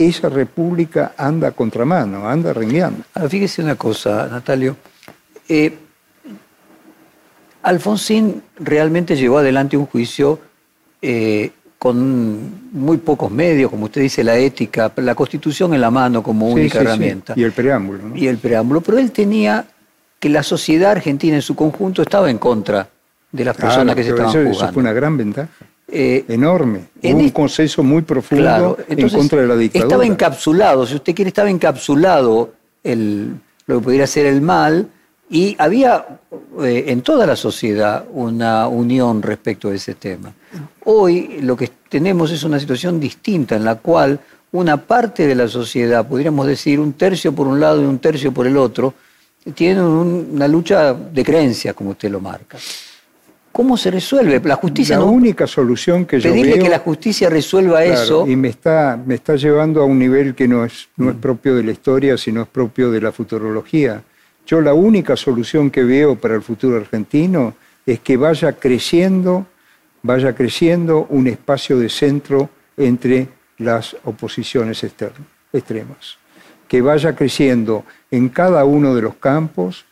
esa 0.08 0.28
república 0.28 1.12
anda 1.16 1.48
a 1.48 1.50
contramano, 1.52 2.28
anda 2.28 2.52
rengueando. 2.52 3.04
fíjese 3.28 3.62
una 3.62 3.74
cosa, 3.74 4.28
Natalio. 4.30 4.76
Eh, 5.48 5.76
Alfonsín 7.62 8.42
realmente 8.58 9.16
llevó 9.16 9.38
adelante 9.38 9.76
un 9.76 9.86
juicio 9.86 10.38
eh, 11.02 11.50
con 11.78 12.70
muy 12.72 12.98
pocos 12.98 13.30
medios, 13.30 13.70
como 13.70 13.86
usted 13.86 14.02
dice, 14.02 14.24
la 14.24 14.36
ética, 14.36 14.92
la 14.96 15.14
constitución 15.14 15.74
en 15.74 15.80
la 15.80 15.90
mano 15.90 16.22
como 16.22 16.48
única 16.48 16.80
herramienta. 16.80 17.34
Y 17.36 17.42
el 17.42 17.52
preámbulo. 17.52 18.16
Y 18.16 18.26
el 18.26 18.38
preámbulo. 18.38 18.80
Pero 18.80 18.98
él 18.98 19.12
tenía 19.12 19.66
que 20.18 20.28
la 20.28 20.42
sociedad 20.42 20.92
argentina 20.92 21.36
en 21.36 21.42
su 21.42 21.54
conjunto 21.54 22.02
estaba 22.02 22.30
en 22.30 22.38
contra 22.38 22.88
de 23.32 23.44
las 23.44 23.56
personas 23.56 23.94
que 23.94 24.02
se 24.02 24.10
estaban 24.10 24.32
jugando. 24.32 24.50
Eso 24.50 24.72
fue 24.72 24.82
una 24.82 24.92
gran 24.92 25.16
ventaja. 25.16 25.50
Eh, 25.92 26.24
enorme. 26.28 26.84
un 27.02 27.30
consenso 27.30 27.82
muy 27.82 28.02
profundo 28.02 28.78
en 28.88 29.08
contra 29.08 29.40
de 29.40 29.48
la 29.48 29.56
dictadura. 29.56 29.88
Estaba 29.88 30.06
encapsulado, 30.06 30.86
si 30.86 30.94
usted 30.94 31.14
quiere, 31.14 31.28
estaba 31.30 31.50
encapsulado 31.50 32.52
el, 32.84 33.34
lo 33.66 33.78
que 33.78 33.84
pudiera 33.84 34.06
ser 34.06 34.26
el 34.26 34.40
mal 34.40 34.88
y 35.28 35.56
había 35.58 36.06
eh, 36.62 36.84
en 36.88 37.02
toda 37.02 37.26
la 37.26 37.36
sociedad 37.36 38.04
una 38.12 38.68
unión 38.68 39.22
respecto 39.22 39.68
a 39.68 39.74
ese 39.74 39.94
tema. 39.94 40.32
Hoy 40.84 41.38
lo 41.40 41.56
que 41.56 41.70
tenemos 41.88 42.30
es 42.30 42.44
una 42.44 42.60
situación 42.60 43.00
distinta 43.00 43.56
en 43.56 43.64
la 43.64 43.76
cual 43.76 44.20
una 44.52 44.76
parte 44.76 45.26
de 45.26 45.34
la 45.34 45.48
sociedad, 45.48 46.06
podríamos 46.06 46.46
decir 46.46 46.80
un 46.80 46.92
tercio 46.94 47.32
por 47.32 47.46
un 47.46 47.60
lado 47.60 47.80
y 47.82 47.84
un 47.84 47.98
tercio 47.98 48.32
por 48.32 48.46
el 48.46 48.56
otro, 48.56 48.94
tienen 49.54 49.84
una 49.84 50.48
lucha 50.48 50.92
de 50.94 51.24
creencias, 51.24 51.74
como 51.74 51.90
usted 51.90 52.10
lo 52.10 52.20
marca. 52.20 52.58
¿Cómo 53.60 53.76
se 53.76 53.90
resuelve? 53.90 54.40
La 54.42 54.56
justicia 54.56 54.96
la 54.96 55.04
única 55.04 55.46
solución 55.46 56.06
que 56.06 56.18
yo 56.18 56.32
veo... 56.32 56.58
que 56.58 56.68
la 56.70 56.78
justicia 56.78 57.28
resuelva 57.28 57.84
eso... 57.84 58.26
Y 58.26 58.34
me 58.34 58.48
está, 58.48 58.98
me 59.04 59.16
está 59.16 59.36
llevando 59.36 59.82
a 59.82 59.84
un 59.84 59.98
nivel 59.98 60.34
que 60.34 60.48
no 60.48 60.64
es, 60.64 60.88
no 60.96 61.10
es 61.10 61.16
propio 61.16 61.54
de 61.54 61.62
la 61.64 61.72
historia, 61.72 62.16
sino 62.16 62.40
es 62.40 62.48
propio 62.48 62.90
de 62.90 63.02
la 63.02 63.12
futurología. 63.12 64.02
Yo 64.46 64.62
la 64.62 64.72
única 64.72 65.14
solución 65.14 65.70
que 65.70 65.84
veo 65.84 66.16
para 66.16 66.36
el 66.36 66.40
futuro 66.40 66.78
argentino 66.78 67.52
es 67.84 68.00
que 68.00 68.16
vaya 68.16 68.54
creciendo, 68.54 69.46
vaya 70.02 70.34
creciendo 70.34 71.06
un 71.10 71.26
espacio 71.26 71.78
de 71.78 71.90
centro 71.90 72.48
entre 72.78 73.28
las 73.58 73.94
oposiciones 74.04 74.82
extremas. 75.52 76.16
Que 76.66 76.80
vaya 76.80 77.14
creciendo 77.14 77.84
en 78.10 78.30
cada 78.30 78.64
uno 78.64 78.94
de 78.94 79.02
los 79.02 79.16
campos 79.16 79.84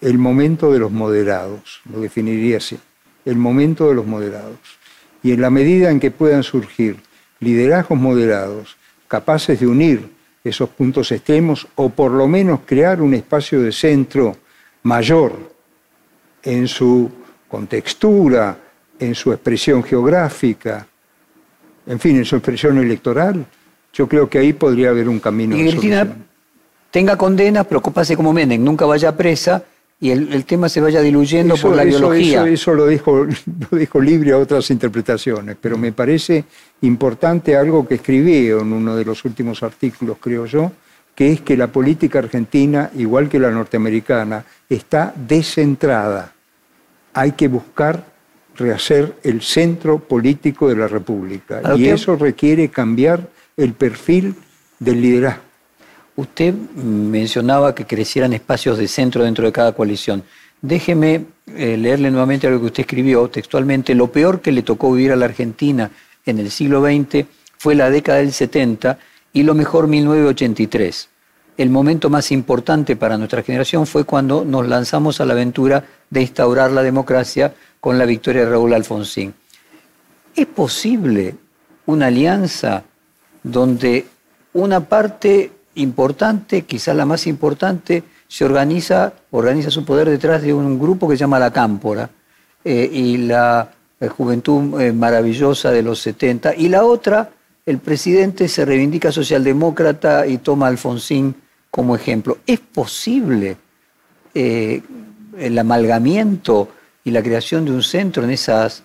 el 0.00 0.18
momento 0.18 0.72
de 0.72 0.78
los 0.78 0.90
moderados, 0.90 1.80
lo 1.90 2.00
definiría 2.00 2.58
así, 2.58 2.78
el 3.24 3.36
momento 3.36 3.88
de 3.88 3.94
los 3.94 4.06
moderados. 4.06 4.58
Y 5.22 5.32
en 5.32 5.40
la 5.40 5.50
medida 5.50 5.90
en 5.90 6.00
que 6.00 6.10
puedan 6.10 6.42
surgir 6.42 6.96
liderazgos 7.40 7.98
moderados 7.98 8.76
capaces 9.08 9.58
de 9.60 9.66
unir 9.66 10.08
esos 10.44 10.68
puntos 10.68 11.10
extremos 11.12 11.66
o 11.74 11.90
por 11.90 12.12
lo 12.12 12.28
menos 12.28 12.60
crear 12.64 13.00
un 13.02 13.14
espacio 13.14 13.60
de 13.60 13.72
centro 13.72 14.36
mayor 14.82 15.32
en 16.42 16.68
su 16.68 17.10
contextura, 17.48 18.56
en 18.98 19.14
su 19.14 19.32
expresión 19.32 19.82
geográfica, 19.82 20.86
en 21.86 21.98
fin, 21.98 22.16
en 22.16 22.24
su 22.24 22.36
expresión 22.36 22.78
electoral, 22.78 23.44
yo 23.92 24.08
creo 24.08 24.28
que 24.28 24.38
ahí 24.38 24.52
podría 24.52 24.90
haber 24.90 25.08
un 25.08 25.18
camino. 25.18 25.56
Y 25.56 25.68
Cristina, 25.68 26.06
tenga 26.90 27.16
condenas, 27.16 27.66
preocupase 27.66 28.16
como 28.16 28.32
Menem, 28.32 28.62
nunca 28.62 28.86
vaya 28.86 29.16
presa 29.16 29.62
y 30.00 30.10
el, 30.10 30.44
tema 30.44 30.68
se 30.68 30.80
vaya 30.80 31.00
diluyendo 31.00 31.56
por 31.56 31.74
la 31.74 31.82
biología. 31.82 32.46
Eso, 32.46 32.72
lo, 32.72 32.86
dejo, 32.86 33.26
lo 33.70 34.00
libre 34.00 34.32
a 34.32 34.38
otras 34.38 34.70
interpretaciones, 34.70 35.56
pero 35.60 35.76
me 35.76 35.90
parece 35.90 36.44
importante 36.82 37.56
algo 37.56 37.86
que 37.86 37.96
escribí 37.96 38.48
en 38.48 38.72
uno 38.72 38.94
de 38.94 39.04
los 39.04 39.24
últimos 39.24 39.62
artículos, 39.64 40.18
creo 40.20 40.46
yo, 40.46 40.70
que 41.16 41.32
es 41.32 41.40
que 41.40 41.56
la 41.56 41.66
política 41.66 42.20
argentina, 42.20 42.90
igual 42.96 43.28
que 43.28 43.40
la 43.40 43.50
norteamericana, 43.50 44.44
está 44.68 45.12
descentrada. 45.16 46.32
Hay 47.12 47.32
que 47.32 47.48
buscar 47.48 48.04
rehacer 48.54 49.16
el 49.24 49.42
centro 49.42 49.98
político 49.98 50.68
de 50.68 50.76
la 50.76 50.86
República. 50.86 51.60
Y 51.76 51.88
eso 51.88 52.14
requiere 52.14 52.68
cambiar 52.68 53.28
el 53.56 53.72
perfil 53.72 54.36
del 54.78 55.00
liderazgo. 55.00 55.47
Usted 56.18 56.52
mencionaba 56.52 57.76
que 57.76 57.86
crecieran 57.86 58.32
espacios 58.32 58.76
de 58.76 58.88
centro 58.88 59.22
dentro 59.22 59.44
de 59.46 59.52
cada 59.52 59.70
coalición. 59.70 60.24
Déjeme 60.60 61.26
eh, 61.46 61.76
leerle 61.76 62.10
nuevamente 62.10 62.48
algo 62.48 62.58
que 62.58 62.66
usted 62.66 62.80
escribió 62.80 63.28
textualmente. 63.28 63.94
Lo 63.94 64.10
peor 64.10 64.40
que 64.40 64.50
le 64.50 64.64
tocó 64.64 64.90
vivir 64.92 65.12
a 65.12 65.16
la 65.16 65.26
Argentina 65.26 65.92
en 66.26 66.40
el 66.40 66.50
siglo 66.50 66.82
XX 66.82 67.24
fue 67.56 67.76
la 67.76 67.88
década 67.88 68.18
del 68.18 68.32
70 68.32 68.98
y 69.32 69.44
lo 69.44 69.54
mejor 69.54 69.86
1983. 69.86 71.08
El 71.56 71.70
momento 71.70 72.10
más 72.10 72.32
importante 72.32 72.96
para 72.96 73.16
nuestra 73.16 73.44
generación 73.44 73.86
fue 73.86 74.02
cuando 74.02 74.44
nos 74.44 74.66
lanzamos 74.66 75.20
a 75.20 75.24
la 75.24 75.34
aventura 75.34 75.84
de 76.10 76.22
instaurar 76.22 76.72
la 76.72 76.82
democracia 76.82 77.54
con 77.78 77.96
la 77.96 78.06
victoria 78.06 78.44
de 78.44 78.50
Raúl 78.50 78.74
Alfonsín. 78.74 79.34
¿Es 80.34 80.46
posible 80.46 81.36
una 81.86 82.06
alianza 82.06 82.82
donde 83.44 84.04
una 84.52 84.80
parte 84.80 85.52
importante, 85.76 86.62
quizás 86.62 86.96
la 86.96 87.04
más 87.04 87.26
importante, 87.26 88.02
se 88.26 88.44
organiza, 88.44 89.12
organiza 89.30 89.70
su 89.70 89.84
poder 89.84 90.08
detrás 90.08 90.42
de 90.42 90.52
un 90.52 90.78
grupo 90.78 91.08
que 91.08 91.16
se 91.16 91.20
llama 91.20 91.38
la 91.38 91.52
Cámpora. 91.52 92.10
Eh, 92.64 92.90
y 92.92 93.16
la 93.18 93.70
eh, 94.00 94.08
juventud 94.08 94.80
eh, 94.80 94.92
maravillosa 94.92 95.72
de 95.72 95.82
los 95.82 96.00
70, 96.00 96.54
y 96.56 96.68
la 96.68 96.84
otra, 96.84 97.30
el 97.66 97.78
presidente 97.78 98.46
se 98.46 98.64
reivindica 98.64 99.10
socialdemócrata 99.10 100.26
y 100.26 100.38
toma 100.38 100.66
a 100.66 100.68
Alfonsín 100.68 101.34
como 101.70 101.96
ejemplo. 101.96 102.38
¿Es 102.46 102.60
posible 102.60 103.56
eh, 104.34 104.82
el 105.36 105.58
amalgamiento 105.58 106.68
y 107.04 107.10
la 107.10 107.22
creación 107.22 107.64
de 107.64 107.72
un 107.72 107.82
centro 107.82 108.22
en 108.22 108.30
esas 108.30 108.84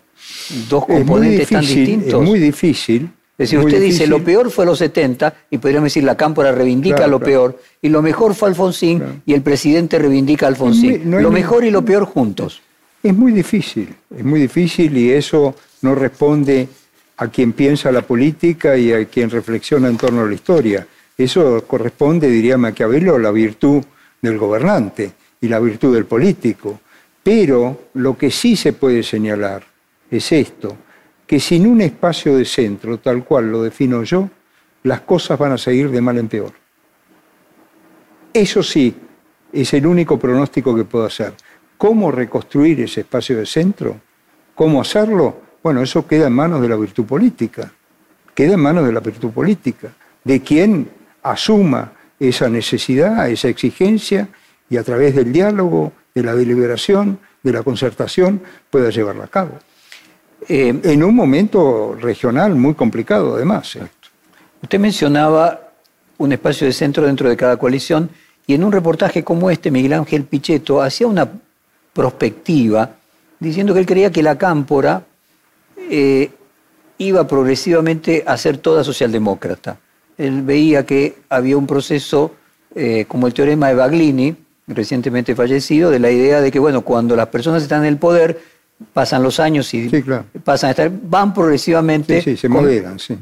dos 0.68 0.86
componentes 0.86 1.48
tan 1.48 1.62
distintos? 1.62 2.24
Es 2.24 2.30
muy 2.30 2.40
difícil. 2.40 3.10
Es 3.36 3.50
decir, 3.50 3.60
usted 3.60 3.82
dice, 3.82 4.06
lo 4.06 4.24
peor 4.24 4.52
fue 4.52 4.66
los 4.66 4.78
70, 4.78 5.34
y 5.50 5.58
podríamos 5.58 5.88
decir, 5.88 6.04
la 6.04 6.16
Cámpora 6.16 6.52
reivindica 6.52 7.08
lo 7.08 7.20
peor, 7.20 7.60
y 7.82 7.90
lo 7.90 8.04
mejor 8.04 8.36
fue 8.36 8.50
Alfonsín, 8.50 9.24
y 9.26 9.34
el 9.34 9.42
presidente 9.42 9.98
reivindica 9.98 10.46
a 10.46 10.50
Alfonsín. 10.50 11.10
lo 11.10 11.32
mejor 11.32 11.66
y 11.66 11.72
lo 11.72 11.84
peor 11.84 12.06
juntos. 12.06 12.62
Es 13.02 13.16
muy 13.16 13.32
difícil, 13.32 13.94
es 14.16 14.24
muy 14.24 14.40
difícil, 14.40 14.96
y 14.98 15.12
eso 15.12 15.56
no 15.82 15.96
responde 15.96 16.68
a 17.18 17.28
quien 17.28 17.54
piensa 17.54 17.92
la 17.92 18.02
política 18.02 18.78
y 18.78 18.92
a 18.92 19.06
quien 19.06 19.30
reflexiona 19.30 19.88
en 19.88 19.98
torno 19.98 20.22
a 20.22 20.26
la 20.26 20.34
historia. 20.34 20.88
Eso 21.18 21.64
corresponde, 21.66 22.30
diría 22.30 22.58
Maquiavelo, 22.58 23.16
a 23.16 23.20
la 23.20 23.32
virtud 23.32 23.84
del 24.22 24.38
gobernante 24.38 25.12
y 25.42 25.48
la 25.48 25.60
virtud 25.60 25.94
del 25.94 26.06
político. 26.06 26.80
Pero 27.22 27.90
lo 27.96 28.18
que 28.18 28.32
sí 28.32 28.56
se 28.56 28.74
puede 28.74 29.04
señalar 29.04 29.64
es 30.10 30.32
esto, 30.32 30.76
que 31.28 31.40
sin 31.40 31.68
un 31.68 31.82
espacio 31.82 32.36
de 32.38 32.46
centro, 32.46 33.00
tal 33.00 33.24
cual 33.24 33.52
lo 33.52 33.64
defino 33.64 34.04
yo, 34.04 34.30
las 34.84 35.02
cosas 35.02 35.40
van 35.40 35.54
a 35.54 35.58
seguir 35.58 35.90
de 35.90 36.02
mal 36.02 36.18
en 36.18 36.28
peor. 36.28 36.52
Eso 38.34 38.64
sí, 38.64 38.96
es 39.52 39.74
el 39.74 39.86
único 39.86 40.18
pronóstico 40.20 40.76
que 40.76 40.84
puedo 40.84 41.06
hacer. 41.06 41.34
¿Cómo 41.78 42.12
reconstruir 42.12 42.82
ese 42.82 43.02
espacio 43.02 43.38
de 43.38 43.46
centro? 43.46 44.00
¿Cómo 44.56 44.82
hacerlo? 44.82 45.42
Bueno, 45.62 45.82
eso 45.82 46.06
queda 46.08 46.28
en 46.28 46.34
manos 46.34 46.62
de 46.62 46.70
la 46.70 46.76
virtud 46.76 47.06
política. 47.06 47.72
Queda 48.34 48.54
en 48.54 48.60
manos 48.60 48.86
de 48.86 48.92
la 48.92 49.00
virtud 49.00 49.32
política, 49.32 49.94
de 50.24 50.42
quien 50.42 50.90
asuma 51.22 51.94
esa 52.20 52.50
necesidad, 52.50 53.30
esa 53.30 53.48
exigencia 53.48 54.28
y 54.70 54.78
a 54.78 54.84
través 54.84 55.16
del 55.16 55.32
diálogo, 55.32 55.94
de 56.16 56.24
la 56.24 56.36
deliberación, 56.36 57.20
de 57.44 57.52
la 57.52 57.64
concertación, 57.64 58.42
pueda 58.70 58.90
llevarla 58.90 59.26
a 59.26 59.28
cabo. 59.28 59.60
Eh, 60.48 60.80
en 60.84 61.04
un 61.04 61.16
momento 61.16 61.96
regional 62.00 62.56
muy 62.56 62.74
complicado, 62.74 63.36
además. 63.36 63.76
¿eh? 63.76 63.88
Usted 64.62 64.80
mencionaba 64.80 65.72
un 66.18 66.32
espacio 66.32 66.68
de 66.68 66.74
centro 66.74 67.06
dentro 67.06 67.30
de 67.30 67.38
cada 67.38 67.58
coalición 67.58 68.10
y 68.46 68.54
en 68.54 68.64
un 68.64 68.72
reportaje 68.72 69.24
como 69.24 69.50
este, 69.50 69.72
Miguel 69.72 69.94
Ángel 69.94 70.24
Pichetto 70.24 70.82
hacía 70.82 71.08
una 71.08 71.30
prospectiva 71.94 72.92
diciendo 73.40 73.74
que 73.74 73.80
él 73.80 73.86
creía 73.86 74.12
que 74.12 74.24
la 74.24 74.38
cámpora 74.38 75.04
eh, 75.90 76.32
iba 76.98 77.28
progresivamente 77.28 78.24
a 78.26 78.38
ser 78.38 78.58
toda 78.58 78.84
socialdemócrata. 78.84 79.78
Él 80.18 80.42
veía 80.44 80.86
que 80.86 81.18
había 81.30 81.58
un 81.58 81.68
proceso 81.68 82.36
como 83.08 83.28
el 83.28 83.36
teorema 83.36 83.68
de 83.68 83.76
Baglini, 83.76 84.36
recientemente 84.66 85.36
fallecido, 85.36 85.92
de 85.92 86.00
la 86.00 86.10
idea 86.10 86.42
de 86.42 86.52
que, 86.52 86.58
bueno, 86.58 86.82
cuando 86.82 87.16
las 87.16 87.28
personas 87.28 87.62
están 87.62 87.82
en 87.82 87.90
el 87.90 87.98
poder, 87.98 88.42
pasan 88.92 89.24
los 89.24 89.40
años 89.40 89.74
y 89.74 89.90
pasan 90.44 90.70
a 90.70 90.72
estar, 90.72 90.92
van 90.92 91.34
progresivamente. 91.34 92.22
Sí, 92.22 92.38
se 92.38 92.50
moderan, 92.50 93.00
sí. 93.00 93.18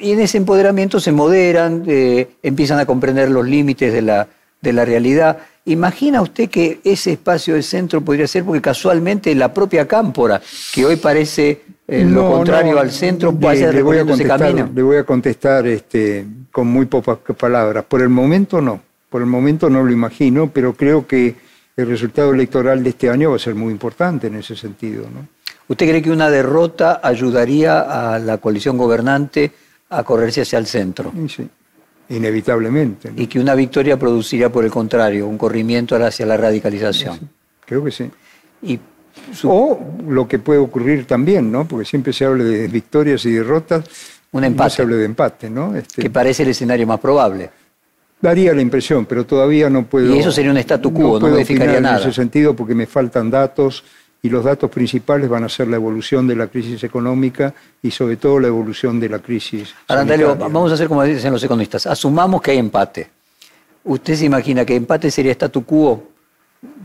y 0.00 0.12
en 0.12 0.20
ese 0.20 0.38
empoderamiento 0.38 1.00
se 1.00 1.12
moderan, 1.12 1.84
eh, 1.86 2.28
empiezan 2.42 2.78
a 2.78 2.86
comprender 2.86 3.30
los 3.30 3.46
límites 3.46 3.92
de 3.92 4.02
la, 4.02 4.28
de 4.60 4.72
la 4.72 4.84
realidad. 4.84 5.38
¿Imagina 5.66 6.20
usted 6.20 6.50
que 6.50 6.80
ese 6.84 7.12
espacio 7.12 7.54
de 7.54 7.62
centro 7.62 8.02
podría 8.02 8.26
ser, 8.26 8.44
porque 8.44 8.60
casualmente 8.60 9.34
la 9.34 9.52
propia 9.52 9.88
Cámpora, 9.88 10.40
que 10.72 10.84
hoy 10.84 10.96
parece 10.96 11.62
eh, 11.88 12.04
lo 12.04 12.30
contrario 12.30 12.78
al 12.78 12.90
centro, 12.90 13.32
puede 13.32 13.72
le, 13.72 13.82
voy 13.82 13.98
a 13.98 14.04
contestar, 14.04 14.42
ese 14.42 14.50
camino? 14.50 14.70
Le 14.74 14.82
voy 14.82 14.96
a 14.98 15.04
contestar 15.04 15.66
este, 15.66 16.26
con 16.50 16.66
muy 16.66 16.86
pocas 16.86 17.18
palabras. 17.36 17.84
Por 17.84 18.02
el 18.02 18.10
momento 18.10 18.60
no. 18.60 18.80
Por 19.08 19.22
el 19.22 19.28
momento 19.28 19.70
no 19.70 19.82
lo 19.82 19.92
imagino, 19.92 20.50
pero 20.52 20.74
creo 20.74 21.06
que 21.06 21.36
el 21.76 21.86
resultado 21.88 22.32
electoral 22.32 22.82
de 22.82 22.90
este 22.90 23.10
año 23.10 23.30
va 23.30 23.36
a 23.36 23.40
ser 23.40 23.54
muy 23.54 23.72
importante 23.72 24.28
en 24.28 24.36
ese 24.36 24.54
sentido. 24.54 25.04
¿no? 25.04 25.26
¿Usted 25.68 25.88
cree 25.88 26.02
que 26.02 26.10
una 26.10 26.30
derrota 26.30 27.00
ayudaría 27.02 28.14
a 28.14 28.18
la 28.18 28.38
coalición 28.38 28.76
gobernante 28.76 29.50
a 29.90 30.02
correrse 30.02 30.42
hacia 30.42 30.58
el 30.58 30.66
centro? 30.66 31.12
Sí, 31.28 31.48
inevitablemente. 32.10 33.12
Y 33.16 33.26
que 33.26 33.40
una 33.40 33.54
victoria 33.54 33.98
produciría, 33.98 34.50
por 34.50 34.64
el 34.64 34.70
contrario, 34.70 35.26
un 35.26 35.38
corrimiento 35.38 35.96
hacia 35.96 36.26
la 36.26 36.36
radicalización. 36.36 37.18
creo 37.64 37.82
que 37.84 37.90
sí. 37.90 38.10
O 39.44 39.78
lo 40.06 40.28
que 40.28 40.38
puede 40.38 40.58
ocurrir 40.58 41.06
también, 41.06 41.50
¿no? 41.50 41.66
Porque 41.66 41.84
siempre 41.86 42.12
se 42.12 42.24
habla 42.24 42.44
de 42.44 42.68
victorias 42.68 43.24
y 43.24 43.32
derrotas. 43.32 43.84
Un 44.32 44.44
empate. 44.44 44.70
se 44.70 44.82
habla 44.82 44.96
de 44.96 45.04
empate, 45.04 45.48
¿no? 45.48 45.74
Este... 45.76 46.02
Que 46.02 46.10
parece 46.10 46.42
el 46.42 46.50
escenario 46.50 46.86
más 46.86 47.00
probable. 47.00 47.50
Daría 48.24 48.54
la 48.54 48.62
impresión, 48.62 49.04
pero 49.04 49.26
todavía 49.26 49.68
no 49.68 49.84
puedo. 49.84 50.16
Y 50.16 50.18
eso 50.18 50.32
sería 50.32 50.50
un 50.50 50.56
statu 50.56 50.94
quo, 50.94 51.20
no, 51.20 51.28
modificaría 51.28 51.78
nada. 51.78 51.96
En 51.96 52.08
ese 52.08 52.12
sentido, 52.14 52.56
porque 52.56 52.74
me 52.74 52.86
faltan 52.86 53.28
datos 53.28 53.84
y 54.22 54.30
los 54.30 54.42
datos 54.42 54.70
principales 54.70 55.28
van 55.28 55.44
a 55.44 55.48
ser 55.50 55.68
la 55.68 55.76
evolución 55.76 56.26
de 56.26 56.34
la 56.34 56.46
crisis 56.46 56.82
económica 56.84 57.52
y 57.82 57.90
sobre 57.90 58.16
todo 58.16 58.40
la 58.40 58.48
evolución 58.48 58.98
de 58.98 59.10
la 59.10 59.18
crisis. 59.18 59.74
Arandalio, 59.88 60.36
vamos 60.36 60.70
a 60.70 60.74
hacer 60.74 60.88
como 60.88 61.04
dicen 61.04 61.34
los 61.34 61.44
economistas. 61.44 61.86
Asumamos 61.86 62.40
que 62.40 62.52
hay 62.52 62.56
empate. 62.56 63.10
¿Usted 63.84 64.14
se 64.14 64.24
imagina 64.24 64.64
que 64.64 64.74
empate 64.74 65.10
sería 65.10 65.32
statu 65.32 65.62
quo? 65.62 66.04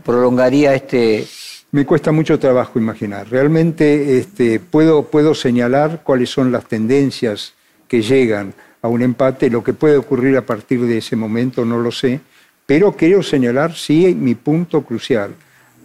¿Prolongaría 0.04 0.74
este.? 0.74 1.26
Me 1.70 1.86
cuesta 1.86 2.12
mucho 2.12 2.38
trabajo 2.38 2.78
imaginar. 2.78 3.30
Realmente 3.30 4.18
este, 4.18 4.60
puedo, 4.60 5.04
puedo 5.04 5.34
señalar 5.34 6.02
cuáles 6.04 6.28
son 6.28 6.52
las 6.52 6.66
tendencias 6.66 7.54
que 7.88 8.02
llegan 8.02 8.52
a 8.82 8.88
un 8.88 9.02
empate. 9.02 9.50
Lo 9.50 9.62
que 9.62 9.72
puede 9.72 9.96
ocurrir 9.96 10.36
a 10.36 10.46
partir 10.46 10.80
de 10.82 10.98
ese 10.98 11.16
momento 11.16 11.64
no 11.64 11.78
lo 11.78 11.90
sé, 11.90 12.20
pero 12.66 12.92
quiero 12.92 13.22
señalar, 13.22 13.74
sí, 13.74 14.14
mi 14.14 14.34
punto 14.34 14.82
crucial. 14.82 15.34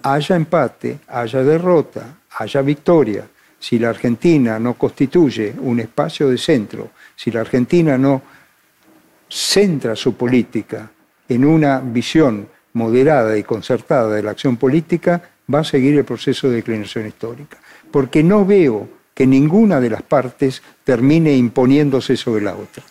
Haya 0.04 0.36
empate, 0.36 1.00
haya 1.08 1.43
derrota, 1.43 2.20
haya 2.38 2.62
victoria. 2.62 3.28
Si 3.58 3.80
la 3.80 3.89
Argentina 3.89 4.60
no 4.60 4.76
constituye 4.76 5.56
un 5.60 5.80
espacio 5.80 6.30
de 6.30 6.38
centro, 6.38 6.91
si 7.16 7.32
la 7.32 7.41
Argentina 7.41 7.98
no 7.98 8.22
centra 9.28 9.96
su 9.96 10.16
política 10.16 10.91
en 11.28 11.46
una 11.46 11.80
visión 11.80 12.48
moderada 12.74 13.36
y 13.38 13.43
concertada 13.43 14.14
de 14.14 14.22
la 14.22 14.32
acción 14.32 14.58
política, 14.58 15.22
va 15.52 15.60
a 15.60 15.64
seguir 15.64 15.98
el 15.98 16.06
proceso 16.06 16.50
de 16.50 16.58
declinación 16.58 17.08
histórica. 17.08 17.58
Porque 17.89 18.22
no 18.22 18.46
veo 18.46 18.88
que 19.16 19.26
ninguna 19.26 19.80
de 19.80 19.89
las 19.89 20.03
partes 20.03 20.61
termine 20.84 21.36
imponiéndose 21.36 22.18
sobre 22.18 22.43
la 22.43 22.53
otra. 22.53 22.84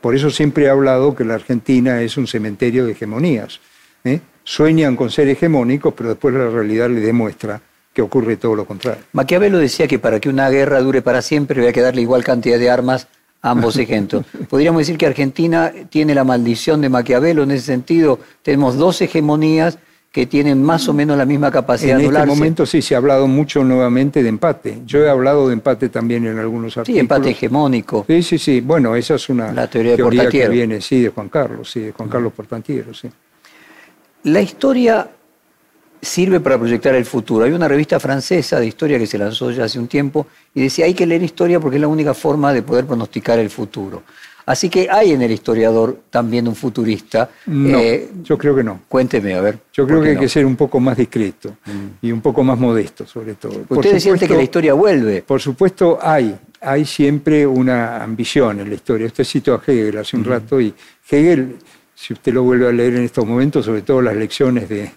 Por 0.00 0.16
eso 0.16 0.30
siempre 0.30 0.64
he 0.64 0.68
hablado 0.68 1.14
que 1.14 1.24
la 1.24 1.34
Argentina 1.34 2.02
es 2.02 2.16
un 2.16 2.26
cementerio 2.26 2.84
de 2.84 2.92
hegemonías. 2.92 3.60
¿eh? 4.02 4.20
Sueñan 4.42 4.96
con 4.96 5.10
ser 5.10 5.28
hegemónicos, 5.28 5.94
pero 5.94 6.08
después 6.08 6.34
la 6.34 6.50
realidad 6.50 6.90
les 6.90 7.04
demuestra 7.04 7.60
que 7.92 8.02
ocurre 8.02 8.36
todo 8.36 8.56
lo 8.56 8.64
contrario. 8.64 9.02
Maquiavelo 9.12 9.58
decía 9.58 9.86
que 9.86 9.98
para 9.98 10.18
que 10.18 10.28
una 10.28 10.48
guerra 10.48 10.80
dure 10.80 11.02
para 11.02 11.22
siempre 11.22 11.60
había 11.60 11.72
que 11.72 11.82
darle 11.82 12.00
igual 12.00 12.24
cantidad 12.24 12.58
de 12.58 12.70
armas 12.70 13.06
a 13.42 13.50
ambos 13.50 13.76
ejemplos. 13.76 14.24
Podríamos 14.48 14.80
decir 14.80 14.96
que 14.96 15.06
Argentina 15.06 15.72
tiene 15.90 16.14
la 16.14 16.24
maldición 16.24 16.80
de 16.80 16.88
Maquiavelo 16.88 17.42
en 17.42 17.50
ese 17.50 17.66
sentido. 17.66 18.18
Tenemos 18.42 18.76
dos 18.76 19.00
hegemonías 19.02 19.78
que 20.12 20.26
tienen 20.26 20.62
más 20.62 20.86
o 20.90 20.92
menos 20.92 21.16
la 21.16 21.24
misma 21.24 21.50
capacidad 21.50 21.96
de 21.96 22.04
anularse. 22.04 22.24
En 22.24 22.28
este 22.28 22.38
momento 22.38 22.66
sí 22.66 22.82
se 22.82 22.94
ha 22.94 22.98
hablado 22.98 23.26
mucho 23.26 23.64
nuevamente 23.64 24.22
de 24.22 24.28
empate. 24.28 24.82
Yo 24.84 25.02
he 25.02 25.08
hablado 25.08 25.48
de 25.48 25.54
empate 25.54 25.88
también 25.88 26.26
en 26.26 26.38
algunos 26.38 26.76
artículos. 26.76 26.96
Sí, 26.96 27.00
empate 27.00 27.30
hegemónico. 27.30 28.04
Sí, 28.06 28.22
sí, 28.22 28.38
sí. 28.38 28.60
Bueno, 28.60 28.94
esa 28.94 29.14
es 29.14 29.30
una 29.30 29.50
la 29.52 29.68
teoría, 29.70 29.96
de 29.96 30.28
que 30.28 30.48
viene, 30.50 30.82
sí, 30.82 31.00
de 31.00 31.08
Juan 31.08 31.30
Carlos, 31.30 31.70
sí, 31.70 31.80
de 31.80 31.92
Juan 31.92 32.10
Carlos 32.10 32.34
Portantiero, 32.34 32.92
sí. 32.92 33.08
La 34.24 34.42
historia 34.42 35.08
sirve 36.02 36.40
para 36.40 36.58
proyectar 36.58 36.94
el 36.94 37.06
futuro. 37.06 37.46
Hay 37.46 37.52
una 37.52 37.66
revista 37.66 37.98
francesa 37.98 38.60
de 38.60 38.66
historia 38.66 38.98
que 38.98 39.06
se 39.06 39.16
lanzó 39.16 39.50
ya 39.50 39.64
hace 39.64 39.78
un 39.78 39.88
tiempo 39.88 40.26
y 40.54 40.62
decía 40.62 40.84
hay 40.84 40.94
que 40.94 41.06
leer 41.06 41.22
historia 41.22 41.58
porque 41.58 41.76
es 41.76 41.80
la 41.80 41.88
única 41.88 42.12
forma 42.12 42.52
de 42.52 42.60
poder 42.60 42.84
pronosticar 42.84 43.38
el 43.38 43.48
futuro. 43.48 44.02
Así 44.46 44.68
que 44.68 44.88
hay 44.90 45.12
en 45.12 45.22
el 45.22 45.30
historiador 45.30 46.02
también 46.10 46.48
un 46.48 46.54
futurista. 46.54 47.30
No, 47.46 47.78
eh, 47.78 48.08
yo 48.22 48.36
creo 48.36 48.54
que 48.54 48.64
no. 48.64 48.80
Cuénteme, 48.88 49.34
a 49.34 49.40
ver. 49.40 49.58
Yo 49.72 49.86
creo 49.86 50.02
que 50.02 50.10
hay 50.10 50.16
que 50.16 50.28
ser 50.28 50.44
un 50.44 50.56
poco 50.56 50.80
más 50.80 50.96
discreto 50.96 51.56
mm. 51.64 52.06
y 52.06 52.12
un 52.12 52.20
poco 52.20 52.42
más 52.42 52.58
modesto, 52.58 53.06
sobre 53.06 53.34
todo. 53.34 53.64
Usted 53.68 53.94
decía 53.94 54.14
que 54.16 54.28
la 54.28 54.42
historia 54.42 54.74
vuelve. 54.74 55.22
Por 55.22 55.40
supuesto, 55.40 55.98
hay. 56.00 56.36
Hay 56.64 56.84
siempre 56.84 57.44
una 57.44 58.04
ambición 58.04 58.60
en 58.60 58.68
la 58.68 58.76
historia. 58.76 59.08
Usted 59.08 59.24
citó 59.24 59.54
a 59.54 59.62
Hegel 59.66 59.98
hace 59.98 60.16
un 60.16 60.22
mm. 60.22 60.26
rato 60.26 60.60
y 60.60 60.72
Hegel, 61.10 61.56
si 61.92 62.12
usted 62.12 62.32
lo 62.32 62.44
vuelve 62.44 62.68
a 62.68 62.72
leer 62.72 62.94
en 62.94 63.02
estos 63.02 63.26
momentos, 63.26 63.64
sobre 63.64 63.82
todo 63.82 64.00
las 64.00 64.14
lecciones 64.14 64.68
de, 64.68 64.92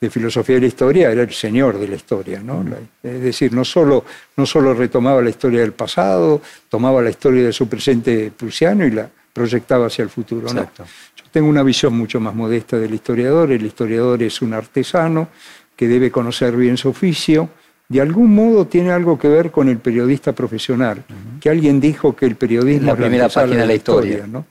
de 0.00 0.08
filosofía 0.08 0.54
de 0.54 0.62
la 0.62 0.66
historia 0.66 1.10
era 1.10 1.22
el 1.22 1.32
señor 1.32 1.78
de 1.78 1.86
la 1.86 1.96
historia. 1.96 2.40
¿no? 2.40 2.64
Es 3.02 3.20
decir, 3.20 3.52
no 3.52 3.64
solo, 3.64 4.04
no 4.36 4.46
solo 4.46 4.72
retomaba 4.72 5.20
la 5.20 5.30
historia 5.30 5.60
del 5.60 5.72
pasado, 5.72 6.40
tomaba 6.68 7.02
la 7.02 7.10
historia 7.10 7.44
de 7.44 7.52
su 7.52 7.68
presente 7.68 8.32
prusiano 8.34 8.86
y 8.86 8.92
la 8.92 9.10
proyectaba 9.32 9.86
hacia 9.86 10.02
el 10.02 10.08
futuro. 10.08 10.48
Yo 10.48 11.24
tengo 11.30 11.48
una 11.48 11.62
visión 11.62 11.96
mucho 11.96 12.18
más 12.18 12.34
modesta 12.34 12.78
del 12.78 12.94
historiador. 12.94 13.52
El 13.52 13.64
historiador 13.66 14.22
es 14.22 14.40
un 14.40 14.54
artesano 14.54 15.28
que 15.76 15.86
debe 15.86 16.10
conocer 16.10 16.56
bien 16.56 16.76
su 16.76 16.88
oficio, 16.88 17.50
de 17.88 18.00
algún 18.00 18.34
modo 18.34 18.66
tiene 18.66 18.92
algo 18.92 19.18
que 19.18 19.28
ver 19.28 19.50
con 19.50 19.68
el 19.68 19.78
periodista 19.78 20.32
profesional, 20.32 21.02
que 21.40 21.50
alguien 21.50 21.80
dijo 21.80 22.14
que 22.14 22.24
el 22.24 22.36
periodismo 22.36 22.86
la 22.86 22.96
primera 22.96 23.28
página 23.28 23.62
de 23.62 23.66
la 23.66 23.74
historia, 23.74 24.26
¿no? 24.26 24.46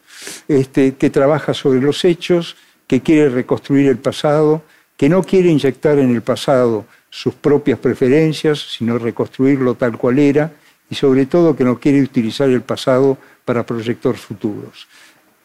este, 0.47 0.95
que 0.95 1.09
trabaja 1.09 1.53
sobre 1.53 1.79
los 1.79 2.03
hechos, 2.03 2.57
que 2.85 3.01
quiere 3.01 3.29
reconstruir 3.29 3.87
el 3.87 3.97
pasado, 3.97 4.63
que 4.99 5.07
no 5.07 5.23
quiere 5.23 5.47
inyectar 5.47 5.97
en 5.97 6.13
el 6.13 6.21
pasado 6.21 6.85
sus 7.09 7.33
propias 7.33 7.79
preferencias, 7.79 8.59
sino 8.59 8.97
reconstruirlo 8.97 9.75
tal 9.75 9.97
cual 9.97 10.19
era, 10.19 10.51
y 10.89 10.95
sobre 10.95 11.25
todo 11.25 11.55
que 11.55 11.63
no 11.63 11.79
quiere 11.79 12.01
utilizar 12.01 12.49
el 12.49 12.63
pasado 12.63 13.17
para 13.45 13.65
proyectar 13.65 14.17
futuros. 14.17 14.89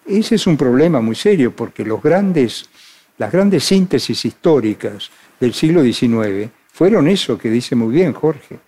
Ese 0.05 0.35
es 0.35 0.49
un 0.49 0.57
problema 0.57 1.01
muy 1.01 1.15
serio 1.15 1.55
porque 1.55 1.85
las 1.85 2.03
grandes 2.03 3.63
síntesis 3.63 4.25
históricas 4.25 5.09
del 5.39 5.55
siglo 5.55 5.85
XIX 5.85 6.51
fueron 6.73 7.07
eso 7.07 7.39
que 7.39 7.49
dice 7.49 7.77
muy 7.77 7.95
bien 7.95 8.13
Jorge. 8.13 8.59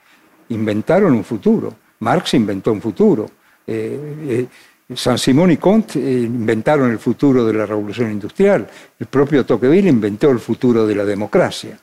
Inventaron 0.50 1.14
un 1.14 1.24
futuro. 1.24 1.74
Marx 1.98 2.34
inventó 2.34 2.70
un 2.70 2.80
futuro. 2.80 3.28
Eh, 3.66 3.98
eh, 4.28 4.46
San 4.94 5.18
Simón 5.18 5.50
y 5.50 5.56
Comte 5.56 5.98
eh, 5.98 6.20
inventaron 6.20 6.92
el 6.92 6.98
futuro 6.98 7.44
de 7.44 7.52
la 7.52 7.66
revolución 7.66 8.12
industrial. 8.12 8.68
El 8.98 9.06
propio 9.06 9.44
Tocqueville 9.44 9.88
inventó 9.88 10.30
el 10.30 10.38
futuro 10.38 10.86
de 10.86 10.94
la 10.94 11.04
democracia. 11.04 11.78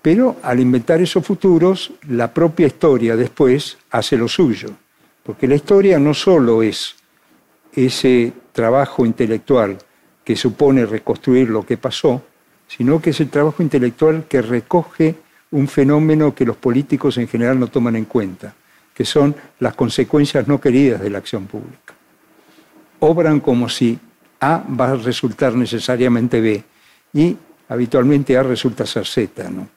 Pero 0.00 0.36
al 0.42 0.60
inventar 0.60 1.00
esos 1.02 1.24
futuros, 1.26 1.92
la 2.08 2.32
propia 2.32 2.66
historia 2.66 3.16
después 3.16 3.76
hace 3.90 4.16
lo 4.16 4.28
suyo. 4.28 4.70
Porque 5.22 5.46
la 5.46 5.56
historia 5.56 5.98
no 5.98 6.14
solo 6.14 6.62
es 6.62 6.96
ese 7.74 8.32
trabajo 8.52 9.04
intelectual 9.04 9.76
que 10.24 10.36
supone 10.36 10.86
reconstruir 10.86 11.50
lo 11.50 11.66
que 11.66 11.76
pasó, 11.76 12.22
sino 12.66 13.00
que 13.00 13.10
es 13.10 13.20
el 13.20 13.28
trabajo 13.28 13.62
intelectual 13.62 14.24
que 14.26 14.40
recoge 14.40 15.16
un 15.50 15.68
fenómeno 15.68 16.34
que 16.34 16.46
los 16.46 16.56
políticos 16.56 17.18
en 17.18 17.28
general 17.28 17.58
no 17.58 17.66
toman 17.66 17.96
en 17.96 18.04
cuenta, 18.04 18.54
que 19.00 19.06
son 19.06 19.34
las 19.60 19.74
consecuencias 19.76 20.46
no 20.46 20.60
queridas 20.60 21.00
de 21.00 21.08
la 21.08 21.16
acción 21.16 21.46
pública. 21.46 21.94
Obran 22.98 23.40
como 23.40 23.66
si 23.66 23.98
A 24.38 24.62
va 24.78 24.90
a 24.90 24.96
resultar 24.96 25.54
necesariamente 25.54 26.38
B 26.38 26.62
y 27.14 27.34
habitualmente 27.70 28.36
A 28.36 28.42
resulta 28.42 28.84
ser 28.84 29.06
Z. 29.06 29.48
¿no? 29.48 29.70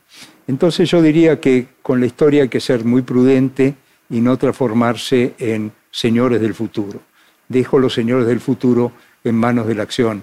Entonces 0.46 0.90
yo 0.90 1.02
diría 1.02 1.40
que 1.40 1.68
con 1.82 2.02
la 2.02 2.06
historia 2.06 2.44
hay 2.44 2.50
que 2.50 2.60
ser 2.60 2.84
muy 2.84 3.02
prudente 3.02 3.76
y 4.10 4.20
no 4.20 4.36
transformarse 4.36 5.36
en 5.40 5.72
señores 5.90 6.42
del 6.42 6.54
futuro. 6.54 7.00
Dejo 7.48 7.80
los 7.80 7.94
señores 7.94 8.28
del 8.28 8.42
futuro 8.42 8.92
en 9.24 9.36
manos 9.36 9.68
de 9.68 9.76
la 9.76 9.84
acción 9.84 10.22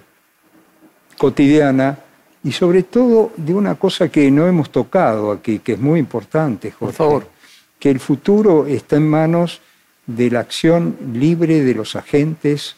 cotidiana 1.17 1.99
y 2.45 2.53
sobre 2.53 2.83
todo 2.83 3.33
de 3.35 3.55
una 3.55 3.77
cosa 3.77 4.11
que 4.11 4.31
no 4.31 4.47
hemos 4.47 4.69
tocado 4.69 5.33
aquí, 5.33 5.61
que 5.61 5.73
es 5.73 5.81
muy 5.81 5.99
importante, 5.99 6.71
Jorge. 6.71 6.85
Por 6.85 6.93
favor. 6.93 7.40
Que 7.81 7.91
el 7.91 7.99
futuro 7.99 8.67
está 8.67 8.97
en 8.97 9.09
manos 9.09 9.61
de 10.07 10.31
la 10.31 10.41
acción 10.41 10.97
libre 11.13 11.63
de 11.63 11.75
los 11.75 11.97
agentes 11.97 12.77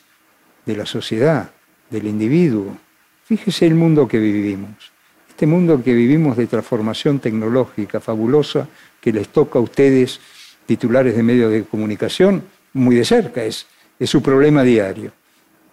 de 0.65 0.77
la 0.77 0.87
sociedad, 0.87 1.51
del 1.91 2.07
individuo. 2.07 2.77
Fíjese 3.25 3.67
el 3.67 3.75
mundo 3.75 4.09
que 4.09 4.19
vivimos. 4.19 4.93
Este 5.29 5.47
mundo 5.47 5.83
que 5.83 5.93
vivimos 5.93 6.37
de 6.37 6.47
transformación 6.47 7.19
tecnológica 7.19 8.01
fabulosa 8.01 8.69
que 9.01 9.13
les 9.13 9.29
toca 9.29 9.59
a 9.59 9.63
ustedes, 9.63 10.21
titulares 10.67 11.17
de 11.17 11.23
medios 11.23 11.51
de 11.51 11.65
comunicación, 11.65 12.43
muy 12.73 12.97
de 12.97 13.05
cerca, 13.05 13.43
es, 13.45 13.67
es 13.99 14.09
su 14.09 14.23
problema 14.23 14.63
diario. 14.63 15.13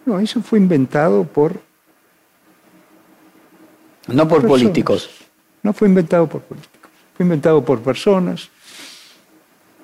No, 0.06 0.20
eso 0.20 0.42
fue 0.42 0.60
inventado 0.60 1.24
por 1.24 1.62
no 4.08 4.28
por 4.28 4.48
políticos. 4.48 5.10
No 5.62 5.74
fue 5.74 5.88
inventado 5.88 6.28
por 6.28 6.42
políticos, 6.42 6.92
fue 7.16 7.26
inventado 7.26 7.64
por 7.64 7.82
personas. 7.82 8.50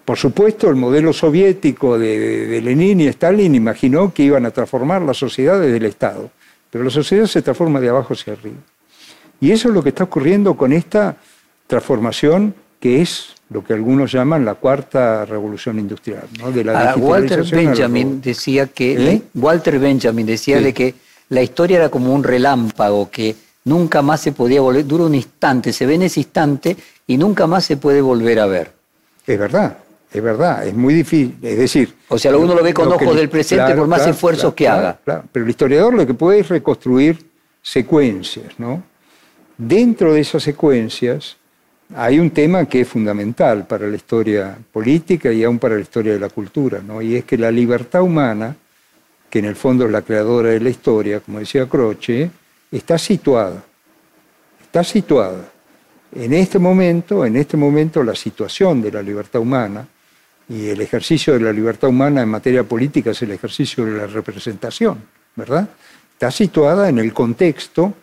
Por 0.06 0.18
supuesto, 0.18 0.70
el 0.70 0.76
modelo 0.76 1.12
soviético 1.12 1.98
de, 1.98 2.62
Lenin 2.64 3.02
y 3.02 3.08
Stalin 3.08 3.56
imaginó 3.56 4.14
que 4.14 4.22
iban 4.22 4.46
a 4.46 4.52
transformar 4.52 5.02
la 5.02 5.16
sociedad 5.16 5.60
desde 5.60 5.78
el 5.78 5.86
Estado, 5.86 6.30
pero 6.70 6.84
la 6.84 6.92
sociedad 6.92 7.26
se 7.26 7.42
transforma 7.42 7.80
de 7.80 7.90
abajo 7.90 8.14
hacia 8.14 8.34
arriba. 8.34 8.58
Y 9.42 9.52
eso 9.52 9.70
es 9.70 9.74
lo 9.74 9.82
que 9.82 9.90
está 9.90 10.04
ocurriendo 10.04 10.56
con 10.56 10.72
esta 10.72 11.18
transformación 11.68 12.54
que 12.80 13.02
es 13.02 13.30
lo 13.50 13.64
que 13.64 13.74
algunos 13.74 14.12
llaman 14.12 14.46
la 14.46 14.54
cuarta 14.56 15.26
revolución 15.26 15.80
industrial. 15.80 16.28
De 16.54 16.64
la 16.64 16.96
Walter 16.96 17.44
Benjamin 17.44 18.22
decía 18.22 18.68
que 18.68 19.12
¿Eh? 19.12 19.22
Walter 19.34 19.80
Benjamin 19.80 20.26
decía 20.26 20.60
de 20.60 20.74
que 20.74 20.94
la 21.30 21.42
historia 21.42 21.78
era 21.78 21.90
como 21.90 22.14
un 22.14 22.24
relámpago 22.24 23.10
que 23.10 23.36
nunca 23.64 24.02
más 24.02 24.22
se 24.22 24.32
podía 24.32 24.62
volver, 24.62 24.86
dura 24.86 25.06
un 25.06 25.16
instante, 25.16 25.74
se 25.74 25.86
ve 25.86 25.96
en 25.96 26.04
ese 26.04 26.20
instante 26.20 26.78
y 27.08 27.18
nunca 27.18 27.48
más 27.48 27.66
se 27.66 27.78
puede 27.78 28.02
volver 28.02 28.40
a 28.40 28.46
ver. 28.46 28.72
Es 29.26 29.40
verdad, 29.40 29.78
es 30.16 30.24
verdad, 30.24 30.66
es 30.66 30.74
muy 30.74 30.94
difícil, 30.94 31.36
es 31.42 31.58
decir... 31.58 31.94
O 32.08 32.18
sea, 32.18 32.36
uno 32.38 32.56
lo 32.56 32.64
ve 32.64 32.74
con 32.74 32.88
ojos 32.88 33.16
del 33.16 33.28
presente 33.28 33.76
por 33.76 33.88
más 33.88 34.08
esfuerzos 34.08 34.54
que 34.54 34.68
haga. 34.68 34.98
Pero 35.04 35.44
el 35.44 35.50
historiador 35.50 35.94
lo 35.94 36.08
que 36.08 36.14
puede 36.14 36.40
es 36.40 36.48
reconstruir 36.48 37.30
secuencias, 37.62 38.54
¿no? 38.58 38.82
Dentro 39.58 40.14
de 40.14 40.22
esas 40.22 40.44
secuencias 40.44 41.36
hay 41.94 42.20
un 42.20 42.30
tema 42.32 42.66
que 42.66 42.82
es 42.82 42.88
fundamental 42.88 43.68
para 43.68 43.88
la 43.88 43.96
historia 43.96 44.58
política 44.72 45.32
y 45.34 45.44
aún 45.44 45.60
para 45.60 45.76
la 45.76 45.82
historia 45.82 46.14
de 46.14 46.20
la 46.20 46.30
cultura, 46.30 46.82
¿no? 46.86 47.02
Y 47.02 47.16
es 47.16 47.26
que 47.26 47.38
la 47.38 47.52
libertad 47.52 48.02
humana, 48.02 48.56
que 49.30 49.40
en 49.40 49.46
el 49.46 49.56
fondo 49.56 49.86
es 49.86 49.92
la 49.92 50.02
creadora 50.02 50.50
de 50.50 50.62
la 50.62 50.70
historia, 50.70 51.20
como 51.20 51.40
decía 51.40 51.68
Croce, 51.68 52.32
está 52.72 52.98
situada, 52.98 53.64
está 54.62 54.82
situada. 54.82 55.50
En 56.16 56.34
este 56.34 56.58
momento, 56.58 57.26
en 57.26 57.36
este 57.36 57.58
momento 57.58 58.02
la 58.02 58.16
situación 58.16 58.82
de 58.82 58.92
la 58.92 59.02
libertad 59.02 59.42
humana 59.42 59.86
y 60.48 60.68
el 60.70 60.82
ejercicio 60.82 61.34
de 61.34 61.40
la 61.40 61.52
libertad 61.52 61.90
humana 61.90 62.22
en 62.22 62.30
materia 62.30 62.64
política 62.64 63.12
es 63.12 63.22
el 63.24 63.32
ejercicio 63.32 63.86
de 63.86 63.98
la 63.98 64.08
representación, 64.08 65.00
¿verdad? 65.36 65.68
Está 66.14 66.32
situada 66.32 66.88
en 66.90 67.00
el 67.00 67.14
contexto 67.14 67.94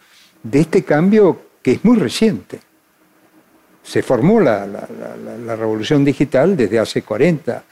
de 0.42 0.60
este 0.60 0.82
cambio 0.82 1.40
que 1.62 1.72
es 1.72 1.84
muy 1.84 1.98
reciente. 1.98 2.60
Se 3.82 4.02
formó 4.02 4.40
la, 4.40 4.66
revolución 5.56 6.04
digital 6.04 6.56
desde 6.56 6.78
hace 6.78 7.02
40, 7.02 7.62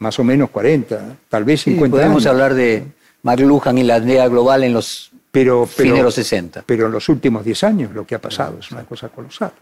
más 0.00 0.18
o 0.18 0.24
menos 0.24 0.50
40, 0.50 1.16
tal 1.28 1.44
vez 1.44 1.62
50 1.62 1.96
podemos 1.96 2.26
hablar 2.26 2.54
de 2.54 2.84
McLuhan 3.22 3.78
y 3.78 3.84
la 3.84 3.96
aldea 3.96 4.28
global 4.28 4.64
en 4.64 4.74
los 4.74 5.10
pero, 5.30 5.68
pero, 5.76 6.02
los 6.02 6.14
60. 6.14 6.62
Pero 6.64 6.86
en 6.86 6.92
los 6.92 7.08
últimos 7.08 7.44
10 7.44 7.64
años 7.64 7.92
lo 7.92 8.06
que 8.06 8.14
ha 8.14 8.20
pasado 8.20 8.58
es 8.58 8.70
una 8.70 8.84
cosa 8.84 9.08
colosal. 9.08 9.52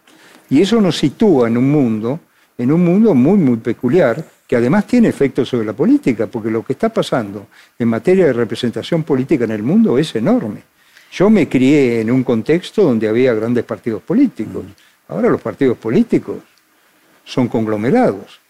Y 0.49 0.63
eso 0.63 0.81
nos 0.81 0.97
sitúa 0.99 1.49
en 1.49 1.57
un 1.57 1.71
mundo, 1.71 2.21
en 2.57 2.71
un 2.71 2.85
mundo 2.85 3.15
muy, 3.15 3.39
muy 3.39 3.57
peculiar, 3.57 4.25
que 4.47 4.57
además 4.57 4.87
tiene 4.87 5.09
efectos 5.09 5.49
sobre 5.49 5.67
la 5.67 5.73
política, 5.73 6.27
porque 6.27 6.51
lo 6.51 6.65
que 6.65 6.75
está 6.75 6.91
pasando 6.91 7.49
en 7.79 7.89
materia 7.89 8.27
de 8.27 8.33
representación 8.33 9.03
política 9.03 9.45
en 9.45 9.53
el 9.53 9.63
mundo 9.63 9.99
es 9.99 10.15
enorme. 10.15 10.63
Yo 11.13 11.31
me 11.31 11.49
crié 11.49 12.01
en 12.01 12.11
un 12.11 12.25
contexto 12.25 12.83
donde 12.83 13.09
había 13.09 13.33
grandes 13.35 13.65
partidos 13.65 14.03
políticos. 14.03 14.65
Ahora 15.09 15.29
los 15.29 15.41
partidos 15.41 15.79
políticos 15.79 16.39
son 17.25 17.49
conglomerados. 17.49 18.41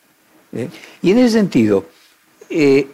¿eh? 0.52 0.68
Y 1.02 1.12
en 1.12 1.18
ese 1.18 1.38
sentido, 1.38 1.86
eh, 2.48 2.88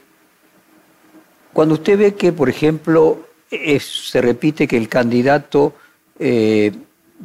cuando 1.53 1.75
usted 1.75 1.99
ve 1.99 2.15
que, 2.15 2.33
por 2.33 2.49
ejemplo, 2.49 3.29
se 3.81 4.21
repite 4.21 4.69
que 4.69 4.77
el 4.77 4.89
candidato 4.89 5.75
eh, 6.19 6.73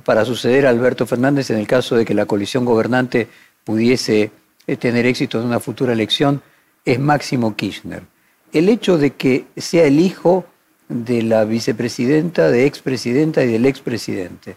para 0.04 0.26
suceder 0.26 0.66
a 0.66 0.70
Alberto 0.70 1.06
Fernández 1.06 1.50
en 1.50 1.58
el 1.58 1.68
caso 1.68 1.96
de 1.96 2.06
que 2.06 2.14
la 2.14 2.26
coalición 2.26 2.66
gobernante 2.66 3.28
pudiese 3.64 4.32
tener 4.80 5.06
éxito 5.06 5.40
en 5.40 5.48
una 5.48 5.60
futura 5.60 5.94
elección 5.94 6.42
es 6.84 7.00
Máximo 7.00 7.56
Kirchner. 7.56 8.04
El 8.52 8.70
hecho 8.70 8.98
de 8.98 9.12
que 9.12 9.46
sea 9.58 9.86
el 9.86 10.00
hijo 10.00 10.46
de 10.88 11.24
la 11.24 11.46
vicepresidenta, 11.46 12.50
de 12.50 12.66
expresidenta 12.66 13.44
y 13.44 13.52
del 13.52 13.66
expresidente, 13.66 14.56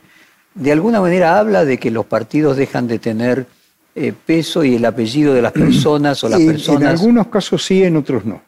de 0.55 0.73
alguna 0.73 1.01
manera 1.01 1.39
habla 1.39 1.65
de 1.65 1.79
que 1.79 1.91
los 1.91 2.07
partidos 2.07 2.57
dejan 2.57 2.87
de 2.87 2.99
tener 2.99 3.47
eh, 3.95 4.13
peso 4.13 4.65
y 4.65 4.77
el 4.77 4.85
apellido 4.85 5.35
de 5.35 5.43
las 5.43 5.53
personas 5.65 6.23
o 6.25 6.29
las 6.29 6.41
personas. 6.41 6.83
En 6.83 6.89
algunos 6.89 7.29
casos 7.29 7.65
sí, 7.65 7.83
en 7.83 7.97
otros 7.97 8.25
no. 8.25 8.43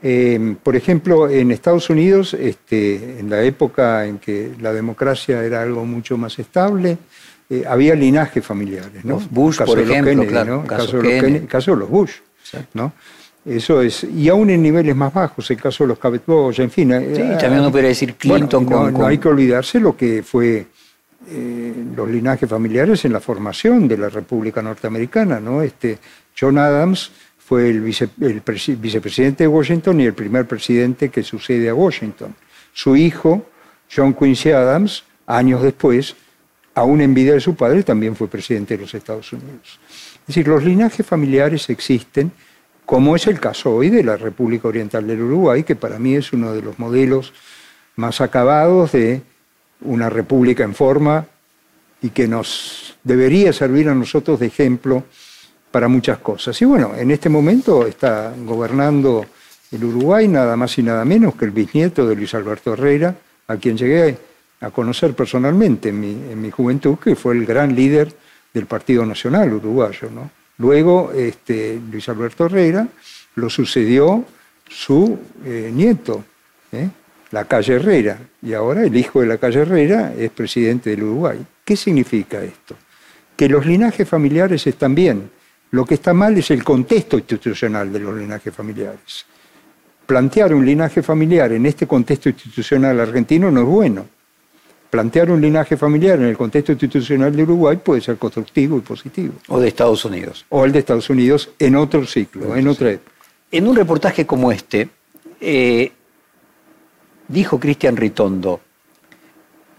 Em, 0.00 0.54
por 0.54 0.76
ejemplo, 0.76 1.28
en 1.28 1.50
Estados 1.50 1.90
Unidos, 1.90 2.34
este, 2.34 3.18
en 3.18 3.28
la 3.28 3.42
época 3.42 4.06
en 4.06 4.18
que 4.18 4.52
la 4.60 4.72
democracia 4.72 5.42
era 5.42 5.62
algo 5.62 5.84
mucho 5.84 6.16
más 6.16 6.38
estable, 6.38 6.98
eh, 7.50 7.64
había 7.66 7.94
linajes 7.94 8.44
familiares, 8.44 9.04
¿no? 9.04 9.18
Bush, 9.30 9.58
por 9.62 9.78
ejemplo, 9.78 10.26
claro, 10.26 10.62
el 10.62 10.68
caso, 10.68 10.98
de 10.98 11.30
los 11.40 11.40
caso 11.48 11.70
de 11.72 11.76
los 11.78 11.88
Bush, 11.88 12.12
¿no? 12.74 12.92
Eso 13.44 13.80
es, 13.80 14.04
y 14.04 14.28
aún 14.28 14.50
en 14.50 14.62
niveles 14.62 14.94
más 14.94 15.12
bajos, 15.14 15.50
el 15.50 15.56
caso 15.56 15.84
de 15.84 15.88
los 15.88 16.26
Bosch, 16.26 16.58
en 16.58 16.70
fin. 16.70 16.90
Sí, 16.90 17.22
eh, 17.22 17.36
también 17.40 17.60
uno 17.60 17.70
podría 17.70 17.88
decir 17.88 18.14
Clinton 18.16 18.66
no, 18.68 18.90
no, 18.90 19.06
hay 19.06 19.16
que 19.16 19.28
olvidarse 19.28 19.80
lo 19.80 19.96
que 19.96 20.22
fue 20.22 20.66
eh, 21.30 21.74
los 21.96 22.08
linajes 22.08 22.48
familiares 22.48 23.04
en 23.06 23.12
la 23.12 23.20
formación 23.20 23.88
de 23.88 23.96
la 23.96 24.10
República 24.10 24.60
Norteamericana, 24.60 25.40
¿no? 25.40 25.62
Este, 25.62 25.98
John 26.38 26.58
Adams 26.58 27.10
fue 27.38 27.70
el, 27.70 27.80
vicepresidente 27.80 29.44
de 29.44 29.48
Washington 29.48 30.00
y 30.00 30.04
el 30.04 30.14
primer 30.14 30.46
presidente 30.46 31.08
que 31.08 31.22
sucede 31.22 31.70
a 31.70 31.74
Washington. 31.74 32.34
Su 32.74 32.96
hijo, 32.96 33.46
John 33.94 34.12
Quincy 34.12 34.50
Adams, 34.50 35.04
años 35.26 35.62
después, 35.62 36.14
aún 36.78 37.00
en 37.00 37.12
vida 37.12 37.34
de 37.34 37.40
su 37.40 37.54
padre, 37.54 37.82
también 37.82 38.14
fue 38.14 38.28
presidente 38.28 38.76
de 38.76 38.82
los 38.82 38.94
Estados 38.94 39.32
Unidos. 39.32 39.80
Es 40.20 40.26
decir, 40.28 40.46
los 40.46 40.64
linajes 40.64 41.04
familiares 41.04 41.68
existen, 41.70 42.30
como 42.86 43.16
es 43.16 43.26
el 43.26 43.40
caso 43.40 43.74
hoy 43.74 43.90
de 43.90 44.04
la 44.04 44.16
República 44.16 44.68
Oriental 44.68 45.06
del 45.06 45.22
Uruguay, 45.22 45.64
que 45.64 45.76
para 45.76 45.98
mí 45.98 46.14
es 46.14 46.32
uno 46.32 46.52
de 46.52 46.62
los 46.62 46.78
modelos 46.78 47.32
más 47.96 48.20
acabados 48.20 48.92
de 48.92 49.22
una 49.80 50.08
república 50.08 50.64
en 50.64 50.74
forma 50.74 51.26
y 52.00 52.10
que 52.10 52.28
nos 52.28 52.96
debería 53.02 53.52
servir 53.52 53.88
a 53.88 53.94
nosotros 53.94 54.38
de 54.38 54.46
ejemplo 54.46 55.04
para 55.70 55.88
muchas 55.88 56.18
cosas. 56.18 56.60
Y 56.62 56.64
bueno, 56.64 56.92
en 56.96 57.10
este 57.10 57.28
momento 57.28 57.86
está 57.86 58.32
gobernando 58.44 59.26
el 59.72 59.84
Uruguay 59.84 60.28
nada 60.28 60.56
más 60.56 60.78
y 60.78 60.82
nada 60.82 61.04
menos 61.04 61.34
que 61.34 61.44
el 61.44 61.50
bisnieto 61.50 62.06
de 62.06 62.14
Luis 62.14 62.34
Alberto 62.34 62.72
Herrera, 62.72 63.14
a 63.48 63.56
quien 63.56 63.76
llegué 63.76 64.16
a 64.60 64.70
conocer 64.70 65.14
personalmente 65.14 65.90
en 65.90 66.40
mi, 66.40 66.50
juventud, 66.50 66.98
que 66.98 67.14
fue 67.14 67.34
el 67.34 67.46
gran 67.46 67.74
líder 67.74 68.12
del 68.52 68.66
Partido 68.66 69.06
Nacional 69.06 69.52
uruguayo. 69.52 70.08
Luego, 70.58 71.12
este, 71.12 71.80
Luis 71.90 72.08
Alberto 72.08 72.46
Herrera 72.46 72.88
lo 73.36 73.48
sucedió 73.48 74.24
su 74.68 75.18
eh, 75.44 75.70
nieto, 75.72 76.24
¿eh? 76.72 76.88
la 77.30 77.44
calle 77.44 77.74
Herrera, 77.74 78.18
y 78.42 78.52
ahora 78.54 78.84
el 78.84 78.96
hijo 78.96 79.20
de 79.20 79.26
la 79.26 79.38
calle 79.38 79.60
Herrera 79.60 80.12
es 80.16 80.30
presidente 80.30 80.90
del 80.90 81.04
Uruguay. 81.04 81.38
¿Qué 81.64 81.76
significa 81.76 82.42
esto? 82.42 82.74
Que 83.36 83.48
los 83.48 83.64
linajes 83.66 84.08
familiares 84.08 84.66
están 84.66 84.94
bien. 84.94 85.30
Lo 85.70 85.84
que 85.84 85.94
está 85.94 86.14
mal 86.14 86.36
es 86.36 86.50
el 86.50 86.64
contexto 86.64 87.18
institucional 87.18 87.92
de 87.92 87.98
los 88.00 88.16
linajes 88.16 88.54
familiares. 88.54 89.26
Plantear 90.06 90.54
un 90.54 90.64
linaje 90.64 91.02
familiar 91.02 91.52
en 91.52 91.66
este 91.66 91.86
contexto 91.86 92.30
institucional 92.30 92.98
argentino 92.98 93.50
no 93.50 93.60
es 93.60 93.66
bueno. 93.66 94.06
Plantear 94.90 95.30
un 95.30 95.40
linaje 95.40 95.76
familiar 95.76 96.18
en 96.18 96.26
el 96.26 96.36
contexto 96.36 96.72
institucional 96.72 97.34
de 97.34 97.42
Uruguay 97.42 97.76
puede 97.76 98.00
ser 98.00 98.16
constructivo 98.16 98.78
y 98.78 98.80
positivo. 98.80 99.34
O 99.48 99.60
de 99.60 99.68
Estados 99.68 100.04
Unidos. 100.04 100.46
O 100.48 100.64
el 100.64 100.72
de 100.72 100.78
Estados 100.78 101.10
Unidos 101.10 101.50
en 101.58 101.76
otro 101.76 102.06
ciclo, 102.06 102.56
en 102.56 102.68
otra 102.68 102.92
época. 102.92 103.12
En 103.50 103.68
un 103.68 103.76
reportaje 103.76 104.26
como 104.26 104.50
este, 104.50 104.88
eh, 105.40 105.92
dijo 107.28 107.60
Cristian 107.60 107.96
Ritondo, 107.96 108.60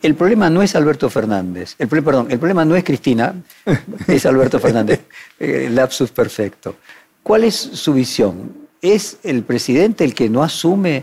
el 0.02 0.16
problema 0.16 0.50
no 0.50 0.62
es 0.62 0.76
Alberto 0.76 1.10
Fernández, 1.10 1.76
el, 1.78 1.88
perdón, 1.88 2.28
el 2.30 2.40
problema 2.40 2.64
no 2.64 2.76
es 2.76 2.84
Cristina, 2.84 3.36
es 4.08 4.26
Alberto 4.26 4.60
Fernández, 4.60 5.02
el 5.40 5.76
lapsus 5.76 6.12
perfecto. 6.12 6.76
¿Cuál 7.22 7.44
es 7.44 7.56
su 7.56 7.94
visión? 7.94 8.70
¿Es 8.82 9.18
el 9.24 9.44
presidente 9.44 10.06
el 10.06 10.14
que 10.14 10.30
no 10.30 10.42
asume 10.42 11.02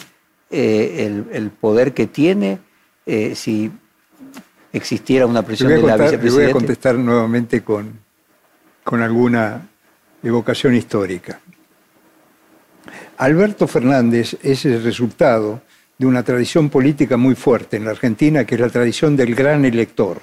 eh, 0.50 1.24
el, 1.32 1.50
poder 1.50 1.92
que 1.92 2.06
tiene 2.06 2.58
eh, 3.04 3.34
si 3.34 3.70
existiera 4.72 5.26
una 5.26 5.42
presión 5.42 5.70
de 5.70 5.82
la 5.82 5.96
vicepresidenta? 5.96 6.24
Le 6.24 6.30
voy 6.30 6.50
a 6.50 6.52
contestar 6.52 6.94
nuevamente 6.96 7.62
con, 7.62 8.00
con 8.84 9.02
alguna 9.02 9.68
evocación 10.22 10.74
histórica. 10.74 11.40
Alberto 13.18 13.66
Fernández 13.66 14.36
es 14.42 14.64
el 14.64 14.82
resultado 14.82 15.62
de 15.98 16.06
una 16.06 16.22
tradición 16.22 16.68
política 16.68 17.16
muy 17.16 17.34
fuerte 17.34 17.76
en 17.78 17.84
la 17.84 17.92
Argentina, 17.92 18.44
que 18.44 18.56
es 18.56 18.60
la 18.60 18.68
tradición 18.68 19.16
del 19.16 19.34
gran 19.34 19.64
elector. 19.64 20.20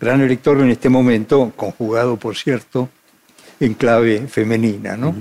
Gran 0.00 0.20
elector 0.20 0.60
en 0.60 0.70
este 0.70 0.88
momento, 0.88 1.52
conjugado, 1.56 2.16
por 2.16 2.36
cierto, 2.36 2.88
en 3.58 3.74
clave 3.74 4.28
femenina. 4.28 4.96
¿no? 4.96 5.14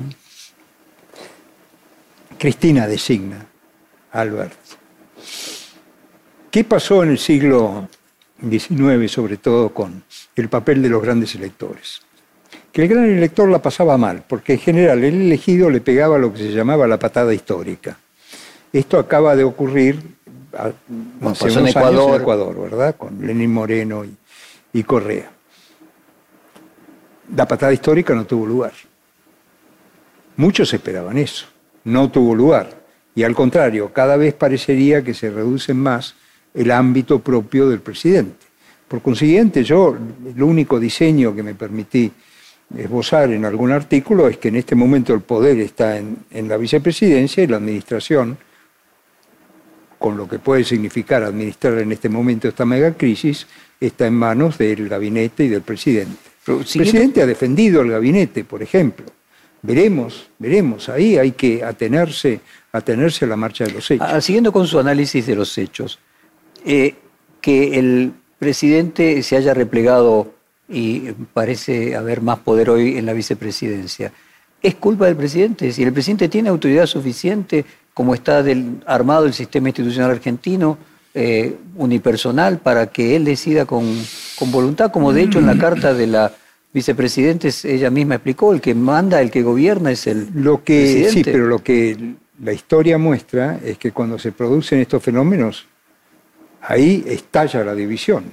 Cristina 2.37 2.87
designa 2.87 3.45
a 4.11 4.21
Alberto. 4.21 4.75
¿Qué 6.51 6.63
pasó 6.63 7.03
en 7.03 7.09
el 7.09 7.17
siglo 7.17 7.89
XIX, 8.41 9.11
sobre 9.11 9.37
todo 9.37 9.69
con 9.69 10.03
el 10.35 10.49
papel 10.49 10.81
de 10.81 10.89
los 10.89 11.01
grandes 11.01 11.35
electores? 11.35 12.01
Que 12.71 12.83
el 12.83 12.87
gran 12.89 13.05
elector 13.05 13.49
la 13.49 13.61
pasaba 13.61 13.97
mal, 13.97 14.23
porque 14.27 14.53
en 14.53 14.59
general 14.59 15.03
el 15.03 15.21
elegido 15.21 15.69
le 15.69 15.81
pegaba 15.81 16.17
lo 16.17 16.33
que 16.33 16.39
se 16.39 16.51
llamaba 16.51 16.87
la 16.87 16.99
patada 16.99 17.33
histórica 17.33 17.97
esto 18.79 18.99
acaba 18.99 19.35
de 19.35 19.43
ocurrir 19.43 20.01
hace 20.51 20.75
unos 21.19 21.43
Ecuador. 21.69 22.15
en 22.15 22.21
Ecuador, 22.21 22.61
¿verdad? 22.61 22.95
Con 22.97 23.25
Lenín 23.25 23.53
Moreno 23.53 24.03
y, 24.73 24.83
Correa. 24.83 25.31
La 27.35 27.47
patada 27.47 27.71
histórica 27.71 28.13
no 28.13 28.25
tuvo 28.25 28.45
lugar. 28.45 28.73
Muchos 30.35 30.73
esperaban 30.73 31.17
eso. 31.17 31.47
No 31.85 32.11
tuvo 32.11 32.35
lugar. 32.35 32.69
Y 33.15 33.23
al 33.23 33.33
contrario, 33.33 33.93
cada 33.93 34.17
vez 34.17 34.33
parecería 34.33 35.01
que 35.01 35.13
se 35.13 35.29
reduce 35.29 35.73
más 35.73 36.15
el 36.55 36.71
ámbito 36.71 37.19
propio 37.19 37.69
del 37.69 37.81
presidente. 37.81 38.45
Por 38.87 39.01
consiguiente, 39.01 39.63
yo 39.63 39.97
el 40.25 40.41
único 40.41 40.79
diseño 40.79 41.35
que 41.35 41.43
me 41.43 41.55
permití 41.55 42.11
esbozar 42.77 43.31
en 43.31 43.45
algún 43.45 43.71
artículo 43.71 44.27
es 44.27 44.37
que 44.37 44.47
en 44.47 44.55
este 44.55 44.75
momento 44.75 45.13
el 45.13 45.21
poder 45.21 45.59
está 45.59 45.97
en, 45.97 46.17
en 46.31 46.47
la 46.47 46.57
vicepresidencia 46.57 47.43
y 47.43 47.47
la 47.47 47.57
administración 47.57 48.37
con 50.05 50.17
lo 50.17 50.27
que 50.27 50.37
puede 50.39 50.63
significar 50.63 51.23
administrar 51.23 51.79
en 51.79 51.91
este 51.91 52.09
momento 52.09 52.47
esta 52.47 52.63
megacrisis, 52.63 53.47
está 53.79 54.05
en 54.05 54.13
manos 54.13 54.57
del 54.57 54.87
gabinete 54.87 55.45
y 55.45 55.47
del 55.47 55.61
presidente. 55.63 56.15
el 56.47 56.57
presidente 56.57 57.23
ha 57.23 57.25
defendido 57.25 57.81
al 57.81 57.89
gabinete, 57.89 58.43
por 58.43 58.61
ejemplo. 58.61 59.05
Veremos, 59.63 60.29
veremos. 60.37 60.89
Ahí 60.89 61.17
hay 61.17 61.31
que 61.31 61.63
atenerse, 61.63 62.39
atenerse 62.71 63.25
a 63.25 63.29
la 63.29 63.35
marcha 63.35 63.63
de 63.63 63.71
los 63.71 63.89
hechos. 63.89 64.07
Ah, 64.07 64.21
siguiendo 64.21 64.51
con 64.51 64.67
su 64.67 64.77
análisis 64.77 65.25
de 65.25 65.35
los 65.35 65.57
hechos, 65.57 65.97
eh, 66.65 66.95
que 67.41 67.79
el 67.79 68.13
presidente 68.39 69.21
se 69.23 69.37
haya 69.37 69.53
replegado 69.53 70.33
y 70.67 71.11
parece 71.33 71.95
haber 71.95 72.21
más 72.21 72.39
poder 72.39 72.69
hoy 72.69 72.97
en 72.97 73.05
la 73.05 73.13
vicepresidencia. 73.13 74.11
¿Es 74.61 74.75
culpa 74.75 75.05
del 75.05 75.15
presidente? 75.15 75.71
Si 75.71 75.83
el 75.83 75.93
presidente 75.93 76.27
tiene 76.27 76.49
autoridad 76.49 76.87
suficiente 76.87 77.65
como 77.93 78.13
está 78.13 78.43
del, 78.43 78.83
armado 78.85 79.25
el 79.25 79.33
sistema 79.33 79.69
institucional 79.69 80.11
argentino, 80.11 80.77
eh, 81.13 81.55
unipersonal, 81.77 82.57
para 82.57 82.87
que 82.87 83.15
él 83.15 83.23
decida 83.23 83.65
con, 83.65 83.85
voluntad, 84.51 84.91
como 84.91 85.13
de 85.13 85.23
hecho 85.23 85.39
en 85.39 85.45
la 85.45 85.57
carta 85.57 85.93
de 85.93 86.07
la 86.07 86.33
vicepresidenta 86.73 87.47
ella 87.63 87.89
misma 87.89 88.15
explicó, 88.15 88.53
el 88.53 88.59
que 88.59 88.75
manda, 88.75 89.21
el 89.21 89.31
que 89.31 89.43
gobierna 89.43 89.91
es 89.91 90.07
el 90.07 90.27
lo 90.33 90.61
que, 90.61 91.09
Sí, 91.09 91.23
pero 91.23 91.45
lo 91.47 91.63
que 91.63 92.15
la 92.43 92.51
historia 92.51 92.97
muestra 92.97 93.57
es 93.63 93.77
que 93.77 93.93
cuando 93.93 94.19
se 94.19 94.33
producen 94.33 94.79
estos 94.81 95.01
fenómenos, 95.01 95.65
ahí 96.67 97.03
estalla 97.07 97.63
la 97.63 97.75
división. 97.75 98.31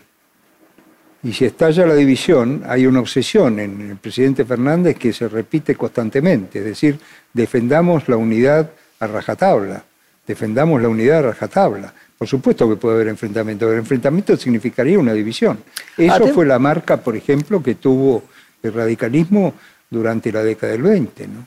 Y 1.22 1.32
si 1.32 1.44
estalla 1.44 1.86
la 1.86 1.94
división, 1.94 2.62
hay 2.66 2.86
una 2.86 3.00
obsesión 3.00 3.60
en 3.60 3.90
el 3.90 3.96
presidente 3.96 4.44
Fernández 4.44 4.96
que 4.98 5.12
se 5.12 5.28
repite 5.28 5.76
constantemente, 5.76 6.58
es 6.58 6.64
decir, 6.64 6.98
defendamos 7.32 8.08
la 8.08 8.16
unidad 8.16 8.70
a 8.98 9.06
rajatabla. 9.06 9.84
Defendamos 10.26 10.80
la 10.80 10.88
unidad 10.88 11.18
a 11.18 11.22
rajatabla. 11.22 11.92
Por 12.16 12.28
supuesto 12.28 12.68
que 12.68 12.76
puede 12.76 12.96
haber 12.96 13.08
enfrentamiento, 13.08 13.66
pero 13.66 13.74
el 13.74 13.80
enfrentamiento 13.80 14.36
significaría 14.36 14.98
una 14.98 15.12
división. 15.12 15.58
Eso 15.96 16.28
fue 16.28 16.46
la 16.46 16.58
marca, 16.58 16.96
por 16.96 17.16
ejemplo, 17.16 17.62
que 17.62 17.74
tuvo 17.74 18.24
el 18.62 18.72
radicalismo 18.72 19.54
durante 19.90 20.30
la 20.30 20.42
década 20.42 20.72
del 20.72 20.82
20. 20.82 21.26
¿no? 21.26 21.46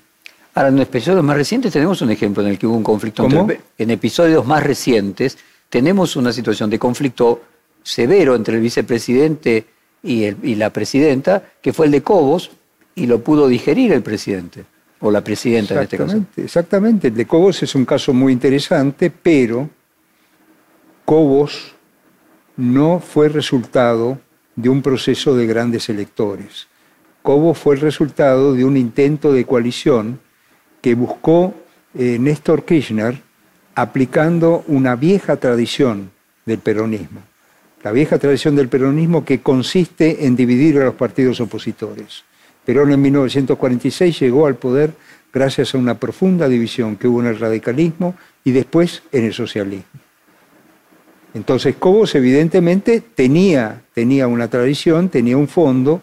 Ahora, 0.53 0.69
en 0.69 0.79
episodios 0.79 1.23
más 1.23 1.37
recientes 1.37 1.71
tenemos 1.71 2.01
un 2.01 2.11
ejemplo 2.11 2.43
en 2.43 2.49
el 2.49 2.57
que 2.57 2.67
hubo 2.67 2.75
un 2.75 2.83
conflicto. 2.83 3.27
en 3.77 3.89
episodios 3.91 4.45
más 4.45 4.63
recientes 4.63 5.37
tenemos 5.69 6.15
una 6.15 6.31
situación 6.31 6.69
de 6.69 6.79
conflicto 6.79 7.41
severo 7.83 8.35
entre 8.35 8.55
el 8.55 8.61
vicepresidente 8.61 9.65
y, 10.03 10.25
y 10.25 10.55
la 10.55 10.71
presidenta, 10.71 11.43
que 11.61 11.73
fue 11.73 11.87
el 11.87 11.91
de 11.91 12.01
Cobos, 12.01 12.51
y 12.95 13.07
lo 13.07 13.23
pudo 13.23 13.47
digerir 13.47 13.91
el 13.91 14.01
presidente 14.01 14.65
o 15.01 15.11
la 15.11 15.23
presidenta 15.23 15.75
en 15.75 15.81
este 15.81 15.97
caso. 15.97 16.21
Exactamente, 16.37 17.09
el 17.09 17.15
de 17.15 17.25
Cobos 17.25 17.61
es 17.61 17.75
un 17.75 17.85
caso 17.85 18.13
muy 18.13 18.31
interesante, 18.33 19.11
pero 19.11 19.69
Cobos 21.03 21.75
no 22.57 22.99
fue 22.99 23.29
resultado 23.29 24.19
de 24.55 24.69
un 24.69 24.81
proceso 24.81 25.35
de 25.35 25.45
grandes 25.45 25.89
electores. 25.89 26.67
Cobos 27.21 27.57
fue 27.57 27.75
el 27.75 27.81
resultado 27.81 28.53
de 28.53 28.63
un 28.63 28.77
intento 28.77 29.33
de 29.33 29.45
coalición 29.45 30.19
que 30.81 30.95
buscó 30.95 31.53
eh, 31.93 32.17
Néstor 32.19 32.63
Kirchner 32.63 33.21
aplicando 33.75 34.63
una 34.67 34.95
vieja 34.95 35.35
tradición 35.35 36.11
del 36.45 36.59
peronismo. 36.59 37.21
La 37.83 37.91
vieja 37.91 38.17
tradición 38.17 38.55
del 38.55 38.69
peronismo 38.69 39.23
que 39.23 39.41
consiste 39.41 40.25
en 40.25 40.35
dividir 40.35 40.79
a 40.79 40.85
los 40.85 40.95
partidos 40.95 41.39
opositores. 41.39 42.23
Perón 42.65 42.91
en 42.91 43.01
1946 43.01 44.19
llegó 44.19 44.47
al 44.47 44.55
poder 44.55 44.91
gracias 45.31 45.75
a 45.75 45.77
una 45.77 45.99
profunda 45.99 46.47
división 46.47 46.95
que 46.95 47.07
hubo 47.07 47.19
en 47.19 47.27
el 47.27 47.39
radicalismo 47.39 48.15
y 48.43 48.51
después 48.51 49.03
en 49.11 49.25
el 49.25 49.33
socialismo. 49.33 49.85
Entonces 51.35 51.75
Cobos 51.75 52.15
evidentemente 52.15 53.01
tenía, 53.01 53.81
tenía 53.93 54.27
una 54.27 54.47
tradición, 54.47 55.09
tenía 55.09 55.35
un 55.35 55.49
fondo 55.49 56.01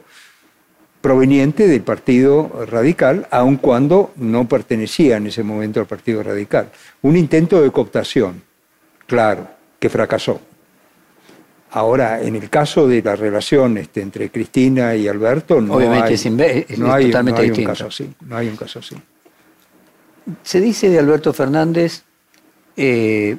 proveniente 1.02 1.66
del 1.68 1.82
Partido 1.82 2.64
Radical, 2.70 3.26
aun 3.30 3.56
cuando 3.56 4.12
no 4.16 4.48
pertenecía 4.48 5.18
en 5.18 5.26
ese 5.26 5.42
momento 5.42 5.80
al 5.80 5.86
Partido 5.86 6.22
Radical. 6.22 6.70
Un 7.02 7.16
intento 7.18 7.60
de 7.60 7.70
cooptación, 7.70 8.40
claro, 9.06 9.46
que 9.78 9.90
fracasó. 9.90 10.40
Ahora, 11.72 12.20
en 12.22 12.36
el 12.36 12.48
caso 12.50 12.86
de 12.86 13.02
la 13.02 13.16
relación 13.16 13.78
este, 13.78 14.00
entre 14.02 14.30
Cristina 14.30 14.94
y 14.94 15.08
Alberto, 15.08 15.60
no 15.60 15.74
Obviamente 15.74 16.08
hay, 16.08 16.14
es, 16.14 16.26
inve- 16.26 16.66
es 16.68 16.78
no 16.78 16.92
hay- 16.92 17.06
totalmente 17.06 17.40
no 17.40 17.44
hay 17.54 17.58
un 17.60 17.64
caso 17.66 17.86
así. 17.86 18.10
No 18.26 18.36
hay 18.36 18.48
un 18.48 18.56
caso 18.56 18.78
así. 18.78 18.94
Se 20.42 20.60
dice 20.60 20.88
de 20.88 20.98
Alberto 20.98 21.32
Fernández 21.32 22.02
eh, 22.76 23.36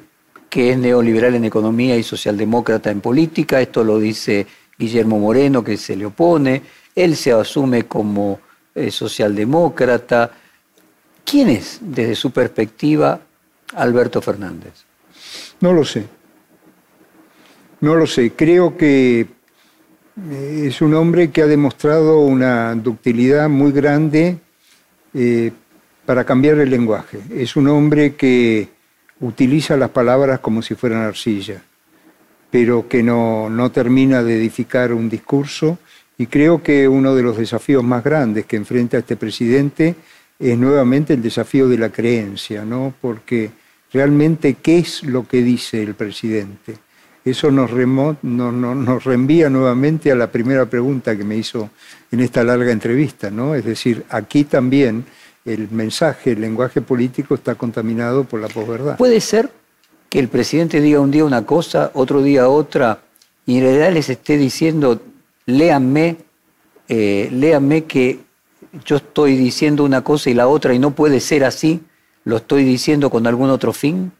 que 0.49 0.71
es 0.71 0.77
neoliberal 0.77 1.35
en 1.35 1.45
economía 1.45 1.95
y 1.95 2.03
socialdemócrata 2.03 2.91
en 2.91 3.01
política. 3.01 3.61
Esto 3.61 3.83
lo 3.83 3.99
dice 3.99 4.45
Guillermo 4.77 5.17
Moreno, 5.19 5.63
que 5.63 5.77
se 5.77 5.95
le 5.95 6.05
opone. 6.07 6.61
Él 6.95 7.15
se 7.15 7.31
asume 7.31 7.83
como 7.83 8.39
eh, 8.75 8.91
socialdemócrata. 8.91 10.31
¿Quién 11.25 11.49
es, 11.49 11.79
desde 11.81 12.15
su 12.15 12.31
perspectiva, 12.31 13.19
Alberto 13.75 14.21
Fernández? 14.21 14.83
No 15.59 15.73
lo 15.73 15.85
sé. 15.85 16.05
No 17.81 17.95
lo 17.95 18.07
sé. 18.07 18.31
Creo 18.31 18.77
que 18.77 19.21
eh, 19.21 20.65
es 20.67 20.81
un 20.81 20.93
hombre 20.93 21.31
que 21.31 21.41
ha 21.41 21.47
demostrado 21.47 22.19
una 22.19 22.75
ductilidad 22.75 23.49
muy 23.49 23.71
grande 23.71 24.37
eh, 25.13 25.51
para 26.05 26.23
cambiar 26.23 26.59
el 26.59 26.69
lenguaje. 26.69 27.19
Es 27.33 27.55
un 27.55 27.67
hombre 27.67 28.15
que 28.15 28.69
utiliza 29.19 29.77
las 29.77 29.89
palabras 29.89 30.39
como 30.39 30.61
si 30.61 30.75
fueran 30.75 31.01
arcilla, 31.01 31.61
pero 32.51 32.87
que 32.87 33.01
no, 33.01 33.49
no 33.49 33.71
termina 33.71 34.21
de 34.21 34.37
edificar 34.37 34.93
un 34.93 35.09
discurso. 35.09 35.77
Y 36.23 36.27
creo 36.27 36.63
que 36.63 36.87
uno 36.87 37.13
de 37.15 37.21
los 37.21 37.37
desafíos 37.37 37.83
más 37.83 38.01
grandes 38.01 38.45
que 38.45 38.55
enfrenta 38.55 38.97
este 38.97 39.17
presidente 39.17 39.93
es 40.39 40.57
nuevamente 40.57 41.15
el 41.15 41.21
desafío 41.21 41.67
de 41.67 41.77
la 41.77 41.89
creencia, 41.89 42.63
¿no? 42.63 42.93
Porque 43.01 43.51
realmente, 43.91 44.53
¿qué 44.53 44.77
es 44.77 45.03
lo 45.03 45.27
que 45.27 45.41
dice 45.43 45.83
el 45.83 45.95
presidente? 45.95 46.75
Eso 47.25 47.51
nos, 47.51 47.69
remo- 47.71 48.15
no- 48.21 48.53
no- 48.53 48.73
nos 48.73 49.03
reenvía 49.03 49.49
nuevamente 49.49 50.13
a 50.13 50.15
la 50.15 50.31
primera 50.31 50.65
pregunta 50.65 51.17
que 51.17 51.25
me 51.25 51.35
hizo 51.35 51.69
en 52.09 52.21
esta 52.21 52.41
larga 52.41 52.71
entrevista, 52.71 53.29
¿no? 53.29 53.53
Es 53.53 53.65
decir, 53.65 54.05
aquí 54.09 54.45
también 54.45 55.03
el 55.43 55.67
mensaje, 55.71 56.31
el 56.31 56.39
lenguaje 56.39 56.79
político 56.79 57.35
está 57.35 57.55
contaminado 57.55 58.23
por 58.23 58.39
la 58.39 58.47
posverdad. 58.47 58.95
¿Puede 58.95 59.19
ser 59.19 59.49
que 60.09 60.19
el 60.19 60.29
presidente 60.29 60.79
diga 60.79 61.01
un 61.01 61.11
día 61.11 61.25
una 61.25 61.45
cosa, 61.45 61.91
otro 61.93 62.21
día 62.23 62.47
otra, 62.47 62.99
y 63.45 63.57
en 63.57 63.63
realidad 63.65 63.91
les 63.91 64.07
esté 64.09 64.37
diciendo, 64.37 65.01
léanme, 65.45 66.17
eh, 66.87 67.29
léanme 67.31 67.83
que 67.85 68.19
yo 68.85 68.97
estoy 68.97 69.35
diciendo 69.35 69.83
una 69.83 70.03
cosa 70.03 70.29
y 70.29 70.33
la 70.33 70.47
otra 70.47 70.73
y 70.73 70.79
no 70.79 70.91
puede 70.91 71.19
ser 71.19 71.43
así, 71.43 71.81
lo 72.25 72.37
estoy 72.37 72.63
diciendo 72.63 73.09
con 73.09 73.27
algún 73.27 73.49
otro 73.49 73.73
fin? 73.73 74.11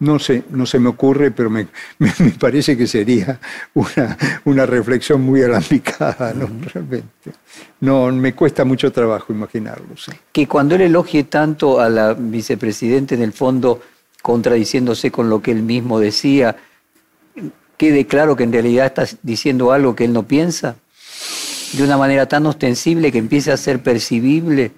No 0.00 0.20
sé, 0.20 0.44
no 0.50 0.64
se 0.64 0.78
me 0.78 0.90
ocurre, 0.90 1.32
pero 1.32 1.50
me, 1.50 1.66
me- 1.98 2.12
me 2.20 2.30
parece 2.30 2.76
que 2.76 2.86
sería 2.86 3.40
una, 3.74 4.16
una 4.44 4.64
reflexión 4.66 5.22
muy 5.22 5.42
alambicada, 5.42 6.32
¿no? 6.34 6.48
Realmente. 6.72 7.32
No, 7.80 8.12
me 8.12 8.32
cuesta 8.34 8.64
mucho 8.64 8.92
trabajo 8.92 9.32
imaginarlo. 9.32 9.96
sí. 9.96 10.12
Que 10.30 10.46
cuando 10.46 10.76
él 10.76 10.82
elogie 10.82 11.24
tanto 11.24 11.80
a 11.80 11.88
la 11.88 12.14
vicepresidenta, 12.14 13.16
en 13.16 13.22
el 13.22 13.32
fondo 13.32 13.80
contradiciéndose 14.22 15.10
con 15.10 15.28
lo 15.30 15.40
que 15.42 15.50
él 15.50 15.62
mismo 15.62 15.98
decía, 15.98 16.54
quede 17.78 18.06
claro 18.06 18.36
que 18.36 18.44
en 18.44 18.52
realidad 18.52 18.86
está 18.86 19.06
diciendo 19.22 19.72
algo 19.72 19.96
que 19.96 20.04
él 20.04 20.12
no 20.12 20.24
piensa, 20.24 20.76
de 21.72 21.82
una 21.82 21.96
manera 21.96 22.26
tan 22.26 22.44
ostensible 22.46 23.10
que 23.12 23.18
empiece 23.18 23.50
a 23.52 23.56
ser 23.56 23.82
percibible. 23.82 24.72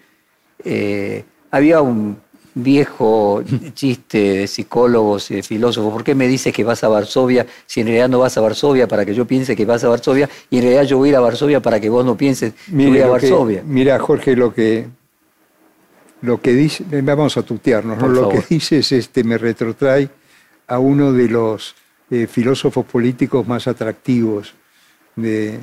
Eh, 0.65 1.25
había 1.51 1.81
un 1.81 2.19
viejo 2.55 3.43
chiste 3.75 4.19
de 4.19 4.47
psicólogos 4.47 5.31
y 5.31 5.37
de 5.37 5.43
filósofos, 5.43 5.93
¿por 5.93 6.05
qué 6.05 6.15
me 6.15 6.27
dices 6.29 6.53
que 6.53 6.65
vas 6.65 6.83
a 6.83 6.89
Varsovia 6.89 7.47
si 7.65 7.81
en 7.81 7.87
realidad 7.87 8.09
no 8.09 8.19
vas 8.19 8.37
a 8.37 8.41
Varsovia 8.41 8.89
para 8.89 9.07
que 9.07 9.15
yo 9.15 9.25
piense 9.25 9.55
que 9.55 9.65
vas 9.65 9.85
a 9.85 9.89
Varsovia 9.89 10.29
y 10.51 10.57
en 10.59 10.63
realidad 10.63 10.83
yo 10.85 10.99
voy 10.99 11.09
a 11.09 11.13
ir 11.13 11.17
a 11.17 11.21
Varsovia 11.21 11.61
para 11.61 11.81
que 11.81 11.89
vos 11.89 12.05
no 12.05 12.17
pienses 12.17 12.53
que 12.67 12.73
voy 12.73 12.99
a 12.99 13.05
que- 13.05 13.09
Varsovia? 13.09 13.63
mira, 13.65 13.99
Jorge, 14.01 14.35
lo 14.35 14.53
que, 14.53 14.87
lo 16.23 16.41
que 16.41 16.53
dice, 16.53 16.85
vamos 17.03 17.37
a 17.37 17.43
tutearnos, 17.43 17.97
¿no? 17.99 18.09
Lo 18.09 18.29
que 18.29 18.43
dices 18.49 18.91
este, 18.93 19.23
me 19.25 19.39
retrotrae 19.39 20.09
a 20.67 20.79
uno 20.81 21.13
de 21.13 21.29
los 21.29 21.75
eh, 22.11 22.27
filósofos 22.27 22.85
políticos 22.87 23.47
más 23.47 23.67
atractivos 23.69 24.55
de, 25.17 25.61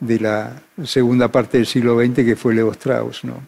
de 0.00 0.20
la 0.20 0.62
segunda 0.84 1.28
parte 1.28 1.58
del 1.58 1.66
siglo 1.66 1.98
XX, 1.98 2.24
que 2.24 2.36
fue 2.36 2.54
Leo 2.54 2.72
Strauss. 2.72 3.24
¿no? 3.24 3.42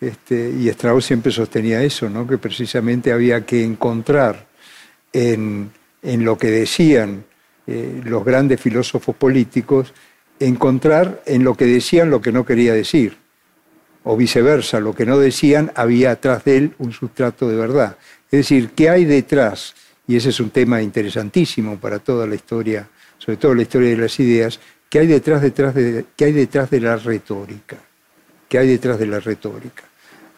Este, 0.00 0.50
y 0.50 0.68
Strauss 0.68 1.06
siempre 1.06 1.32
sostenía 1.32 1.82
eso, 1.82 2.08
¿no? 2.08 2.26
que 2.26 2.38
precisamente 2.38 3.12
había 3.12 3.44
que 3.44 3.64
encontrar 3.64 4.46
en, 5.12 5.70
en 6.02 6.24
lo 6.24 6.38
que 6.38 6.50
decían 6.50 7.24
eh, 7.66 8.00
los 8.04 8.24
grandes 8.24 8.60
filósofos 8.60 9.14
políticos, 9.16 9.92
encontrar 10.40 11.22
en 11.26 11.44
lo 11.44 11.54
que 11.54 11.66
decían 11.66 12.10
lo 12.10 12.20
que 12.20 12.32
no 12.32 12.46
quería 12.46 12.72
decir, 12.72 13.16
o 14.04 14.16
viceversa, 14.16 14.80
lo 14.80 14.94
que 14.94 15.04
no 15.04 15.18
decían 15.18 15.72
había 15.74 16.12
atrás 16.12 16.44
de 16.44 16.56
él 16.56 16.74
un 16.78 16.92
sustrato 16.92 17.48
de 17.48 17.56
verdad. 17.56 17.98
Es 18.30 18.38
decir, 18.38 18.70
¿qué 18.70 18.88
hay 18.88 19.04
detrás? 19.04 19.74
Y 20.08 20.16
ese 20.16 20.30
es 20.30 20.40
un 20.40 20.50
tema 20.50 20.80
interesantísimo 20.82 21.76
para 21.76 21.98
toda 21.98 22.26
la 22.26 22.34
historia, 22.34 22.88
sobre 23.18 23.36
todo 23.36 23.54
la 23.54 23.62
historia 23.62 23.90
de 23.90 23.96
las 23.98 24.18
ideas, 24.18 24.58
¿qué 24.88 25.00
hay 25.00 25.06
detrás, 25.06 25.42
detrás 25.42 25.74
de, 25.74 26.06
qué 26.16 26.24
hay 26.24 26.32
detrás 26.32 26.70
de 26.70 26.80
la 26.80 26.96
retórica? 26.96 27.76
¿Qué 28.48 28.58
hay 28.58 28.68
detrás 28.68 28.98
de 28.98 29.06
la 29.06 29.20
retórica? 29.20 29.84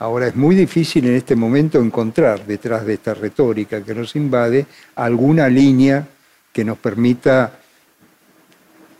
Ahora 0.00 0.26
es 0.26 0.34
muy 0.34 0.56
difícil 0.56 1.06
en 1.06 1.14
este 1.14 1.36
momento 1.36 1.78
encontrar 1.78 2.44
detrás 2.44 2.84
de 2.84 2.94
esta 2.94 3.14
retórica 3.14 3.82
que 3.82 3.94
nos 3.94 4.16
invade 4.16 4.66
alguna 4.96 5.48
línea 5.48 6.04
que 6.52 6.64
nos 6.64 6.78
permita 6.78 7.52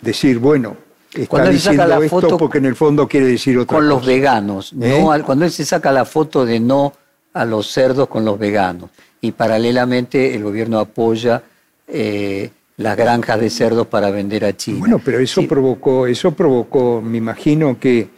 decir, 0.00 0.38
bueno, 0.38 0.76
está 1.12 1.26
Cuando 1.26 1.50
él 1.50 1.58
saca 1.58 1.72
diciendo 1.72 1.98
la 1.98 2.04
esto 2.04 2.20
foto 2.20 2.38
porque 2.38 2.58
en 2.58 2.66
el 2.66 2.76
fondo 2.76 3.08
quiere 3.08 3.26
decir 3.26 3.58
otra 3.58 3.76
con 3.76 3.88
los 3.88 4.00
cosa. 4.00 4.10
veganos. 4.10 4.72
¿Eh? 4.80 5.00
no 5.02 5.24
cuando 5.24 5.46
él 5.46 5.50
se 5.50 5.64
saca 5.64 5.90
la 5.90 6.04
foto 6.04 6.44
de 6.44 6.60
no 6.60 6.92
a 7.32 7.44
los 7.44 7.72
cerdos 7.72 8.06
con 8.08 8.24
los 8.24 8.38
veganos. 8.38 8.90
Y 9.20 9.32
paralelamente 9.32 10.34
el 10.34 10.42
gobierno 10.42 10.78
apoya 10.78 11.42
eh, 11.86 12.50
las 12.76 12.96
granjas 12.96 13.40
de 13.40 13.50
cerdos 13.50 13.86
para 13.86 14.10
vender 14.10 14.44
a 14.44 14.56
China. 14.56 14.78
Bueno, 14.78 15.00
pero 15.04 15.18
eso 15.18 15.40
Sí, 15.42 15.46
provocó, 15.46 16.06
eso 16.06 16.32
provocó, 16.32 17.02
me 17.02 17.18
imagino 17.18 17.78
que 17.78 18.08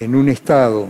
en 0.00 0.14
un 0.14 0.28
Estado 0.28 0.86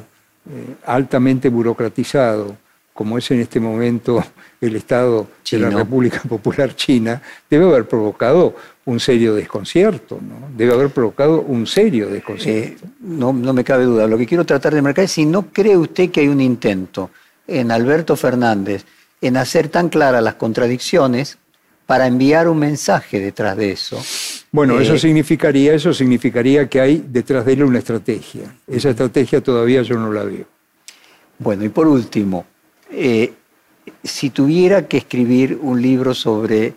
eh, 0.51 0.75
altamente 0.87 1.51
burocratizado, 1.51 2.57
como 2.95 3.19
es 3.19 3.31
en 3.31 3.41
este 3.41 3.61
momento 3.61 4.25
el 4.61 4.77
Estado 4.77 5.27
de 5.51 5.59
la 5.59 5.71
República 5.71 6.21
Popular 6.29 6.75
China, 6.75 7.21
debe 7.51 7.67
haber 7.67 7.87
provocado 7.87 8.55
un 8.87 8.99
serio 8.99 9.35
desconcierto, 9.35 10.19
¿no? 10.21 10.49
Debe 10.57 10.73
haber 10.73 10.89
provocado 10.89 11.43
un 11.43 11.67
serio 11.67 12.09
desconcierto. 12.09 12.87
eh, 12.87 12.89
no, 13.01 13.35
no 13.35 13.53
me 13.53 13.63
cabe 13.63 13.85
duda. 13.85 14.07
Lo 14.07 14.17
que 14.17 14.27
quiero 14.27 14.47
tratar 14.47 14.75
de 14.75 14.81
marcar 14.81 15.05
es 15.05 15.13
si 15.13 15.27
no 15.27 15.49
cree 15.53 15.77
usted 15.77 16.11
que 16.11 16.21
hay 16.21 16.29
un 16.29 16.41
intento 16.41 17.11
en 17.47 17.71
Alberto 17.71 18.17
Fernández 18.17 18.85
en 19.21 19.37
hacer 19.37 19.69
tan 19.69 19.89
claras 19.89 20.23
las 20.23 20.35
contradicciones 20.35 21.39
para 21.87 22.07
enviar 22.07 22.49
un 22.49 22.59
mensaje 22.59 23.19
detrás 23.19 23.57
de 23.57 23.73
eso. 23.73 23.99
Bueno, 24.53 24.79
Eh, 24.79 24.83
eso 24.83 24.99
significaría, 24.99 25.73
eso 25.75 25.93
significaría 25.95 26.69
que 26.69 26.81
hay 26.81 27.05
detrás 27.09 27.47
de 27.47 27.55
él 27.55 27.65
una 27.65 27.79
estrategia. 27.79 28.55
Esa 28.67 28.91
estrategia 28.91 29.41
todavía 29.41 29.83
yo 29.83 29.97
no 29.97 30.13
la 30.13 30.25
veo. 30.25 30.45
Bueno, 31.39 31.65
y 31.65 31.69
por 31.69 31.87
último, 31.87 32.47
eh, 32.91 33.33
si 34.05 34.31
tuviera 34.31 34.87
que 34.87 34.99
escribir 34.99 35.59
un 35.61 35.81
libro 35.81 36.15
sobre 36.15 36.75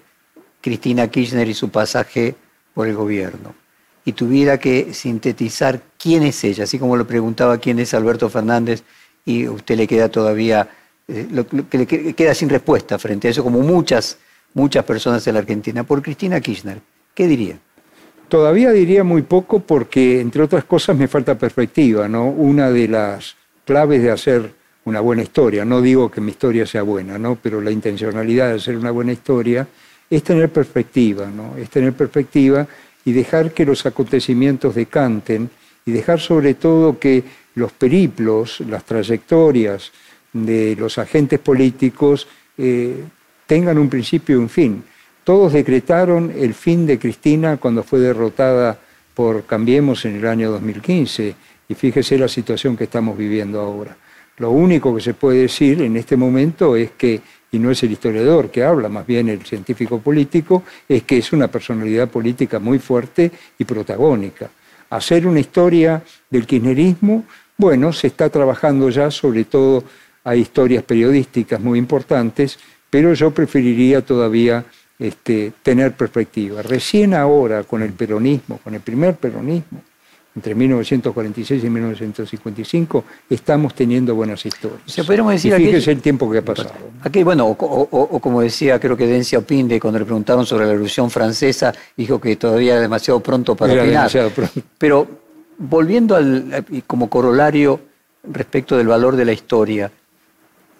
Cristina 0.62 1.08
Kirchner 1.08 1.48
y 1.48 1.54
su 1.54 1.70
pasaje 1.70 2.36
por 2.74 2.88
el 2.88 2.96
gobierno, 2.96 3.56
y 4.06 4.14
tuviera 4.14 4.58
que 4.58 4.94
sintetizar 4.94 5.82
quién 5.98 6.24
es 6.24 6.44
ella, 6.44 6.64
así 6.64 6.80
como 6.80 6.96
lo 6.96 7.06
preguntaba 7.06 7.58
quién 7.58 7.80
es 7.80 7.94
Alberto 7.94 8.30
Fernández, 8.30 8.84
y 9.26 9.46
a 9.46 9.52
usted 9.52 9.78
le 9.78 9.88
queda 9.88 10.10
todavía, 10.10 10.70
eh, 11.12 11.46
que 11.70 11.78
le 11.78 11.86
que- 11.86 12.14
queda 12.14 12.34
sin 12.34 12.50
respuesta 12.50 12.98
frente 12.98 13.28
a 13.28 13.32
eso, 13.32 13.44
como 13.44 13.60
muchas, 13.62 14.18
muchas 14.54 14.84
personas 14.86 15.26
en 15.28 15.34
la 15.34 15.40
Argentina, 15.42 15.84
por 15.84 16.02
Cristina 16.02 16.40
Kirchner, 16.40 16.80
¿qué 17.14 17.28
diría? 17.28 17.58
Todavía 18.30 18.72
diría 18.72 19.04
muy 19.04 19.24
poco 19.24 19.60
porque, 19.60 20.22
entre 20.22 20.42
otras 20.42 20.64
cosas, 20.64 20.96
me 20.96 21.08
falta 21.08 21.38
perspectiva, 21.38 22.08
¿no? 22.08 22.26
Una 22.28 22.70
de 22.72 22.88
las 22.88 23.36
claves 23.66 24.02
de 24.02 24.12
hacer 24.12 24.54
una 24.86 25.02
buena 25.02 25.22
historia, 25.22 25.66
no 25.66 25.82
digo 25.82 26.10
que 26.10 26.22
mi 26.22 26.32
historia 26.32 26.66
sea 26.66 26.82
buena, 26.84 27.20
¿no? 27.20 27.38
Pero 27.42 27.62
la 27.62 27.72
intencionalidad 27.72 28.50
de 28.50 28.56
hacer 28.56 28.78
una 28.78 28.92
buena 28.92 29.12
historia 29.12 29.68
es 30.10 30.24
tener 30.24 30.50
perspectiva, 30.50 31.28
¿no? 31.28 31.56
Es 31.58 31.70
tener 31.70 31.94
perspectiva 31.94 32.66
y 33.06 33.12
dejar 33.12 33.52
que 33.52 33.66
los 33.66 33.86
acontecimientos 33.86 34.76
decanten 34.76 35.50
y 35.86 35.92
dejar 35.92 36.20
sobre 36.20 36.54
todo 36.54 36.98
que 37.00 37.24
los 37.56 37.72
periplos, 37.74 38.62
las 38.62 38.84
trayectorias 38.86 39.92
de 40.34 40.76
los 40.78 40.98
agentes 40.98 41.40
políticos 41.40 42.28
eh, 42.58 43.04
tengan 43.46 43.78
un 43.78 43.90
principio 43.90 44.36
y 44.36 44.40
un 44.40 44.50
fin. 44.50 44.84
Todos 45.24 45.54
decretaron 45.54 46.34
el 46.36 46.54
fin 46.54 46.86
de 46.86 46.98
Cristina 46.98 47.58
cuando 47.58 47.84
fue 47.84 48.00
derrotada 48.00 48.80
por 49.14 49.46
Cambiemos 49.46 50.06
en 50.06 50.16
el 50.16 50.28
año 50.28 50.52
2015 50.52 51.36
y 51.68 51.74
fíjese 51.76 52.18
la 52.18 52.28
situación 52.28 52.76
que 52.76 52.86
estamos 52.86 53.18
viviendo 53.18 53.60
ahora. 53.60 53.96
Lo 54.38 54.52
único 54.52 54.96
que 54.96 55.02
se 55.02 55.14
puede 55.14 55.42
decir 55.42 55.82
en 55.82 55.98
este 55.98 56.16
momento 56.16 56.76
es 56.76 56.92
que 56.92 57.22
y 57.52 57.60
no 57.60 57.70
es 57.70 57.84
el 57.84 57.92
historiador 57.92 58.50
que 58.50 58.64
habla, 58.64 58.88
más 58.88 59.06
bien 59.06 59.28
el 59.28 59.42
científico 59.46 60.00
político, 60.00 60.64
es 60.88 61.04
que 61.04 61.18
es 61.18 61.34
una 61.34 61.50
personalidad 61.50 62.08
política 62.08 62.60
muy 62.60 62.80
fuerte 62.80 63.30
y 63.58 63.66
protagónica. 63.66 64.50
Hacer 64.90 65.28
una 65.28 65.42
historia 65.42 66.02
del 66.30 66.46
kirchnerismo, 66.46 67.26
bueno, 67.58 67.92
se 67.92 68.08
está 68.08 68.30
trabajando 68.30 68.90
ya, 68.90 69.12
sobre 69.12 69.44
todo 69.44 69.84
hay 70.24 70.42
historias 70.42 70.84
periodísticas 70.84 71.60
muy 71.60 71.80
importantes, 71.80 72.60
pero 72.90 73.14
yo 73.14 73.32
preferiría 73.32 74.02
todavía 74.02 74.66
este, 75.00 75.54
tener 75.64 75.94
perspectiva. 75.94 76.62
Recién 76.62 77.14
ahora, 77.14 77.64
con 77.64 77.82
el 77.82 77.94
peronismo, 77.94 78.60
con 78.64 78.76
el 78.76 78.82
primer 78.82 79.16
peronismo, 79.16 79.82
entre 80.36 80.56
1946 80.56 81.64
y 81.64 81.70
1955, 81.70 83.04
estamos 83.30 83.76
teniendo 83.76 84.16
buenas 84.16 84.46
historias. 84.46 84.82
O 84.88 84.90
sea, 84.90 85.04
podríamos 85.04 85.34
decir 85.34 85.54
y 85.60 85.66
fíjese 85.66 85.92
el 85.92 86.02
tiempo 86.02 86.32
que 86.32 86.38
ha 86.38 86.46
pasado. 86.46 86.72
Aquí, 87.02 87.24
bueno, 87.24 87.48
o, 87.48 88.20
como 88.20 88.42
decía, 88.42 88.80
creo 88.80 88.96
que 88.96 89.08
Dencia 89.08 89.40
Opinde, 89.40 89.80
cuando 89.80 90.00
le 90.00 90.06
preguntaron 90.06 90.46
sobre 90.46 90.66
la 90.66 90.72
Revolución 90.72 91.10
Francesa, 91.10 91.74
dijo 91.98 92.22
que 92.22 92.38
todavía 92.38 92.74
era 92.74 92.82
demasiado 92.82 93.20
pronto 93.20 93.56
para 93.56 93.74
era 93.74 93.82
opinar. 93.82 94.00
Demasiado 94.02 94.30
pronto. 94.30 94.62
Pero 94.78 95.08
volviendo 95.58 96.16
al, 96.16 96.66
como 96.88 97.10
corolario 97.10 97.80
respecto 98.24 98.78
del 98.78 98.88
valor 98.88 99.18
de 99.18 99.26
la 99.26 99.34
historia, 99.34 99.92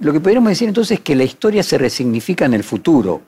lo 0.02 0.12
que 0.12 0.20
podríamos 0.20 0.50
decir 0.50 0.68
entonces 0.68 0.98
es 0.98 1.04
que 1.04 1.16
la 1.16 1.24
historia 1.24 1.64
se 1.64 1.78
resignifica 1.78 2.46
en 2.46 2.54
el 2.54 2.64
futuro, 2.64 3.22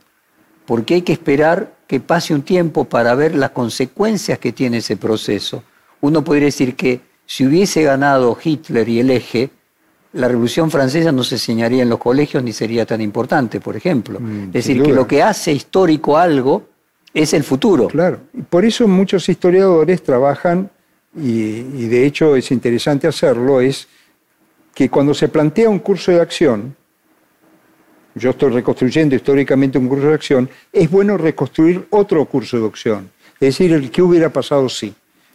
porque 0.66 0.96
hay 0.96 1.02
que 1.02 1.14
esperar 1.14 1.74
que 1.88 2.00
pase 2.00 2.34
un 2.34 2.42
tiempo 2.42 2.86
para 2.86 3.16
ver 3.16 3.36
las 3.36 3.52
consecuencias 3.52 4.40
que 4.40 4.52
tiene 4.52 4.78
ese 4.78 4.98
proceso 4.98 5.64
uno 6.04 6.22
podría 6.22 6.46
decir 6.46 6.76
que 6.76 7.00
si 7.26 7.46
hubiese 7.46 7.82
ganado 7.82 8.38
Hitler 8.42 8.88
y 8.90 9.00
el 9.00 9.10
eje, 9.10 9.50
la 10.12 10.28
Revolución 10.28 10.70
Francesa 10.70 11.14
no 11.14 11.24
se 11.24 11.36
enseñaría 11.36 11.82
en 11.82 11.90
los 11.90 11.98
colegios 11.98 12.44
ni 12.44 12.52
sería 12.52 12.86
tan 12.86 13.00
importante, 13.00 13.62
por 13.62 13.78
ejemplo. 13.78 14.20
Mm, 14.20 14.48
es 14.48 14.54
decir, 14.54 14.84
que 14.84 14.92
lo 14.92 15.08
que 15.08 15.24
hace 15.24 15.54
histórico 15.54 16.18
algo 16.18 16.68
es 17.14 17.34
el 17.34 17.46
futuro. 17.46 17.88
Claro, 17.88 18.20
y 18.34 18.42
por 18.42 18.66
eso 18.66 18.86
muchos 18.86 19.30
historiadores 19.30 20.04
trabajan, 20.04 20.70
y, 21.16 21.30
y 21.32 21.88
de 21.88 22.06
hecho 22.06 22.36
es 22.36 22.52
interesante 22.52 23.08
hacerlo, 23.08 23.62
es 23.62 23.88
que 24.74 24.90
cuando 24.90 25.14
se 25.14 25.30
plantea 25.30 25.70
un 25.70 25.80
curso 25.80 26.12
de 26.12 26.22
acción, 26.22 26.76
yo 28.16 28.32
estoy 28.32 28.52
reconstruyendo 28.52 29.16
históricamente 29.16 29.78
un 29.78 29.88
curso 29.88 30.08
de 30.08 30.14
acción, 30.14 30.50
es 30.72 30.90
bueno 30.90 31.18
reconstruir 31.18 31.88
otro 31.90 32.26
curso 32.26 32.60
de 32.60 32.68
acción, 32.68 33.12
es 33.36 33.58
decir, 33.58 33.74
el 33.74 33.90
que 33.90 34.02
hubiera 34.02 34.30
pasado 34.30 34.70
sí. 34.70 34.94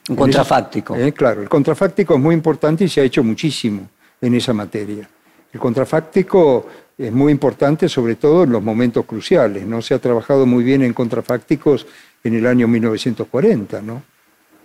Un 0.08 0.16
contrafáctico. 0.16 0.96
Eh, 0.96 1.12
claro, 1.12 1.42
el 1.42 1.48
contrafáctico 1.48 2.14
es 2.14 2.20
muy 2.20 2.34
importante 2.34 2.84
y 2.84 2.88
se 2.88 3.00
ha 3.00 3.04
hecho 3.04 3.22
muchísimo 3.22 3.88
en 4.20 4.34
esa 4.34 4.54
materia. 4.54 5.08
El 5.52 5.60
contrafáctico 5.60 6.66
es 6.96 7.12
muy 7.12 7.30
importante, 7.30 7.88
sobre 7.88 8.16
todo 8.16 8.44
en 8.44 8.52
los 8.52 8.62
momentos 8.62 9.04
cruciales. 9.04 9.66
¿no? 9.66 9.80
Se 9.82 9.94
ha 9.94 9.98
trabajado 9.98 10.46
muy 10.46 10.64
bien 10.64 10.82
en 10.82 10.92
contrafácticos 10.92 11.86
en 12.24 12.34
el 12.34 12.46
año 12.46 12.66
1940. 12.68 13.82
¿no? 13.82 14.02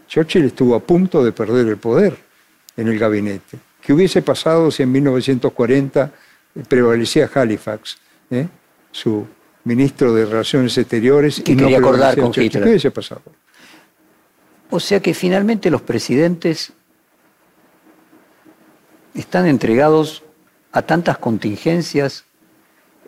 Churchill 0.08 0.46
estuvo 0.46 0.76
a 0.76 0.80
punto 0.80 1.24
de 1.24 1.32
perder 1.32 1.68
el 1.68 1.78
poder 1.78 2.18
en 2.76 2.88
el 2.88 2.98
gabinete. 2.98 3.58
¿Qué 3.86 3.94
hubiese 3.94 4.22
pasado 4.22 4.72
si 4.72 4.84
en 4.84 4.92
1940 4.92 6.12
prevalecía 6.68 7.30
Halifax, 7.34 7.98
eh? 8.32 8.48
su 8.92 9.28
ministro 9.66 10.14
de 10.14 10.26
Relaciones 10.26 10.78
Exteriores? 10.78 11.40
y 11.40 11.42
quería 11.44 11.78
acordar 11.78 12.18
con 12.18 12.30
Hitler. 12.30 12.64
¿Qué 12.64 12.70
hubiese 12.70 12.92
pasado? 12.92 13.22
O 14.70 14.80
sea 14.80 15.02
que 15.02 15.14
finalmente 15.14 15.70
los 15.70 15.82
presidentes 15.82 16.72
están 19.14 19.48
entregados 19.48 20.24
a 20.72 20.82
tantas 20.82 21.18
contingencias 21.18 22.26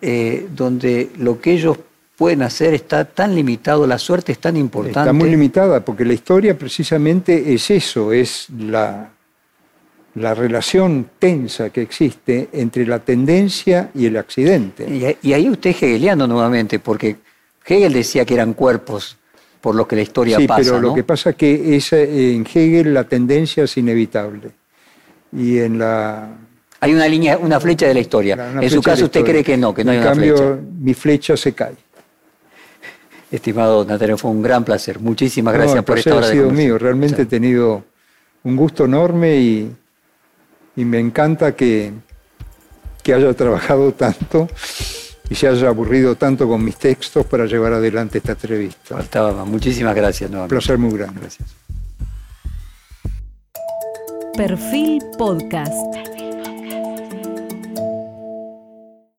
eh, 0.01 0.47
donde 0.53 1.09
lo 1.17 1.39
que 1.39 1.53
ellos 1.53 1.79
pueden 2.17 2.43
hacer 2.43 2.73
está 2.73 3.05
tan 3.05 3.33
limitado, 3.33 3.87
la 3.87 3.97
suerte 3.97 4.33
es 4.33 4.39
tan 4.39 4.57
importante. 4.57 4.99
Está 4.99 5.13
muy 5.13 5.29
limitada, 5.29 5.83
porque 5.83 6.05
la 6.05 6.13
historia 6.13 6.57
precisamente 6.57 7.53
es 7.53 7.71
eso, 7.71 8.13
es 8.13 8.47
la, 8.49 9.14
la 10.15 10.33
relación 10.33 11.09
tensa 11.19 11.69
que 11.69 11.81
existe 11.81 12.49
entre 12.53 12.85
la 12.87 12.99
tendencia 12.99 13.91
y 13.93 14.05
el 14.05 14.17
accidente. 14.17 15.17
Y, 15.21 15.33
ahí 15.33 15.49
usted 15.49 15.71
es 15.71 15.83
hegeliano 15.83 16.25
nuevamente, 16.25 16.79
porque 16.79 17.17
Hegel 17.65 17.93
decía 17.93 18.25
que 18.25 18.33
eran 18.33 18.53
cuerpos 18.53 19.17
por 19.59 19.75
lo 19.75 19.87
que 19.87 19.95
la 19.95 20.03
historia 20.03 20.37
sí, 20.37 20.47
pasa. 20.47 20.61
pero 20.63 20.79
lo 20.79 20.93
que 20.93 21.03
pasa 21.03 21.31
es 21.31 21.35
que 21.35 21.75
es, 21.75 21.91
en 21.91 22.45
Hegel 22.45 22.93
la 22.93 23.03
tendencia 23.03 23.63
es 23.63 23.77
inevitable. 23.77 24.51
Y 25.33 25.59
en 25.59 25.79
la. 25.79 26.29
Hay 26.79 26.93
una 26.93 27.07
línea, 27.07 27.37
una 27.37 27.59
flecha 27.59 27.87
de 27.87 27.95
la 27.95 27.99
historia. 27.99 28.53
en 28.61 28.69
su 28.69 28.81
caso, 28.81 29.05
usted 29.05 29.23
cree 29.23 29.43
que 29.43 29.57
no, 29.57 29.73
que 29.73 29.83
no 29.83 29.91
en 29.91 29.97
hay 29.97 30.03
una 30.03 30.13
cambio, 30.13 30.37
flecha. 30.37 30.59
mi 30.79 30.93
flecha 30.93 31.35
se 31.35 31.53
cae. 31.53 31.75
Estimado 33.31 33.83
Natalio, 33.83 34.17
fue 34.17 34.31
un 34.31 34.41
gran 34.41 34.63
placer. 34.63 34.99
Muchísimas 34.99 35.53
No, 35.53 35.57
gracias 35.57 35.79
el 35.79 35.83
por 35.83 35.97
esta 35.97 36.11
placer 36.11 36.37
hora 36.37 36.45
ha 36.45 36.47
sido 36.47 36.51
mío. 36.51 36.77
Realmente 36.77 37.23
he 37.23 37.25
tenido 37.25 37.83
un 38.43 38.55
gusto 38.55 38.85
enorme 38.85 39.35
y, 39.37 39.71
y 40.75 40.85
me 40.85 40.99
encanta 40.99 41.55
que, 41.55 41.93
que 43.03 43.13
haya 43.13 43.33
trabajado 43.33 43.93
tanto 43.93 44.47
y 45.29 45.35
se 45.35 45.47
haya 45.47 45.69
aburrido 45.69 46.15
tanto 46.15 46.47
con 46.47 46.63
mis 46.63 46.77
textos 46.77 47.25
para 47.25 47.45
llevar 47.45 47.73
adelante 47.73 48.19
esta 48.19 48.33
entrevista. 48.33 48.95
Faltaba 48.95 49.31
más. 49.33 49.47
Muchísimas 49.47 49.95
gracias 49.95 50.29
Un 50.31 50.47
placer 50.47 50.77
muy 50.77 50.97
grande. 50.97 51.21
Gracias. 51.21 51.55
Perfil 54.35 55.01
Podcast. 55.17 56.14